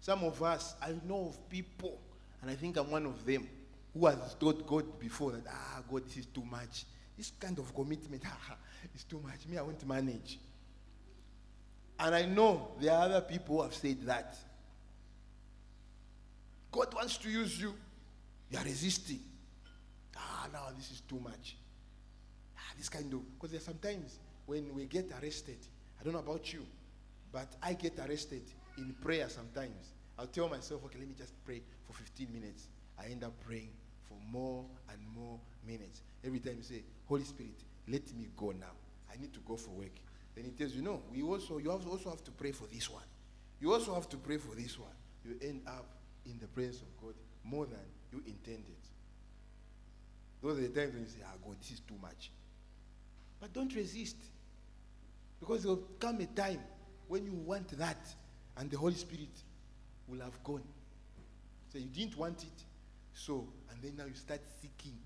Some 0.00 0.22
of 0.22 0.40
us, 0.44 0.76
I 0.80 0.94
know 1.04 1.30
of 1.30 1.48
people, 1.48 1.98
and 2.42 2.52
I 2.52 2.54
think 2.54 2.76
I'm 2.76 2.88
one 2.88 3.04
of 3.04 3.26
them, 3.26 3.48
who 3.92 4.06
has 4.06 4.34
told 4.34 4.64
God 4.64 5.00
before 5.00 5.32
that, 5.32 5.42
ah, 5.50 5.82
God, 5.90 6.04
this 6.06 6.18
is 6.18 6.26
too 6.26 6.44
much. 6.48 6.84
This 7.18 7.32
kind 7.40 7.58
of 7.58 7.74
commitment, 7.74 8.22
is 8.94 9.02
too 9.02 9.20
much. 9.24 9.48
Me, 9.48 9.58
I 9.58 9.62
won't 9.62 9.84
manage. 9.88 10.38
And 12.00 12.14
I 12.14 12.24
know 12.24 12.72
there 12.80 12.92
are 12.92 13.04
other 13.04 13.20
people 13.20 13.56
who 13.56 13.62
have 13.62 13.74
said 13.74 14.00
that. 14.06 14.36
God 16.72 16.94
wants 16.94 17.18
to 17.18 17.28
use 17.28 17.60
you. 17.60 17.74
You 18.50 18.58
are 18.58 18.64
resisting. 18.64 19.20
Ah, 20.16 20.48
now 20.52 20.68
this 20.76 20.90
is 20.90 21.02
too 21.02 21.20
much. 21.20 21.56
Ah, 22.56 22.72
this 22.78 22.88
kind 22.88 23.12
of, 23.12 23.20
because 23.34 23.50
there 23.50 23.58
are 23.58 23.64
sometimes 23.64 24.18
when 24.46 24.74
we 24.74 24.86
get 24.86 25.10
arrested, 25.22 25.58
I 26.00 26.04
don't 26.04 26.14
know 26.14 26.20
about 26.20 26.52
you, 26.52 26.64
but 27.32 27.48
I 27.62 27.74
get 27.74 27.98
arrested 27.98 28.42
in 28.78 28.94
prayer 29.02 29.28
sometimes. 29.28 29.92
I'll 30.18 30.26
tell 30.26 30.48
myself, 30.48 30.82
okay, 30.86 30.98
let 30.98 31.08
me 31.08 31.14
just 31.16 31.32
pray 31.44 31.60
for 31.86 31.92
15 31.92 32.32
minutes. 32.32 32.68
I 32.98 33.06
end 33.06 33.24
up 33.24 33.32
praying 33.46 33.70
for 34.08 34.16
more 34.30 34.64
and 34.90 34.98
more 35.14 35.38
minutes. 35.66 36.00
Every 36.24 36.40
time 36.40 36.56
you 36.56 36.62
say, 36.62 36.82
Holy 37.06 37.24
Spirit, 37.24 37.60
let 37.88 38.02
me 38.16 38.28
go 38.36 38.52
now. 38.52 38.72
I 39.12 39.20
need 39.20 39.34
to 39.34 39.40
go 39.40 39.56
for 39.56 39.70
work. 39.70 39.92
Then 40.34 40.44
he 40.44 40.50
tells 40.50 40.74
you, 40.74 40.82
no, 40.82 41.02
we 41.12 41.22
also, 41.22 41.58
you 41.58 41.70
also 41.70 42.10
have 42.10 42.24
to 42.24 42.30
pray 42.30 42.52
for 42.52 42.66
this 42.66 42.88
one. 42.88 43.02
You 43.60 43.72
also 43.72 43.94
have 43.94 44.08
to 44.10 44.16
pray 44.16 44.38
for 44.38 44.54
this 44.54 44.78
one. 44.78 44.90
You 45.24 45.36
end 45.42 45.62
up 45.66 45.86
in 46.24 46.38
the 46.38 46.46
presence 46.46 46.82
of 46.82 46.96
God 47.02 47.14
more 47.44 47.66
than 47.66 47.78
you 48.12 48.22
intended. 48.26 48.64
Those 50.42 50.58
are 50.58 50.62
the 50.62 50.68
times 50.68 50.94
when 50.94 51.02
you 51.02 51.08
say, 51.08 51.18
ah, 51.24 51.36
God, 51.44 51.56
this 51.60 51.72
is 51.72 51.80
too 51.80 51.96
much. 52.00 52.30
But 53.40 53.52
don't 53.52 53.74
resist. 53.74 54.16
Because 55.38 55.62
there 55.62 55.72
will 55.72 55.88
come 55.98 56.20
a 56.20 56.26
time 56.26 56.60
when 57.08 57.24
you 57.24 57.32
want 57.32 57.68
that, 57.78 58.14
and 58.56 58.70
the 58.70 58.78
Holy 58.78 58.94
Spirit 58.94 59.42
will 60.08 60.20
have 60.20 60.42
gone. 60.44 60.62
So 61.72 61.78
you 61.78 61.86
didn't 61.86 62.16
want 62.16 62.42
it, 62.42 62.64
so, 63.12 63.46
and 63.70 63.82
then 63.82 63.96
now 63.96 64.04
you 64.04 64.14
start 64.14 64.40
seeking. 64.60 64.96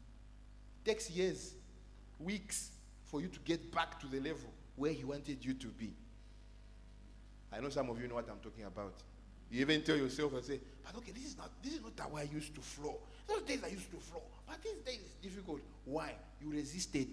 It 0.85 0.89
takes 0.89 1.11
years, 1.11 1.55
weeks 2.19 2.71
for 3.05 3.21
you 3.21 3.29
to 3.29 3.39
get 3.41 3.73
back 3.73 4.01
to 4.01 4.07
the 4.07 4.21
level 4.21 4.51
where 4.77 4.93
He 4.93 5.05
wanted 5.05 5.45
you 5.45 5.55
to 5.55 5.67
be. 5.69 5.93
I 7.53 7.61
know 7.61 7.69
some 7.69 7.89
of 7.91 8.01
you 8.01 8.09
know 8.09 8.17
what 8.17 8.29
I'm 8.29 8.39
talking 8.39 8.65
about. 8.65 8.95
You 9.51 9.61
even 9.61 9.83
tell 9.83 9.97
yourself 9.97 10.33
and 10.33 10.45
say, 10.45 10.61
but 10.85 10.97
okay, 10.97 11.13
this 11.13 11.27
is 11.27 11.39
not 11.39 11.51
this 11.63 11.75
is 11.75 11.81
not 11.81 11.93
how 11.99 12.17
I 12.17 12.23
used 12.23 12.55
to 12.55 12.61
flow. 12.61 12.97
Those 13.29 13.43
days 13.43 13.61
I 13.65 13.69
used 13.69 13.91
to 13.93 13.99
flow. 13.99 14.23
But 14.47 14.63
these 14.63 14.79
days 14.85 14.99
it's 15.05 15.15
difficult. 15.23 15.61
Why? 15.85 16.13
You 16.41 16.51
resisted. 16.51 17.09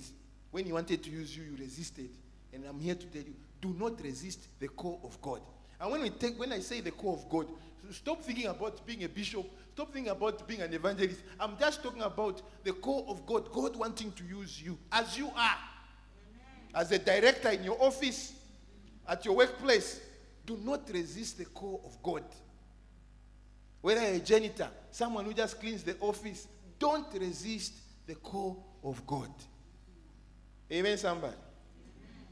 When 0.49 0.65
he 0.65 0.73
wanted 0.73 1.03
to 1.03 1.09
use 1.09 1.37
you, 1.37 1.43
you 1.43 1.57
resisted. 1.57 2.09
And 2.53 2.65
I'm 2.67 2.79
here 2.79 2.95
to 2.95 3.05
tell 3.05 3.21
you, 3.21 3.35
do 3.61 3.75
not 3.79 4.01
resist 4.01 4.47
the 4.59 4.67
call 4.67 4.99
of 5.03 5.21
God. 5.21 5.41
And 5.79 5.91
when 5.91 6.01
we 6.01 6.09
take 6.09 6.39
when 6.39 6.51
I 6.51 6.59
say 6.59 6.81
the 6.81 6.91
call 6.91 7.13
of 7.13 7.29
God, 7.29 7.47
stop 7.91 8.23
thinking 8.23 8.47
about 8.47 8.85
being 8.85 9.03
a 9.03 9.09
bishop, 9.09 9.45
stop 9.73 9.93
thinking 9.93 10.11
about 10.11 10.47
being 10.47 10.61
an 10.61 10.73
evangelist. 10.73 11.21
I'm 11.39 11.57
just 11.59 11.81
talking 11.83 12.01
about 12.01 12.41
the 12.63 12.73
call 12.73 13.05
of 13.07 13.25
God, 13.25 13.51
God 13.51 13.75
wanting 13.75 14.11
to 14.13 14.23
use 14.23 14.61
you 14.61 14.77
as 14.91 15.17
you 15.17 15.31
are. 15.35 15.57
As 16.73 16.91
a 16.91 16.99
director 16.99 17.49
in 17.49 17.63
your 17.63 17.81
office, 17.81 18.33
at 19.07 19.25
your 19.25 19.35
workplace, 19.35 19.99
do 20.45 20.57
not 20.63 20.89
resist 20.91 21.37
the 21.37 21.45
call 21.45 21.81
of 21.85 22.01
God. 22.01 22.23
Whether 23.81 24.01
a 24.01 24.19
janitor, 24.19 24.69
someone 24.91 25.25
who 25.25 25.33
just 25.33 25.59
cleans 25.59 25.83
the 25.83 25.97
office, 25.99 26.47
don't 26.79 27.07
resist 27.13 27.73
the 28.05 28.15
call 28.15 28.65
of 28.83 29.05
God. 29.05 29.31
Amen, 30.71 30.97
somebody. 30.97 31.35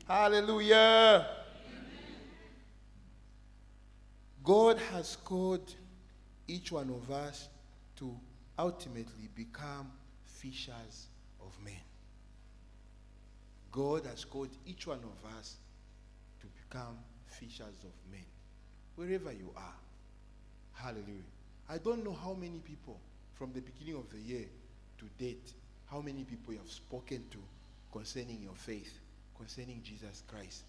Hallelujah. 0.08 1.28
God 4.44 4.80
has 4.92 5.18
called 5.18 5.76
each 6.48 6.72
one 6.72 6.90
of 6.90 7.12
us 7.12 7.50
to 7.98 8.16
ultimately 8.58 9.30
become 9.36 9.92
fishers 10.26 11.08
of 11.42 11.54
men. 11.64 11.74
God 13.80 14.06
has 14.08 14.26
called 14.26 14.50
each 14.66 14.88
one 14.88 15.00
of 15.00 15.38
us 15.38 15.56
to 16.42 16.48
become 16.48 16.98
fishers 17.28 17.86
of 17.86 18.12
men. 18.12 18.26
Wherever 18.96 19.32
you 19.32 19.54
are. 19.56 19.80
Hallelujah. 20.74 21.24
I 21.70 21.78
don't 21.78 22.04
know 22.04 22.12
how 22.12 22.34
many 22.34 22.60
people 22.60 23.00
from 23.36 23.54
the 23.54 23.62
beginning 23.62 23.96
of 23.96 24.10
the 24.10 24.20
year 24.20 24.44
to 24.98 25.06
date, 25.18 25.54
how 25.90 26.02
many 26.02 26.26
people 26.26 26.52
you 26.52 26.60
have 26.60 26.70
spoken 26.70 27.24
to 27.32 27.38
concerning 27.94 28.42
your 28.44 28.54
faith, 28.54 29.00
concerning 29.38 29.80
Jesus 29.82 30.24
Christ. 30.28 30.64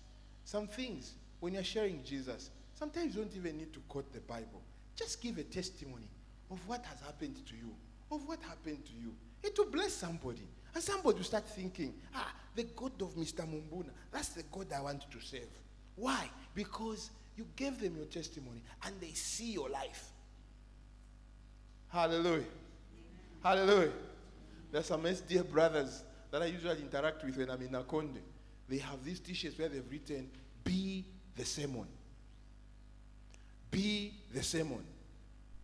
Some 0.44 0.68
things, 0.68 1.14
when 1.40 1.54
you're 1.54 1.64
sharing 1.64 2.04
Jesus, 2.04 2.50
sometimes 2.74 3.16
you 3.16 3.22
don't 3.22 3.36
even 3.36 3.58
need 3.58 3.72
to 3.72 3.80
quote 3.88 4.12
the 4.12 4.20
Bible. 4.20 4.62
Just 4.94 5.20
give 5.20 5.36
a 5.38 5.42
testimony 5.42 6.08
of 6.48 6.60
what 6.68 6.84
has 6.84 7.00
happened 7.00 7.44
to 7.44 7.56
you, 7.56 7.74
of 8.12 8.28
what 8.28 8.40
happened 8.42 8.84
to 8.84 8.92
you. 8.92 9.12
It 9.42 9.58
will 9.58 9.70
bless 9.72 9.94
somebody. 9.94 10.46
And 10.74 10.82
somebody 10.82 11.18
will 11.18 11.24
start 11.24 11.48
thinking, 11.48 11.94
ah, 12.14 12.32
the 12.54 12.64
God 12.64 13.00
of 13.02 13.14
Mr. 13.14 13.46
Mumbuna, 13.46 13.90
that's 14.12 14.30
the 14.30 14.42
God 14.44 14.72
I 14.72 14.80
want 14.80 15.10
to 15.10 15.20
serve. 15.20 15.48
Why? 15.96 16.28
Because 16.54 17.10
you 17.36 17.46
gave 17.56 17.80
them 17.80 17.96
your 17.96 18.06
testimony 18.06 18.62
and 18.84 18.94
they 19.00 19.12
see 19.12 19.52
your 19.52 19.68
life. 19.68 20.10
Hallelujah. 21.88 22.44
Hallelujah. 23.42 23.92
There's 24.70 24.86
some 24.86 25.06
dear 25.26 25.42
brothers 25.42 26.04
that 26.30 26.42
I 26.42 26.46
usually 26.46 26.80
interact 26.80 27.24
with 27.24 27.36
when 27.36 27.50
I'm 27.50 27.60
in 27.62 27.70
Nakonde. 27.70 28.20
They 28.68 28.78
have 28.78 29.04
these 29.04 29.18
t-shirts 29.18 29.58
where 29.58 29.68
they've 29.68 29.90
written, 29.90 30.30
be 30.62 31.04
the 31.36 31.44
sermon. 31.44 31.86
Be 33.70 34.12
the 34.32 34.42
sermon. 34.42 34.84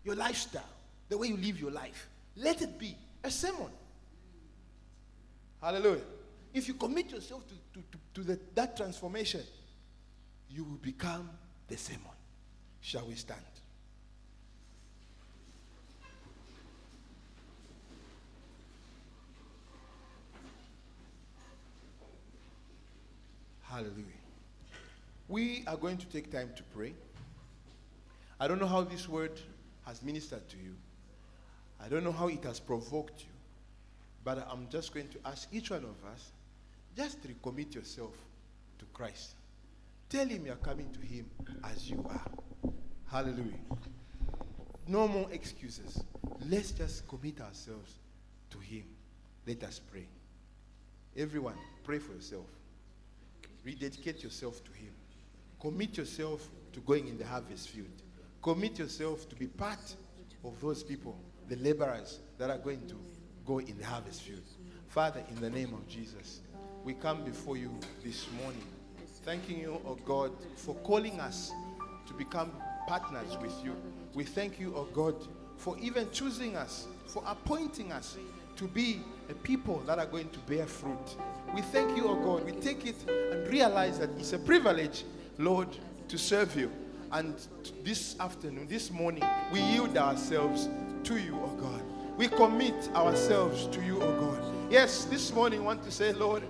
Your 0.04 0.16
lifestyle, 0.16 0.62
the 1.08 1.16
way 1.16 1.28
you 1.28 1.36
live 1.36 1.60
your 1.60 1.70
life, 1.70 2.08
let 2.36 2.62
it 2.62 2.78
be 2.78 2.96
a 3.22 3.30
sermon. 3.30 3.70
Hallelujah. 5.60 6.02
If 6.54 6.68
you 6.68 6.74
commit 6.74 7.10
yourself 7.10 7.44
to, 7.48 7.54
to, 7.74 7.86
to, 7.92 7.98
to 8.14 8.22
the, 8.22 8.40
that 8.54 8.76
transformation, 8.76 9.42
you 10.48 10.64
will 10.64 10.78
become 10.78 11.30
the 11.68 11.76
same 11.76 12.02
one. 12.04 12.16
Shall 12.80 13.06
we 13.06 13.14
stand? 13.14 13.40
Hallelujah. 23.62 24.04
We 25.28 25.64
are 25.66 25.76
going 25.76 25.98
to 25.98 26.06
take 26.06 26.32
time 26.32 26.50
to 26.56 26.62
pray. 26.62 26.94
I 28.40 28.48
don't 28.48 28.60
know 28.60 28.66
how 28.66 28.82
this 28.82 29.08
word 29.08 29.40
has 29.84 30.02
ministered 30.02 30.48
to 30.48 30.56
you. 30.56 30.74
I 31.78 31.88
don't 31.88 32.04
know 32.04 32.12
how 32.12 32.28
it 32.28 32.42
has 32.44 32.60
provoked 32.60 33.20
you. 33.20 33.35
But 34.26 34.44
I'm 34.50 34.66
just 34.68 34.92
going 34.92 35.06
to 35.10 35.18
ask 35.24 35.46
each 35.52 35.70
one 35.70 35.84
of 35.84 36.04
us 36.12 36.32
just 36.96 37.18
recommit 37.22 37.76
yourself 37.76 38.12
to 38.80 38.84
Christ. 38.86 39.36
Tell 40.08 40.26
him 40.26 40.46
you're 40.46 40.56
coming 40.56 40.90
to 40.94 41.00
him 41.00 41.30
as 41.62 41.88
you 41.88 42.04
are. 42.10 42.72
Hallelujah. 43.06 43.60
No 44.88 45.06
more 45.06 45.28
excuses. 45.30 46.02
Let's 46.48 46.72
just 46.72 47.06
commit 47.06 47.40
ourselves 47.40 48.00
to 48.50 48.58
him. 48.58 48.82
Let 49.46 49.62
us 49.62 49.80
pray. 49.92 50.08
Everyone, 51.16 51.54
pray 51.84 52.00
for 52.00 52.14
yourself. 52.14 52.46
Rededicate 53.64 54.24
yourself 54.24 54.64
to 54.64 54.72
him. 54.72 54.90
Commit 55.60 55.98
yourself 55.98 56.48
to 56.72 56.80
going 56.80 57.06
in 57.06 57.16
the 57.16 57.26
harvest 57.26 57.68
field. 57.68 58.02
Commit 58.42 58.80
yourself 58.80 59.28
to 59.28 59.36
be 59.36 59.46
part 59.46 59.94
of 60.44 60.60
those 60.60 60.82
people, 60.82 61.16
the 61.48 61.56
laborers 61.58 62.18
that 62.38 62.50
are 62.50 62.58
going 62.58 62.88
to 62.88 62.96
go 63.46 63.58
in 63.60 63.78
the 63.78 63.84
harvest 63.84 64.22
field. 64.22 64.42
Father, 64.88 65.22
in 65.30 65.40
the 65.40 65.50
name 65.50 65.72
of 65.72 65.86
Jesus, 65.88 66.40
we 66.84 66.94
come 66.94 67.24
before 67.24 67.56
you 67.56 67.70
this 68.04 68.26
morning, 68.42 68.62
thanking 69.24 69.60
you, 69.60 69.80
oh 69.86 69.96
God, 70.04 70.32
for 70.56 70.74
calling 70.76 71.20
us 71.20 71.52
to 72.06 72.14
become 72.14 72.50
partners 72.86 73.36
with 73.40 73.54
you. 73.64 73.74
We 74.14 74.24
thank 74.24 74.58
you, 74.58 74.72
oh 74.76 74.88
God, 74.92 75.14
for 75.56 75.76
even 75.78 76.10
choosing 76.10 76.56
us, 76.56 76.86
for 77.06 77.22
appointing 77.26 77.92
us 77.92 78.16
to 78.56 78.66
be 78.66 79.00
a 79.28 79.34
people 79.34 79.82
that 79.86 79.98
are 79.98 80.06
going 80.06 80.28
to 80.30 80.38
bear 80.40 80.66
fruit. 80.66 81.16
We 81.54 81.62
thank 81.62 81.96
you, 81.96 82.08
oh 82.08 82.16
God. 82.16 82.44
We 82.44 82.52
take 82.52 82.86
it 82.86 82.96
and 83.08 83.46
realize 83.48 83.98
that 83.98 84.10
it's 84.18 84.32
a 84.32 84.38
privilege, 84.38 85.04
Lord, 85.38 85.68
to 86.08 86.18
serve 86.18 86.56
you. 86.56 86.70
And 87.12 87.34
this 87.84 88.18
afternoon, 88.18 88.66
this 88.66 88.90
morning, 88.90 89.24
we 89.52 89.60
yield 89.60 89.96
ourselves 89.96 90.68
to 91.04 91.16
you, 91.16 91.38
oh 91.42 91.54
God. 91.56 91.82
We 92.16 92.28
commit 92.28 92.74
ourselves 92.94 93.66
to 93.66 93.82
you, 93.82 94.00
oh 94.00 94.12
God. 94.18 94.42
Yes, 94.70 95.04
this 95.04 95.32
morning, 95.34 95.60
I 95.60 95.64
want 95.64 95.84
to 95.84 95.90
say, 95.90 96.12
Lord, 96.12 96.42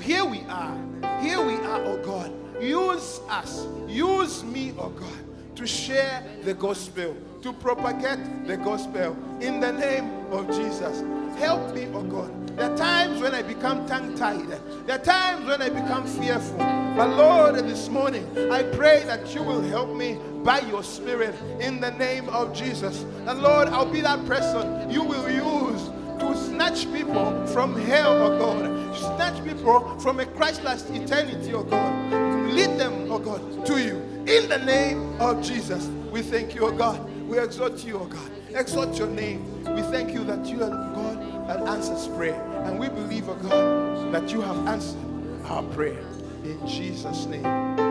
here 0.00 0.24
we 0.24 0.40
are. 0.48 0.76
Here 1.20 1.44
we 1.44 1.54
are, 1.54 1.82
oh 1.84 2.00
God. 2.02 2.32
Use 2.62 3.20
us. 3.28 3.66
Use 3.88 4.44
me, 4.44 4.72
oh 4.78 4.90
God, 4.90 5.56
to 5.56 5.66
share 5.66 6.24
the 6.44 6.54
gospel, 6.54 7.16
to 7.42 7.52
propagate 7.52 8.46
the 8.46 8.56
gospel 8.56 9.16
in 9.40 9.58
the 9.58 9.72
name 9.72 10.10
of 10.30 10.46
Jesus. 10.48 11.02
Help 11.38 11.74
me, 11.74 11.88
oh 11.92 12.04
God. 12.04 12.56
There 12.56 12.70
are 12.70 12.76
times 12.76 13.20
when 13.20 13.34
I 13.34 13.42
become 13.42 13.86
tongue 13.88 14.14
tied. 14.14 14.48
There 14.86 14.94
are 14.94 15.04
times 15.04 15.44
when 15.46 15.60
I 15.60 15.70
become 15.70 16.06
fearful. 16.06 16.58
But 16.58 17.08
Lord, 17.16 17.56
this 17.56 17.88
morning, 17.88 18.24
I 18.52 18.62
pray 18.62 19.02
that 19.06 19.34
you 19.34 19.42
will 19.42 19.62
help 19.62 19.92
me 19.96 20.20
by 20.44 20.60
your 20.60 20.82
Spirit 20.82 21.34
in 21.58 21.80
the 21.80 21.90
name 21.92 22.28
of 22.28 22.54
Jesus. 22.54 23.02
And 23.26 23.40
Lord, 23.40 23.68
I'll 23.68 23.90
be 23.90 24.02
that 24.02 24.24
person 24.26 24.90
you 24.90 25.02
will 25.02 25.28
use 25.28 25.90
to 26.20 26.36
snatch 26.36 26.84
people 26.92 27.46
from 27.48 27.74
hell, 27.74 28.12
oh 28.12 28.38
God. 28.38 28.96
Snatch 28.96 29.42
people 29.42 29.98
from 29.98 30.20
a 30.20 30.26
Christless 30.26 30.88
eternity, 30.90 31.54
oh 31.54 31.64
God. 31.64 32.12
Lead 32.52 32.78
them, 32.78 33.10
oh 33.10 33.18
God, 33.18 33.66
to 33.66 33.82
you. 33.82 33.96
In 34.26 34.48
the 34.48 34.58
name 34.58 35.20
of 35.20 35.42
Jesus, 35.42 35.86
we 36.12 36.22
thank 36.22 36.54
you, 36.54 36.66
oh 36.66 36.72
God. 36.72 37.10
We 37.26 37.38
exhort 37.38 37.82
you, 37.84 37.98
oh 37.98 38.06
God. 38.06 38.30
Exalt 38.54 38.96
your 38.98 39.08
name. 39.08 39.64
We 39.74 39.82
thank 39.82 40.12
you 40.12 40.22
that 40.24 40.46
you 40.46 40.62
are 40.62 40.70
God 40.70 41.48
that 41.48 41.60
answers 41.62 42.06
prayer. 42.14 42.40
And 42.64 42.78
we 42.78 42.88
believe, 42.88 43.28
oh 43.28 43.34
God, 43.34 44.12
that 44.12 44.30
you 44.30 44.40
have 44.42 44.66
answered 44.68 45.00
our 45.46 45.62
prayer. 45.62 46.04
In 46.44 46.64
Jesus' 46.66 47.26
name. 47.26 47.83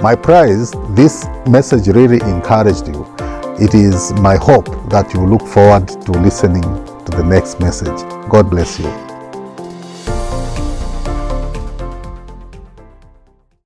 My 0.00 0.14
prize, 0.14 0.70
this 0.90 1.26
message 1.48 1.88
really 1.88 2.20
encouraged 2.20 2.86
you. 2.86 3.04
It 3.58 3.74
is 3.74 4.12
my 4.12 4.36
hope 4.36 4.66
that 4.90 5.12
you 5.12 5.26
look 5.26 5.42
forward 5.42 5.88
to 5.88 6.12
listening 6.12 6.62
to 6.62 7.10
the 7.16 7.24
next 7.24 7.58
message. 7.58 8.00
God 8.28 8.48
bless 8.48 8.78
you. 8.78 9.07